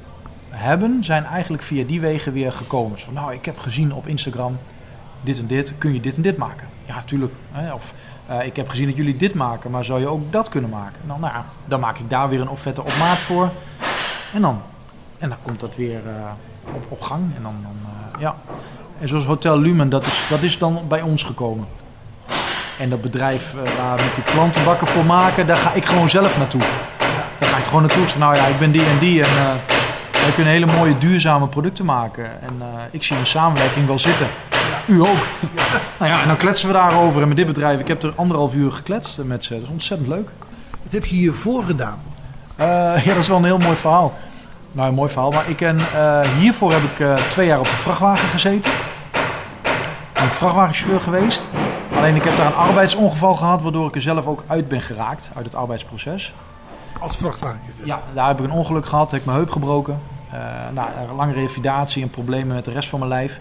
hebben, 0.49 1.03
zijn 1.03 1.25
eigenlijk 1.25 1.63
via 1.63 1.83
die 1.85 2.01
wegen 2.01 2.33
weer 2.33 2.51
gekomen. 2.51 2.93
Dus 2.93 3.03
van, 3.03 3.13
nou, 3.13 3.33
ik 3.33 3.45
heb 3.45 3.57
gezien 3.57 3.93
op 3.93 4.07
Instagram 4.07 4.57
dit 5.21 5.39
en 5.39 5.47
dit, 5.47 5.77
kun 5.77 5.93
je 5.93 5.99
dit 5.99 6.15
en 6.15 6.21
dit 6.21 6.37
maken? 6.37 6.72
Ja, 6.86 7.03
tuurlijk. 7.05 7.34
Of 7.73 7.93
eh, 8.25 8.45
ik 8.45 8.55
heb 8.55 8.69
gezien 8.69 8.88
dat 8.88 8.97
jullie 8.97 9.15
dit 9.15 9.34
maken, 9.34 9.71
maar 9.71 9.84
zou 9.84 9.99
je 9.99 10.07
ook 10.07 10.31
dat 10.31 10.49
kunnen 10.49 10.69
maken? 10.69 11.01
Nou, 11.05 11.19
nou 11.19 11.34
dan 11.65 11.79
maak 11.79 11.97
ik 11.97 12.09
daar 12.09 12.29
weer 12.29 12.41
een 12.41 12.49
offerte 12.49 12.81
op 12.81 12.93
maat 12.99 13.17
voor. 13.17 13.49
En 14.34 14.41
dan, 14.41 14.61
en 15.17 15.29
dan 15.29 15.38
komt 15.41 15.59
dat 15.59 15.75
weer 15.75 15.99
eh, 16.07 16.73
op, 16.89 17.01
gang. 17.01 17.36
En 17.36 17.43
dan, 17.43 17.55
dan 17.61 17.77
eh, 17.86 18.21
ja. 18.21 18.36
En 18.99 19.07
zoals 19.07 19.25
Hotel 19.25 19.59
Lumen, 19.59 19.89
dat 19.89 20.05
is, 20.05 20.27
dat 20.29 20.41
is 20.41 20.57
dan 20.57 20.81
bij 20.88 21.01
ons 21.01 21.23
gekomen. 21.23 21.67
En 22.79 22.89
dat 22.89 23.01
bedrijf 23.01 23.53
waar 23.53 23.97
we 23.97 24.03
met 24.03 24.15
die 24.15 24.34
plantenbakken 24.34 24.88
voor 24.88 25.05
maken, 25.05 25.47
daar 25.47 25.57
ga 25.57 25.73
ik 25.73 25.86
gewoon 25.86 26.09
zelf 26.09 26.38
naartoe. 26.38 26.61
Daar 27.39 27.49
ga 27.49 27.57
ik 27.57 27.63
gewoon 27.63 27.81
naartoe. 27.81 28.07
Zeg, 28.07 28.17
nou 28.17 28.36
ja, 28.36 28.45
ik 28.45 28.59
ben 28.59 28.71
die 28.71 28.86
en 28.86 28.99
die 28.99 29.23
en 29.23 29.36
wij 30.11 30.31
kunnen 30.36 30.53
hele 30.53 30.65
mooie 30.65 30.97
duurzame 30.97 31.47
producten 31.47 31.86
maken. 31.86 32.41
En 32.41 32.61
ik 32.91 33.03
zie 33.03 33.17
een 33.17 33.25
samenwerking 33.25 33.88
wel 33.88 33.99
zitten. 33.99 34.27
U 34.88 34.99
ook. 35.01 35.27
nou 35.99 36.11
ja, 36.11 36.21
en 36.21 36.27
dan 36.27 36.38
kletsen 36.38 36.67
we 36.67 36.73
daarover. 36.73 37.21
En 37.21 37.27
met 37.27 37.38
dit 37.38 37.47
bedrijf, 37.47 37.79
ik 37.79 37.88
heb 37.88 38.03
er 38.03 38.13
anderhalf 38.15 38.55
uur 38.55 38.71
gekletst 38.71 39.23
met 39.23 39.43
ze. 39.43 39.53
Dat 39.53 39.63
is 39.63 39.69
ontzettend 39.69 40.09
leuk. 40.09 40.29
Wat 40.84 40.91
heb 40.91 41.05
je 41.05 41.15
hiervoor 41.15 41.63
gedaan? 41.63 42.01
Eh, 42.55 42.65
ja, 43.05 43.13
dat 43.13 43.17
is 43.17 43.27
wel 43.27 43.38
een 43.38 43.43
heel 43.43 43.57
mooi 43.57 43.75
verhaal. 43.75 44.13
Nou, 44.71 44.88
een 44.88 44.95
mooi 44.95 45.09
verhaal. 45.09 45.31
Maar 45.31 45.49
ik 45.49 45.55
ken, 45.55 45.79
eh, 45.79 46.21
hiervoor 46.21 46.71
heb 46.71 46.84
ik 46.84 46.99
eh, 46.99 47.15
twee 47.15 47.47
jaar 47.47 47.59
op 47.59 47.65
de 47.65 47.75
vrachtwagen 47.75 48.27
gezeten. 48.27 48.71
Ben 50.13 50.23
ik 50.23 50.31
vrachtwagenchauffeur 50.31 51.01
geweest. 51.01 51.49
Alleen 51.95 52.15
ik 52.15 52.23
heb 52.23 52.38
daar 52.38 52.45
een 52.45 52.53
arbeidsongeval 52.53 53.34
gehad, 53.34 53.61
waardoor 53.61 53.88
ik 53.88 53.95
er 53.95 54.01
zelf 54.01 54.25
ook 54.25 54.43
uit 54.47 54.67
ben 54.67 54.81
geraakt, 54.81 55.31
uit 55.36 55.45
het 55.45 55.55
arbeidsproces. 55.55 56.34
Als 56.99 57.17
vrachtwagenchauffeur? 57.17 57.88
Ja, 57.88 58.01
daar 58.13 58.27
heb 58.27 58.39
ik 58.39 58.45
een 58.45 58.51
ongeluk 58.51 58.86
gehad, 58.86 59.11
heb 59.11 59.19
ik 59.19 59.25
mijn 59.25 59.38
heup 59.38 59.49
gebroken. 59.49 59.99
Eh 60.31 60.39
nou, 60.73 60.89
lange 61.15 61.34
revalidatie 61.34 62.03
en 62.03 62.09
problemen 62.09 62.55
met 62.55 62.65
de 62.65 62.71
rest 62.71 62.89
van 62.89 62.99
mijn 62.99 63.11
lijf. 63.11 63.39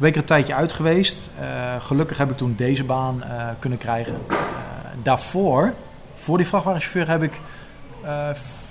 Ben 0.00 0.08
ik 0.08 0.14
er 0.14 0.20
een 0.20 0.26
tijdje 0.26 0.54
uit 0.54 0.72
geweest. 0.72 1.30
Eh, 1.40 1.46
gelukkig 1.78 2.18
heb 2.18 2.30
ik 2.30 2.36
toen 2.36 2.54
deze 2.56 2.84
baan 2.84 3.22
eh, 3.22 3.44
kunnen 3.58 3.78
krijgen. 3.78 4.14
Eh, 4.28 4.36
daarvoor, 5.02 5.72
voor 6.14 6.36
die 6.36 6.46
vrachtwagenchauffeur, 6.46 7.08
heb 7.08 7.22
ik 7.22 7.40
eh 8.04 8.28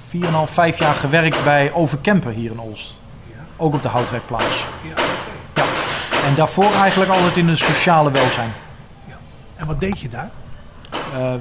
4,5, 0.07 0.51
5 0.51 0.79
jaar 0.79 0.93
gewerkt 0.93 1.43
bij 1.43 1.73
Overkemper 1.73 2.31
hier 2.31 2.51
in 2.51 2.59
Olst. 2.59 3.01
Ook 3.57 3.73
op 3.73 3.81
de 3.81 3.87
houtwerkplaats. 3.87 4.65
Ja. 5.53 5.63
En 6.25 6.35
daarvoor 6.35 6.73
eigenlijk 6.73 7.11
altijd 7.11 7.37
in 7.37 7.47
de 7.47 7.55
sociale 7.55 8.11
welzijn. 8.11 8.51
En 9.55 9.65
wat 9.65 9.79
deed 9.79 9.99
je 9.99 10.09
daar? 10.09 10.29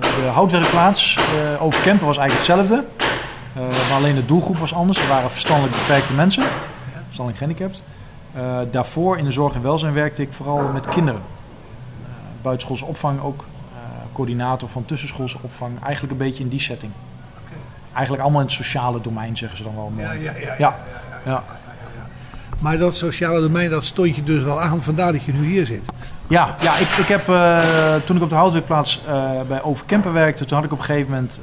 De 0.01 0.31
houtwerkplaats 0.33 1.19
Overkempen 1.59 2.07
was 2.07 2.17
eigenlijk 2.17 2.49
hetzelfde. 2.49 2.85
Maar 3.89 3.97
alleen 3.97 4.15
de 4.15 4.25
doelgroep 4.25 4.59
was 4.59 4.75
anders. 4.75 4.99
Er 4.99 5.09
waren 5.09 5.31
verstandelijk 5.31 5.77
beperkte 5.77 6.13
mensen. 6.13 6.45
Verstandelijk 7.07 7.39
gehandicapt. 7.39 7.83
Eh, 8.35 8.59
daarvoor 8.71 9.19
in 9.19 9.25
de 9.25 9.33
zorg 9.33 9.55
en 9.55 9.63
welzijn 9.63 9.93
werkte 9.95 10.23
ik 10.23 10.33
vooral 10.33 10.71
met 10.73 10.89
kinderen. 10.89 11.21
Eh 11.21 12.09
buitenschoolse 12.43 12.85
opvang 12.85 13.21
ook. 13.21 13.41
eh, 13.41 13.79
coördinator 14.13 14.69
van 14.69 14.85
tussenschoolse 14.85 15.39
opvang. 15.41 15.83
Eigenlijk 15.83 16.13
een 16.13 16.19
beetje 16.27 16.43
in 16.43 16.49
die 16.51 16.61
setting. 16.61 16.93
Eigenlijk 17.93 18.23
allemaal 18.23 18.41
in 18.41 18.47
het 18.47 18.57
sociale 18.57 19.01
domein 19.01 19.37
zeggen 19.37 19.57
ze 19.59 19.65
dan 19.65 19.75
wel. 19.75 19.93
Ja, 19.97 20.13
ja, 20.13 20.33
ja, 20.41 20.55
ja, 20.59 20.77
ja. 21.25 21.43
Maar 22.61 22.79
dat 22.79 22.97
sociale 22.97 23.41
domein, 23.41 23.71
dat 23.71 23.85
stond 23.85 24.17
je 24.17 24.23
dus 24.25 24.43
wel 24.43 24.61
aan. 24.61 24.83
Vandaar 24.83 25.13
dat 25.13 25.23
je 25.25 25.33
nu 25.33 25.47
hier 25.47 25.67
zit. 25.67 25.83
Ja, 26.27 26.55
ja 26.61 26.77
ik, 26.77 26.89
ik 26.89 27.09
heb, 27.09 27.25
toen 28.05 28.17
ik 28.17 28.23
op 28.23 28.29
de 28.29 28.35
houtwerkplaats 28.35 29.01
eh, 29.07 29.31
bij 29.49 29.63
Overkempen 29.63 30.13
werkte, 30.13 30.45
toen 30.45 30.57
had 30.57 30.67
ik 30.67 30.73
op 30.73 30.79
een 30.79 30.85
gegeven 30.85 31.11
moment... 31.11 31.41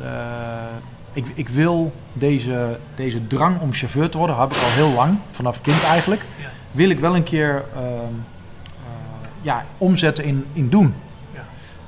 ik, 1.14 1.26
ik 1.34 1.50
wil 1.50 1.94
deze, 2.14 2.78
deze 2.96 3.28
drang 3.28 3.60
om 3.60 3.74
chauffeur 3.74 4.10
te 4.10 4.18
worden, 4.18 4.38
heb 4.38 4.52
ik 4.52 4.62
al 4.64 4.70
heel 4.70 4.92
lang, 4.92 5.18
vanaf 5.32 5.62
kind 5.62 5.84
eigenlijk. 5.84 6.22
Wil 6.76 6.90
ik 6.90 7.00
wel 7.00 7.16
een 7.16 7.24
keer 7.24 7.64
ehm, 7.76 7.84
eh, 7.84 8.92
ja, 9.42 9.66
omzetten 9.78 10.24
in, 10.24 10.46
in 10.54 10.70
doen. 10.70 10.94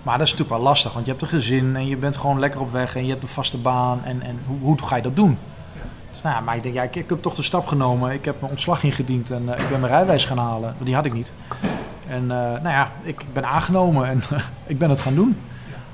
Maar 0.03 0.17
dat 0.17 0.27
is 0.27 0.31
natuurlijk 0.31 0.59
wel 0.59 0.67
lastig, 0.67 0.93
want 0.93 1.05
je 1.05 1.11
hebt 1.11 1.23
een 1.23 1.29
gezin 1.29 1.75
en 1.75 1.87
je 1.87 1.97
bent 1.97 2.17
gewoon 2.17 2.39
lekker 2.39 2.61
op 2.61 2.71
weg 2.71 2.95
en 2.95 3.03
je 3.03 3.09
hebt 3.09 3.23
een 3.23 3.29
vaste 3.29 3.57
baan. 3.57 4.03
En, 4.03 4.21
en 4.21 4.39
hoe, 4.47 4.57
hoe 4.59 4.87
ga 4.87 4.95
je 4.95 5.01
dat 5.01 5.15
doen? 5.15 5.37
Dus 6.11 6.21
nou 6.21 6.35
ja, 6.35 6.41
maar 6.41 6.55
ik 6.55 6.63
denk, 6.63 6.75
ja, 6.75 6.83
ik, 6.83 6.95
ik 6.95 7.09
heb 7.09 7.21
toch 7.21 7.35
de 7.35 7.41
stap 7.41 7.67
genomen. 7.67 8.11
Ik 8.11 8.25
heb 8.25 8.39
mijn 8.39 8.51
ontslag 8.51 8.83
ingediend 8.83 9.31
en 9.31 9.53
eh, 9.53 9.63
ik 9.63 9.69
ben 9.69 9.79
mijn 9.79 9.91
rijwijs 9.91 10.25
gaan 10.25 10.37
halen. 10.37 10.73
Want 10.73 10.85
die 10.85 10.95
had 10.95 11.05
ik 11.05 11.13
niet. 11.13 11.31
En 12.07 12.21
eh, 12.21 12.37
nou 12.37 12.69
ja, 12.69 12.91
ik 13.01 13.25
ben 13.33 13.45
aangenomen 13.45 14.07
en 14.07 14.21
ik 14.65 14.77
ben 14.77 14.89
het 14.89 14.99
gaan 14.99 15.15
doen. 15.15 15.37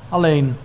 Alleen, 0.09 0.57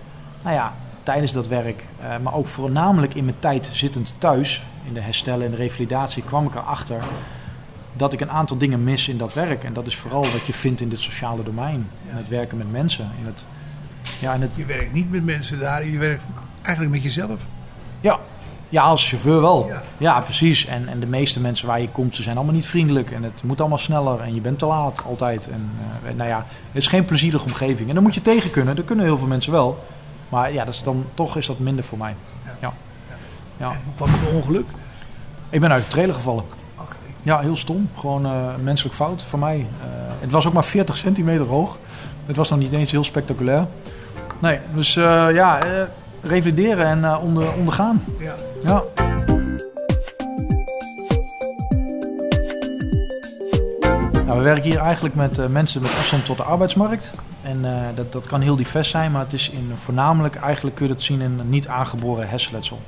nou 0.43 0.55
ja, 0.55 0.73
tijdens 1.03 1.31
dat 1.31 1.47
werk, 1.47 1.85
maar 2.21 2.33
ook 2.33 2.47
voornamelijk 2.47 3.13
in 3.13 3.25
mijn 3.25 3.39
tijd 3.39 3.69
zittend 3.71 4.13
thuis, 4.17 4.63
in 4.85 4.93
de 4.93 5.01
herstellen 5.01 5.45
en 5.45 5.51
de 5.51 5.57
revalidatie, 5.57 6.23
kwam 6.23 6.45
ik 6.45 6.55
erachter 6.55 7.03
dat 7.99 8.13
ik 8.13 8.21
een 8.21 8.31
aantal 8.31 8.57
dingen 8.57 8.83
mis 8.83 9.07
in 9.07 9.17
dat 9.17 9.33
werk. 9.33 9.63
En 9.63 9.73
dat 9.73 9.87
is 9.87 9.95
vooral 9.95 10.21
wat 10.21 10.45
je 10.45 10.53
vindt 10.53 10.81
in 10.81 10.89
dit 10.89 10.99
sociale 10.99 11.43
domein. 11.43 11.89
In 12.09 12.15
het 12.15 12.27
werken 12.27 12.57
met 12.57 12.71
mensen. 12.71 13.11
In 13.19 13.25
het, 13.25 13.45
ja, 14.19 14.33
in 14.33 14.41
het, 14.41 14.51
Je 14.55 14.65
werkt 14.65 14.93
niet 14.93 15.11
met 15.11 15.25
mensen 15.25 15.59
daar, 15.59 15.85
je 15.85 15.97
werkt 15.97 16.23
eigenlijk 16.61 16.95
met 16.95 17.03
jezelf. 17.03 17.45
ja, 18.01 18.19
ja, 18.69 18.83
als 18.83 19.09
chauffeur 19.09 19.41
wel. 19.41 19.71
Ja, 19.97 20.19
precies. 20.19 20.65
En, 20.65 20.87
en 20.87 20.99
de 20.99 21.05
meeste 21.05 21.41
mensen 21.41 21.67
waar 21.67 21.81
je 21.81 21.89
komt, 21.89 22.15
ze 22.15 22.23
zijn 22.23 22.35
allemaal 22.35 22.53
niet 22.53 22.65
vriendelijk. 22.65 23.11
En 23.11 23.23
het 23.23 23.43
moet 23.43 23.59
allemaal 23.59 23.77
sneller. 23.77 24.21
En 24.21 24.33
je 24.33 24.41
bent 24.41 24.59
te 24.59 24.65
laat 24.65 25.03
altijd. 25.05 25.49
En 25.49 25.71
eh, 26.03 26.15
nou 26.15 26.29
ja, 26.29 26.37
het 26.71 26.81
is 26.81 26.87
geen 26.87 27.05
plezierige 27.05 27.45
omgeving. 27.45 27.89
En 27.89 27.95
dan 27.95 28.03
moet 28.03 28.13
je 28.13 28.21
tegen 28.21 28.51
kunnen. 28.51 28.75
Dat 28.75 28.85
kunnen 28.85 29.05
heel 29.05 29.17
veel 29.17 29.27
mensen 29.27 29.51
wel. 29.51 29.83
Maar 30.29 30.53
ja, 30.53 30.65
dat 30.65 30.73
is 30.73 30.83
dan, 30.83 31.05
toch 31.13 31.37
is 31.37 31.45
dat 31.45 31.59
minder 31.59 31.83
voor 31.83 31.97
mij. 31.97 32.15
Ja. 32.61 32.73
ja. 33.57 33.67
Hoe 33.67 33.93
kwam 33.95 34.09
het 34.11 34.33
ongeluk? 34.33 34.67
Ik 35.49 35.59
ben 35.59 35.71
uit 35.71 35.83
de 35.83 35.89
trailer 35.89 36.15
gevallen. 36.15 36.43
Ja, 37.23 37.39
heel 37.39 37.55
stom. 37.55 37.89
Gewoon 37.95 38.25
een 38.25 38.63
menselijk 38.63 38.95
fout 38.95 39.23
van 39.23 39.39
mij. 39.39 39.57
Eh, 39.81 39.87
het 40.19 40.31
was 40.31 40.47
ook 40.47 40.53
maar 40.53 40.63
40 40.63 40.97
centimeter 40.97 41.45
hoog. 41.45 41.77
Het 42.25 42.35
was 42.35 42.49
nog 42.49 42.59
niet 42.59 42.73
eens 42.73 42.91
heel 42.91 43.03
spectaculair. 43.03 43.65
Nee, 44.39 44.59
dus 44.73 44.95
eh, 44.95 45.27
ja, 45.33 45.59
revalideren 46.21 46.85
en 46.85 47.17
onder, 47.17 47.53
ondergaan. 47.53 48.03
Ja. 48.19 48.33
Ja. 48.63 48.83
Nou, 54.25 54.37
we 54.37 54.43
werken 54.43 54.63
hier 54.63 54.79
eigenlijk 54.79 55.15
met 55.15 55.49
mensen 55.51 55.81
met 55.81 55.91
afstand 55.91 56.25
tot 56.25 56.37
de 56.37 56.43
arbeidsmarkt. 56.43 57.11
En 57.41 57.65
dat, 57.95 58.11
dat 58.11 58.27
kan 58.27 58.41
heel 58.41 58.55
divers 58.55 58.89
zijn, 58.89 59.11
maar 59.11 59.23
het 59.23 59.33
is 59.33 59.49
in, 59.49 59.71
voornamelijk 59.83 60.35
eigenlijk 60.35 60.75
kun 60.75 60.87
je 60.87 60.93
dat 60.93 61.01
zien 61.01 61.21
in 61.21 61.39
een 61.39 61.49
niet 61.49 61.67
aangeboren 61.67 62.29
hersenletsel. 62.29 62.79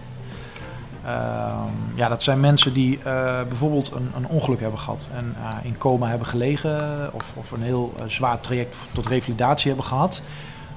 Ehm, 1.06 1.68
ja, 1.96 2.08
dat 2.10 2.24
zijn 2.24 2.40
mensen 2.40 2.74
die 2.74 2.98
eh, 2.98 3.04
bijvoorbeeld 3.48 3.92
een, 3.96 4.12
een 4.16 4.28
ongeluk 4.28 4.60
hebben 4.60 4.80
gehad 4.80 5.08
en 5.14 5.36
eh, 5.44 5.66
in 5.66 5.78
coma 5.78 6.08
hebben 6.08 6.28
gelegen 6.28 7.10
of, 7.14 7.34
of 7.36 7.52
een 7.52 7.62
heel 7.62 7.94
eh, 8.00 8.06
zwaar 8.08 8.40
traject 8.40 8.78
tot 8.92 9.08
revalidatie 9.08 9.68
hebben 9.68 9.86
gehad, 9.88 10.22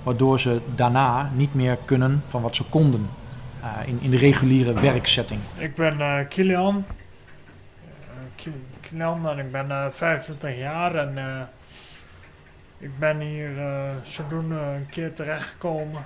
waardoor 0.03 0.41
ze 0.41 0.61
daarna 0.75 1.31
niet 1.35 1.55
meer 1.55 1.79
kunnen 1.85 2.23
van 2.29 2.43
wat 2.43 2.57
ze 2.57 2.65
konden 2.65 3.09
in, 3.85 3.99
in 4.01 4.11
de 4.11 4.17
reguliere 4.17 4.73
werksetting. 4.73 5.41
Ik 5.57 5.75
ben 5.75 6.29
Kilian. 6.29 6.85
Ki- 8.35 8.65
Kilian 8.81 9.29
en 9.29 9.39
ik 9.39 9.53
ben 9.53 9.71
eh 9.71 9.87
25 9.93 10.57
jaar 10.57 10.95
en 10.95 11.19
ik 12.79 12.99
ben 12.99 13.21
hier 13.21 13.59
eh, 13.59 13.91
zodoende 14.03 14.55
een 14.55 14.87
keer 14.91 15.13
terechtgekomen. 15.13 16.05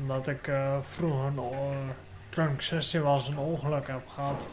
Omdat 0.00 0.28
ik 0.28 0.50
vroeger, 0.90 1.32
een, 2.30 2.52
ik 2.52 2.62
16 2.62 3.02
was, 3.02 3.28
een 3.28 3.38
ongeluk 3.38 3.86
heb 3.86 4.08
gehad. 4.08 4.48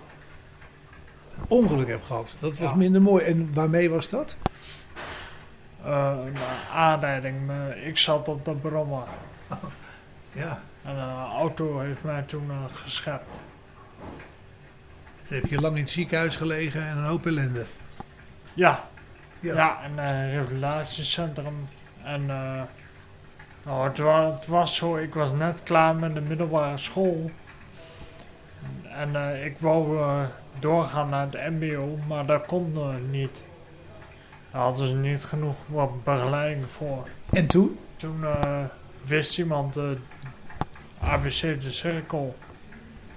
Ongeluk 1.48 1.88
heb 1.88 2.04
gehad. 2.04 2.36
Dat 2.40 2.58
was 2.60 2.70
Ja. 2.70 2.76
minder 2.76 3.02
mooi. 3.02 3.24
En 3.24 3.54
waarmee 3.54 3.90
was 3.90 4.10
dat? 4.10 4.38
Eh, 5.84 6.14
een 6.26 6.36
aanrijding. 6.74 7.52
Ik 7.86 7.98
zat 7.98 8.28
op 8.28 8.46
de 8.46 8.52
brommer. 8.54 9.04
Ja. 10.32 10.62
En 10.84 10.96
een 10.96 11.26
auto 11.32 11.80
heeft 11.80 12.04
mij 12.04 12.22
toen 12.22 12.50
eh, 12.50 12.76
geschept. 12.76 13.40
Toen 15.28 15.38
heb 15.38 15.46
je 15.46 15.62
lang 15.62 15.76
in 15.76 15.82
het 15.82 15.92
ziekenhuis 15.92 16.36
gelegen 16.36 16.88
en 16.88 16.98
een 16.98 17.06
hoop 17.06 17.26
ellende. 17.26 17.66
Ja. 18.54 18.84
Ja. 19.40 19.56
Ja, 19.56 19.80
een 19.86 20.00
eh, 20.00 20.34
revalidatiecentrum. 20.36 21.68
En 22.04 22.30
eh, 22.30 22.62
nou, 23.66 23.88
het, 23.88 23.98
het 24.36 24.48
was 24.48 24.76
zo, 24.76 24.96
ik 24.96 25.14
was 25.14 25.32
net 25.32 25.64
klaar 25.64 25.96
met 25.96 26.14
de 26.14 26.22
middelbare 26.22 26.78
school. 26.78 27.32
En 29.00 29.16
eh, 29.16 29.46
ik 29.46 29.60
wou 29.60 29.98
eh, 30.00 30.24
doorgaan 30.60 31.10
naar 31.10 31.28
het 31.32 31.50
mbo, 31.50 31.98
maar 32.08 32.26
dat 32.26 32.46
kon 32.46 32.74
eh, 32.76 32.90
niet. 33.10 33.44
Daar 34.52 34.62
hadden 34.62 34.88
ze 34.88 34.96
niet 34.96 35.24
genoeg 35.24 35.58
wat 35.68 36.04
begeleiding 36.04 36.66
voor. 36.66 37.08
En 37.32 37.48
toen? 37.48 37.80
Toen 37.98 38.26
wist 39.02 39.38
iemand 39.38 39.74
de 39.74 39.98
ABC 41.00 41.62
de 41.62 41.72
cirkel. 41.72 42.36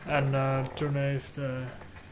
En 0.07 0.35
toen 0.75 0.97
heeft 0.97 1.39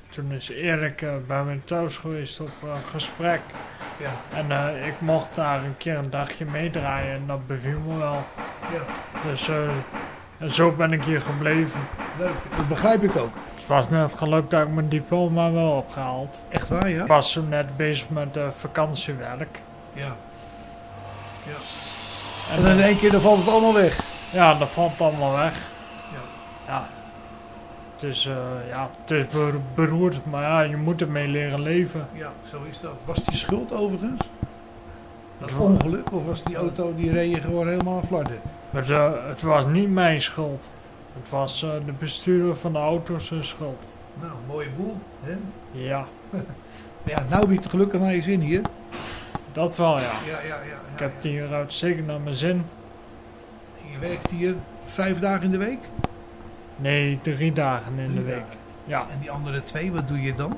toen 0.08 0.32
is 0.32 0.48
Erik 0.48 1.04
bij 1.26 1.44
mij 1.44 1.60
thuis 1.64 1.96
geweest 1.96 2.40
op 2.40 2.50
gesprek. 2.90 3.40
Ja. 3.98 4.38
En 4.38 4.76
ik 4.86 5.00
mocht 5.00 5.34
daar 5.34 5.64
een 5.64 5.76
keer 5.76 5.96
een 5.96 6.10
dagje 6.10 6.44
meedraaien 6.44 7.14
en 7.14 7.26
dat 7.26 7.46
beviel 7.46 7.80
me 7.80 7.98
wel. 7.98 8.24
Ja. 8.72 8.82
Dus 9.30 9.50
en 10.38 10.52
zo 10.52 10.72
ben 10.72 10.92
ik 10.92 11.02
hier 11.02 11.20
gebleven. 11.20 11.80
Leuk, 12.18 12.32
dat 12.56 12.68
begrijp 12.68 13.02
ik 13.02 13.16
ook. 13.16 13.30
Het 13.54 13.66
was 13.66 13.88
net 13.88 14.12
geluk 14.14 14.50
dat 14.50 14.62
ik 14.62 14.68
mijn 14.74 14.88
diploma 14.88 15.50
wel 15.52 15.70
opgehaald. 15.70 16.40
Echt 16.48 16.68
waar, 16.68 16.88
ja? 16.88 17.02
Ik 17.02 17.08
was 17.08 17.32
toen 17.32 17.48
net 17.48 17.76
bezig 17.76 18.08
met 18.08 18.36
eh, 18.36 18.46
vakantiewerk. 18.58 19.60
Ja. 19.92 20.16
ja. 21.42 21.56
En 22.56 22.62
dan 22.62 22.72
in 22.72 22.80
één 22.80 22.98
keer 22.98 23.10
dan 23.10 23.20
valt 23.20 23.38
het 23.38 23.48
allemaal 23.48 23.74
weg. 23.74 24.00
Ja, 24.32 24.54
dat 24.54 24.68
valt 24.68 25.00
allemaal 25.00 25.32
weg. 25.36 25.54
Ja. 26.12 26.18
Ja. 26.72 26.88
Het 27.94 28.02
is, 28.02 28.26
eh, 28.26 28.34
ja, 28.68 28.90
het 29.00 29.10
is 29.10 29.24
ber- 29.26 29.60
beroerd, 29.74 30.18
maar 30.26 30.42
ja, 30.42 30.60
je 30.60 30.76
moet 30.76 31.00
ermee 31.00 31.28
leren 31.28 31.60
leven. 31.60 32.08
Ja, 32.12 32.32
zo 32.50 32.62
is 32.70 32.80
dat. 32.80 32.92
Was 33.04 33.24
die 33.24 33.36
schuld 33.36 33.72
overigens? 33.72 34.20
Dat 35.38 35.52
ongeluk? 35.58 36.12
Of 36.12 36.24
was 36.26 36.42
die 36.44 36.56
auto 36.56 36.94
die 36.94 37.12
reed 37.12 37.34
je 37.34 37.40
gewoon 37.42 37.68
helemaal 37.68 37.96
aan 37.96 38.06
flarden? 38.06 38.40
Het, 38.70 38.88
het 39.28 39.42
was 39.42 39.66
niet 39.66 39.90
mijn 39.90 40.20
schuld. 40.22 40.68
Het 41.20 41.30
was 41.30 41.62
eh, 41.62 41.70
de 41.86 41.92
bestuurder 41.92 42.56
van 42.56 42.72
de 42.72 42.78
auto 42.78 43.18
zijn 43.18 43.44
schuld. 43.44 43.86
Nou, 44.20 44.32
mooie 44.46 44.68
boel. 44.76 44.96
Hè? 45.22 45.36
Ja, 45.72 46.04
Ja, 47.04 47.24
nou 47.30 47.50
je 47.50 47.56
het 47.56 47.66
gelukkig 47.66 48.00
naar 48.00 48.14
je 48.14 48.22
zin 48.22 48.40
hier. 48.40 48.60
dat 49.52 49.76
wel 49.76 49.96
ja. 49.98 50.02
Ja, 50.02 50.10
ja, 50.26 50.38
ja. 50.48 50.54
ja, 50.54 50.76
Ik 50.94 50.98
heb 51.00 51.14
het 51.14 51.24
hier 51.24 51.52
uitstekend 51.54 52.06
naar 52.06 52.20
mijn 52.20 52.34
zin. 52.34 52.64
En 53.84 53.90
Je 53.92 53.98
werkt 53.98 54.30
hier 54.30 54.54
vijf 54.84 55.18
dagen 55.18 55.42
in 55.42 55.50
de 55.50 55.58
week? 55.58 55.78
Nee, 56.76 57.18
drie 57.22 57.52
dagen 57.52 57.98
in 57.98 58.14
de 58.14 58.22
week. 58.22 58.34
dagen. 58.34 58.56
Ja, 58.84 59.00
En 59.10 59.18
die 59.20 59.30
andere 59.30 59.60
twee, 59.60 59.92
wat 59.92 60.08
doe 60.08 60.22
je 60.22 60.34
dan? 60.34 60.56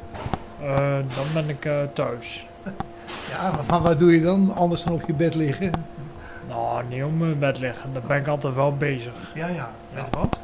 eh, 0.60 0.76
dan 1.14 1.26
ben 1.34 1.48
ik 1.48 1.64
eh, 1.64 1.82
thuis. 1.92 2.46
Ja, 3.30 3.52
maar 3.68 3.80
wat 3.82 3.98
doe 3.98 4.12
je 4.12 4.20
dan? 4.20 4.54
Anders 4.54 4.82
dan 4.84 4.92
op 4.92 5.02
je 5.06 5.14
bed 5.14 5.34
liggen? 5.34 5.70
Nou, 6.48 6.84
niet 6.88 7.02
op 7.04 7.18
mijn 7.18 7.38
bed 7.38 7.58
liggen. 7.58 7.92
Daar 7.92 8.02
ben 8.02 8.16
ik 8.16 8.26
altijd 8.26 8.54
wel 8.54 8.76
bezig. 8.76 9.12
Ja, 9.34 9.46
ja. 9.46 9.70
Met 9.94 10.04
Ja. 10.12 10.18
wat? 10.18 10.40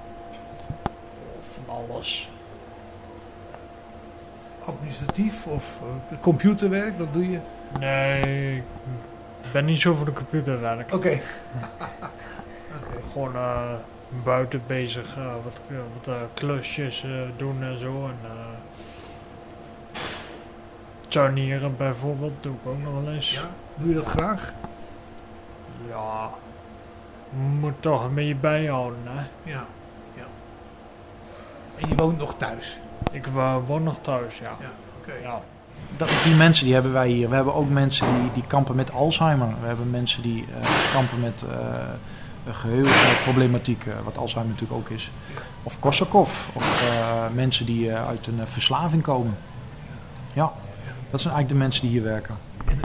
Van 1.55 1.75
alles. 1.75 2.31
Administratief 4.65 5.47
of 5.47 5.79
eh, 6.11 6.19
computerwerk? 6.21 6.99
Wat 6.99 7.13
doe 7.13 7.31
je? 7.31 7.39
Nee, 7.79 8.57
ik 9.43 9.53
ben 9.53 9.65
niet 9.65 9.81
zo 9.81 9.95
voor 9.95 10.07
de 10.07 10.13
computerwerk. 10.13 10.95
Oké. 10.95 11.09
Oké. 11.11 11.21
Gewoon 13.13 13.35
eh, 13.35 13.73
buiten 14.25 14.63
bezig, 14.67 15.17
eh, 15.17 15.35
wat, 15.45 15.61
wat 16.05 16.17
klusjes 16.35 17.07
doen 17.37 17.63
en 17.63 17.79
zo. 17.79 18.07
En, 18.07 18.19
tuinieren 21.09 21.77
bijvoorbeeld 21.77 22.43
doe 22.43 22.55
ik 22.55 22.67
ook 22.69 22.83
nog 22.83 23.03
wel 23.05 23.13
eens. 23.13 23.33
Ja? 23.33 23.41
Doe 23.75 23.89
je 23.89 23.95
dat 23.95 24.07
graag? 24.07 24.53
Ja, 25.89 26.30
moet 27.61 27.74
toch 27.82 28.05
een 28.05 28.14
beetje 28.14 28.35
bijhouden, 28.35 28.99
hè. 29.05 29.20
Ja. 29.51 29.64
ja. 30.14 30.22
En 31.80 31.89
je 31.89 31.95
woont 31.95 32.18
nog 32.18 32.35
thuis? 32.37 32.78
Ik 33.11 33.26
wa- 33.26 33.61
woon 33.61 33.82
nog 33.82 33.97
thuis, 34.01 34.39
ja. 34.39 34.57
Ja, 34.61 34.70
oké. 35.01 35.12
Ja. 35.22 35.41
Dat, 35.97 36.09
die 36.24 36.35
mensen 36.35 36.64
die 36.64 36.74
hebben 36.74 36.93
wij 36.93 37.09
hier. 37.09 37.28
We 37.28 37.35
hebben 37.35 37.55
ook 37.55 37.68
mensen 37.68 38.07
die, 38.20 38.32
die 38.32 38.45
kampen 38.47 38.74
met 38.76 38.93
Alzheimer. 38.93 39.49
We 39.61 39.66
hebben 39.66 39.91
mensen 39.91 40.22
die 40.22 40.45
eh, 40.61 40.68
kampen 40.93 41.20
met 41.20 41.43
eh 41.51 41.59
geheugenproblematiek, 42.51 43.87
eh, 43.87 43.93
wat 44.05 44.18
Alzheimer 44.18 44.53
natuurlijk 44.55 44.80
ook 44.80 44.89
is. 44.89 45.11
Of 45.62 45.78
Korsakoff. 45.78 46.49
Of 46.53 46.91
eh, 46.93 47.24
mensen 47.35 47.66
die 47.66 47.91
eh, 47.93 48.07
uit 48.07 48.26
een 48.26 48.41
eh, 48.41 48.47
verslaving 48.47 49.03
komen. 49.03 49.37
Ja, 50.32 50.53
dat 51.11 51.20
zijn 51.20 51.35
eigenlijk 51.35 51.49
de 51.49 51.55
mensen 51.55 51.82
die 51.82 51.91
hier 51.91 52.03
werken. 52.03 52.35
En 52.66 52.80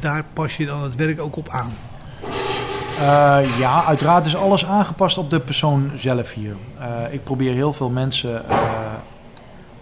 daar 0.00 0.24
pas 0.32 0.56
je 0.56 0.66
dan 0.66 0.82
het 0.82 0.94
werk 0.94 1.20
ook 1.20 1.36
op 1.36 1.48
aan? 1.48 1.72
Eh, 3.02 3.58
ja, 3.58 3.84
uiteraard 3.84 4.26
is 4.26 4.36
alles 4.36 4.66
aangepast 4.66 5.18
op 5.18 5.30
de 5.30 5.40
persoon 5.40 5.90
zelf 5.94 6.32
hier. 6.32 6.56
Eh, 6.78 7.12
ik 7.12 7.24
probeer 7.24 7.52
heel 7.52 7.72
veel 7.72 7.88
mensen 7.88 8.48
eh, 8.48 8.58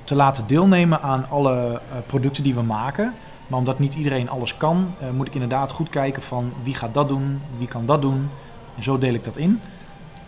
te 0.04 0.14
laten 0.14 0.46
deelnemen 0.46 1.02
aan 1.02 1.26
alle 1.28 1.80
producten 2.06 2.42
die 2.42 2.54
we 2.54 2.62
maken. 2.62 3.14
Maar 3.46 3.58
omdat 3.58 3.78
niet 3.78 3.94
iedereen 3.94 4.30
alles 4.30 4.56
kan, 4.56 4.94
moet 5.14 5.26
ik 5.26 5.34
inderdaad 5.34 5.70
goed 5.70 5.88
kijken 5.88 6.22
van 6.22 6.52
wie 6.62 6.74
gaat 6.74 6.94
dat 6.94 7.08
doen, 7.08 7.42
wie 7.58 7.68
kan 7.68 7.86
dat 7.86 8.02
doen. 8.02 8.30
En 8.76 8.82
zo 8.82 8.98
deel 8.98 9.14
ik 9.14 9.24
dat 9.24 9.36
in. 9.36 9.60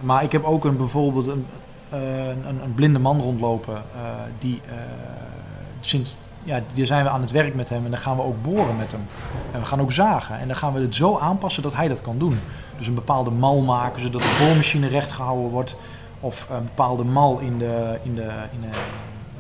Maar 0.01 0.23
ik 0.23 0.33
heb 0.33 0.45
ook 0.45 0.65
een, 0.65 0.77
bijvoorbeeld 0.77 1.27
een, 1.27 1.47
een, 2.47 2.63
een 2.65 2.75
blinde 2.75 2.99
man 2.99 3.21
rondlopen. 3.21 3.83
die 4.39 4.61
sinds, 5.81 6.15
ja, 6.45 6.61
die 6.75 6.87
zijn 6.87 7.05
we 7.05 7.11
aan 7.11 7.21
het 7.21 7.31
werk 7.31 7.55
met 7.55 7.69
hem 7.69 7.85
en 7.85 7.91
dan 7.91 8.01
gaan 8.01 8.17
we 8.17 8.23
ook 8.23 8.43
boren 8.43 8.77
met 8.77 8.93
hem. 8.93 9.07
En 9.53 9.61
we 9.61 9.67
gaan 9.67 9.81
ook 9.81 9.93
zagen. 9.93 10.39
En 10.39 10.47
dan 10.47 10.57
gaan 10.57 10.73
we 10.73 10.81
het 10.81 10.95
zo 10.95 11.19
aanpassen 11.19 11.63
dat 11.63 11.75
hij 11.75 11.89
dat 11.89 12.01
kan 12.01 12.19
doen. 12.19 12.41
Dus 12.79 12.87
een 12.87 12.95
bepaalde 12.95 13.31
mal 13.31 13.61
maken 13.61 14.01
zodat 14.01 14.23
de 14.23 14.45
boormachine 14.45 14.87
recht 14.87 15.11
gehouden 15.11 15.51
wordt. 15.51 15.77
Of 16.21 16.47
een 16.51 16.65
bepaalde 16.65 17.05
mal 17.05 17.39
in 17.39 17.59
de, 17.59 17.99
in 18.03 18.15
de, 18.15 18.31
in 18.53 18.61
de 18.61 18.69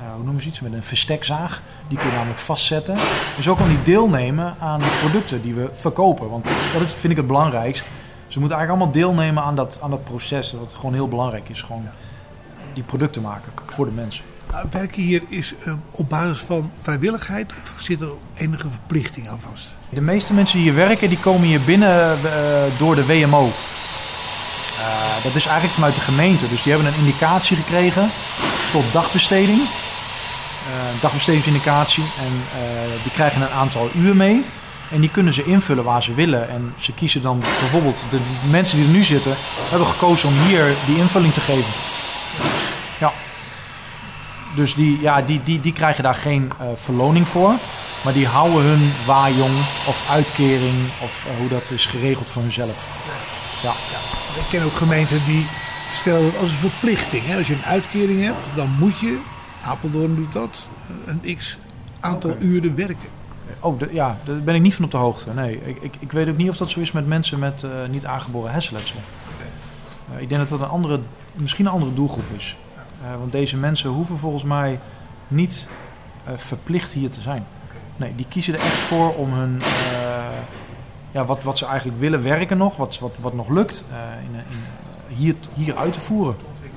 eh, 0.02 0.12
hoe 0.14 0.24
noemen 0.24 0.42
ze 0.42 0.48
iets, 0.48 0.60
met 0.60 0.72
een 0.72 0.82
verstekzaag. 0.82 1.62
Die 1.88 1.98
kun 1.98 2.06
je 2.06 2.14
namelijk 2.14 2.40
vastzetten. 2.40 2.94
En 3.36 3.42
zo 3.42 3.54
kan 3.54 3.66
hij 3.66 3.82
deelnemen 3.84 4.54
aan 4.58 4.80
de 4.80 4.98
producten 5.00 5.42
die 5.42 5.54
we 5.54 5.70
verkopen. 5.74 6.30
Want 6.30 6.44
dat 6.44 6.82
is, 6.82 6.92
vind 6.92 7.12
ik 7.12 7.16
het 7.16 7.26
belangrijkst. 7.26 7.90
Ze 8.28 8.38
moeten 8.38 8.56
eigenlijk 8.56 8.68
allemaal 8.68 9.02
deelnemen 9.02 9.42
aan 9.42 9.56
dat, 9.56 9.78
aan 9.82 9.90
dat 9.90 10.04
proces. 10.04 10.52
Wat 10.52 10.74
gewoon 10.74 10.94
heel 10.94 11.08
belangrijk 11.08 11.48
is. 11.48 11.62
Gewoon 11.62 11.88
die 12.74 12.82
producten 12.82 13.22
maken 13.22 13.52
voor 13.66 13.84
de 13.84 13.90
mensen. 13.90 14.24
Nou, 14.52 14.66
werken 14.70 15.02
hier 15.02 15.22
is 15.28 15.54
eh, 15.64 15.72
op 15.90 16.08
basis 16.08 16.38
van 16.38 16.70
vrijwilligheid 16.82 17.52
of 17.52 17.80
zit 17.80 18.00
er 18.00 18.10
enige 18.34 18.66
verplichting 18.70 19.28
aan 19.28 19.40
vast? 19.50 19.76
De 19.88 20.00
meeste 20.00 20.32
mensen 20.32 20.56
die 20.56 20.66
hier 20.66 20.76
werken, 20.86 21.08
die 21.08 21.18
komen 21.18 21.46
hier 21.48 21.60
binnen 21.60 22.18
eh, 22.24 22.78
door 22.78 22.94
de 22.94 23.06
WMO. 23.06 23.50
Eh, 24.82 25.22
dat 25.22 25.34
is 25.34 25.46
eigenlijk 25.46 25.74
vanuit 25.74 25.94
de 25.94 26.00
gemeente. 26.00 26.48
Dus 26.48 26.62
die 26.62 26.72
hebben 26.72 26.92
een 26.92 26.98
indicatie 26.98 27.56
gekregen 27.56 28.10
tot 28.72 28.92
dagbesteding. 28.92 29.58
Eh, 29.58 31.00
dagbestedingsindicatie. 31.00 32.02
En 32.02 32.32
eh, 32.32 33.02
die 33.02 33.12
krijgen 33.12 33.42
een 33.42 33.48
aantal 33.48 33.90
uur 33.94 34.16
mee. 34.16 34.44
En 34.90 35.00
die 35.00 35.10
kunnen 35.10 35.32
ze 35.32 35.44
invullen 35.44 35.84
waar 35.84 36.02
ze 36.02 36.14
willen. 36.14 36.48
En 36.48 36.74
ze 36.78 36.92
kiezen 36.92 37.22
dan 37.22 37.38
bijvoorbeeld, 37.38 38.02
de 38.10 38.18
mensen 38.50 38.78
die 38.78 38.86
er 38.86 38.92
nu 38.92 39.02
zitten, 39.02 39.32
hebben 39.70 39.88
gekozen 39.88 40.28
om 40.28 40.34
hier 40.46 40.64
die 40.86 40.96
invulling 40.96 41.32
te 41.32 41.40
geven. 41.40 41.72
Ja. 44.54 44.56
Dus 44.60 44.74
die, 44.74 45.00
ja, 45.00 45.22
die, 45.22 45.40
die, 45.44 45.60
die 45.60 45.72
krijgen 45.72 46.02
daar 46.02 46.14
geen 46.14 46.52
eh, 46.58 46.66
verloning 46.74 47.28
voor. 47.28 47.52
Maar 48.04 48.12
die 48.12 48.26
houden 48.26 48.62
hun 48.62 48.92
waaijong 49.06 49.52
of 49.86 50.08
uitkering 50.10 50.74
of 51.02 51.26
eh, 51.28 51.36
hoe 51.38 51.48
dat 51.48 51.70
is 51.70 51.86
geregeld 51.86 52.26
voor 52.26 52.42
hunzelf. 52.42 53.00
Ja. 53.62 53.72
Ik 54.40 54.46
ken 54.50 54.62
ook 54.64 54.72
gemeenten 54.76 55.20
die 55.26 55.46
stellen 55.92 56.22
dat 56.32 56.40
als 56.40 56.50
een 56.50 56.56
verplichting. 56.70 57.26
Hè? 57.26 57.36
Als 57.36 57.46
je 57.46 57.54
een 57.54 57.64
uitkering 57.64 58.22
hebt, 58.22 58.36
dan 58.54 58.70
moet 58.78 58.98
je, 58.98 59.18
Apeldoorn 59.64 60.14
doet 60.16 60.32
dat, 60.32 60.66
een 61.04 61.36
x 61.36 61.58
aantal 62.00 62.36
uren 62.40 62.74
werken. 62.76 63.08
Oh, 63.60 63.78
de- 63.78 63.88
ja, 63.92 64.18
daar 64.24 64.40
ben 64.40 64.54
ik 64.54 64.60
niet 64.62 64.74
van 64.74 64.84
op 64.84 64.90
de 64.90 64.96
hoogte. 64.96 65.30
Nee, 65.34 65.60
ik, 65.64 65.76
ik, 65.82 65.94
ik 65.98 66.12
weet 66.12 66.28
ook 66.28 66.36
niet 66.36 66.48
of 66.48 66.56
dat 66.56 66.70
zo 66.70 66.80
is 66.80 66.92
met 66.92 67.06
mensen 67.06 67.38
met 67.38 67.62
eh, 67.62 67.70
niet 67.90 68.06
aangeboren 68.06 68.52
hersenletsel. 68.52 68.96
Ik 70.18 70.28
denk 70.28 70.40
dat 70.40 70.48
dat 70.50 70.60
een 70.60 70.74
andere, 70.74 71.00
misschien 71.34 71.66
een 71.66 71.72
andere 71.72 71.94
doelgroep 71.94 72.24
is. 72.36 72.56
Eh, 73.02 73.18
want 73.18 73.32
deze 73.32 73.56
mensen 73.56 73.90
hoeven 73.90 74.18
volgens 74.18 74.42
mij 74.42 74.78
niet 75.28 75.68
eh, 76.24 76.32
verplicht 76.36 76.92
hier 76.92 77.10
te 77.10 77.20
zijn. 77.20 77.44
Nee, 77.96 78.14
die 78.14 78.26
kiezen 78.28 78.54
er 78.54 78.60
echt 78.60 78.76
voor 78.76 79.14
om 79.14 79.32
hun, 79.32 79.60
eh, 79.62 80.24
ja, 81.10 81.24
wat, 81.24 81.42
wat 81.42 81.58
ze 81.58 81.66
eigenlijk 81.66 82.00
willen 82.00 82.22
werken 82.22 82.56
nog, 82.56 82.76
wat, 82.76 82.98
wat, 82.98 83.12
wat 83.20 83.34
nog 83.34 83.48
lukt, 83.48 83.84
in, 84.20 84.34
in, 84.34 85.16
hier, 85.16 85.34
hier 85.54 85.76
uit 85.76 85.92
te 85.92 86.00
voeren. 86.00 86.36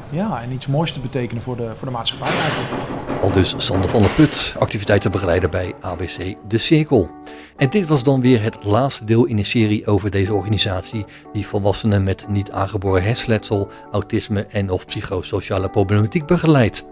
Ja, 0.10 0.42
en 0.42 0.52
iets 0.52 0.68
moois 0.68 0.92
te 0.92 1.00
betekenen 1.00 1.44
voor 1.44 1.56
de, 1.56 1.72
voor 1.76 1.88
de 1.88 1.94
maatschappij 1.94 2.30
eigenlijk. 2.30 3.05
Al 3.22 3.32
dus 3.32 3.56
Sander 3.58 3.90
van 3.90 4.02
der 4.02 4.10
Put, 4.10 4.56
activiteitenbegeleider 4.60 5.50
bij 5.50 5.74
ABC 5.82 6.36
De 6.48 6.58
Cirkel. 6.58 7.10
En 7.58 7.70
dit 7.70 7.88
was 7.88 8.04
dan 8.04 8.22
weer 8.22 8.42
het 8.42 8.64
laatste 8.64 9.06
deel 9.06 9.26
in 9.26 9.36
de 9.36 9.44
serie 9.44 9.88
over 9.88 10.12
deze 10.12 10.34
organisatie 10.34 11.06
die 11.34 11.48
volwassenen 11.48 12.04
met 12.04 12.28
niet 12.28 12.52
aangeboren 12.52 13.04
hersenletsel, 13.04 13.70
autisme 13.92 14.46
en 14.46 14.70
of 14.70 14.86
psychosociale 14.86 15.70
problematiek 15.70 16.26
begeleidt. 16.26 16.86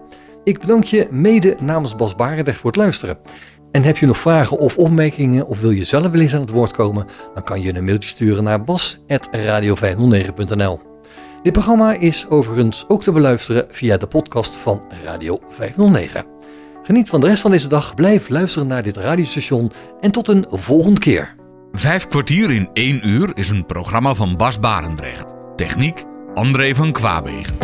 Ik 0.44 0.60
bedank 0.60 0.84
je 0.84 1.08
mede 1.10 1.56
namens 1.60 1.96
Bas 1.96 2.14
Barendrecht 2.14 2.58
voor 2.58 2.70
het 2.70 2.80
luisteren. 2.80 3.18
En 3.70 3.82
heb 3.82 3.96
je 3.96 4.06
nog 4.06 4.18
vragen 4.18 4.58
of 4.58 4.78
opmerkingen 4.78 5.46
of 5.46 5.60
wil 5.60 5.70
je 5.70 5.84
zelf 5.84 6.10
wel 6.10 6.20
eens 6.20 6.34
aan 6.34 6.40
het 6.40 6.50
woord 6.50 6.72
komen, 6.72 7.06
dan 7.34 7.44
kan 7.44 7.60
je 7.60 7.74
een 7.74 7.84
mailtje 7.84 8.08
sturen 8.08 8.44
naar 8.44 8.64
bas.radio509.nl. 8.64 10.93
Dit 11.44 11.52
programma 11.52 11.92
is 11.92 12.26
overigens 12.28 12.84
ook 12.88 13.02
te 13.02 13.12
beluisteren 13.12 13.66
via 13.70 13.96
de 13.96 14.06
podcast 14.06 14.56
van 14.56 14.82
Radio 15.04 15.40
509. 15.48 16.26
Geniet 16.82 17.08
van 17.08 17.20
de 17.20 17.26
rest 17.26 17.42
van 17.42 17.50
deze 17.50 17.68
dag, 17.68 17.94
blijf 17.94 18.28
luisteren 18.28 18.68
naar 18.68 18.82
dit 18.82 18.96
radiostation 18.96 19.72
en 20.00 20.10
tot 20.10 20.28
een 20.28 20.44
volgende 20.48 21.00
keer. 21.00 21.34
Vijf 21.72 22.06
kwartier 22.06 22.50
in 22.50 22.68
één 22.72 23.08
uur 23.08 23.30
is 23.34 23.50
een 23.50 23.66
programma 23.66 24.14
van 24.14 24.36
Bas 24.36 24.60
Barendrecht. 24.60 25.32
Techniek 25.56 26.04
André 26.34 26.74
van 26.74 26.92
Kwaabegen. 26.92 27.56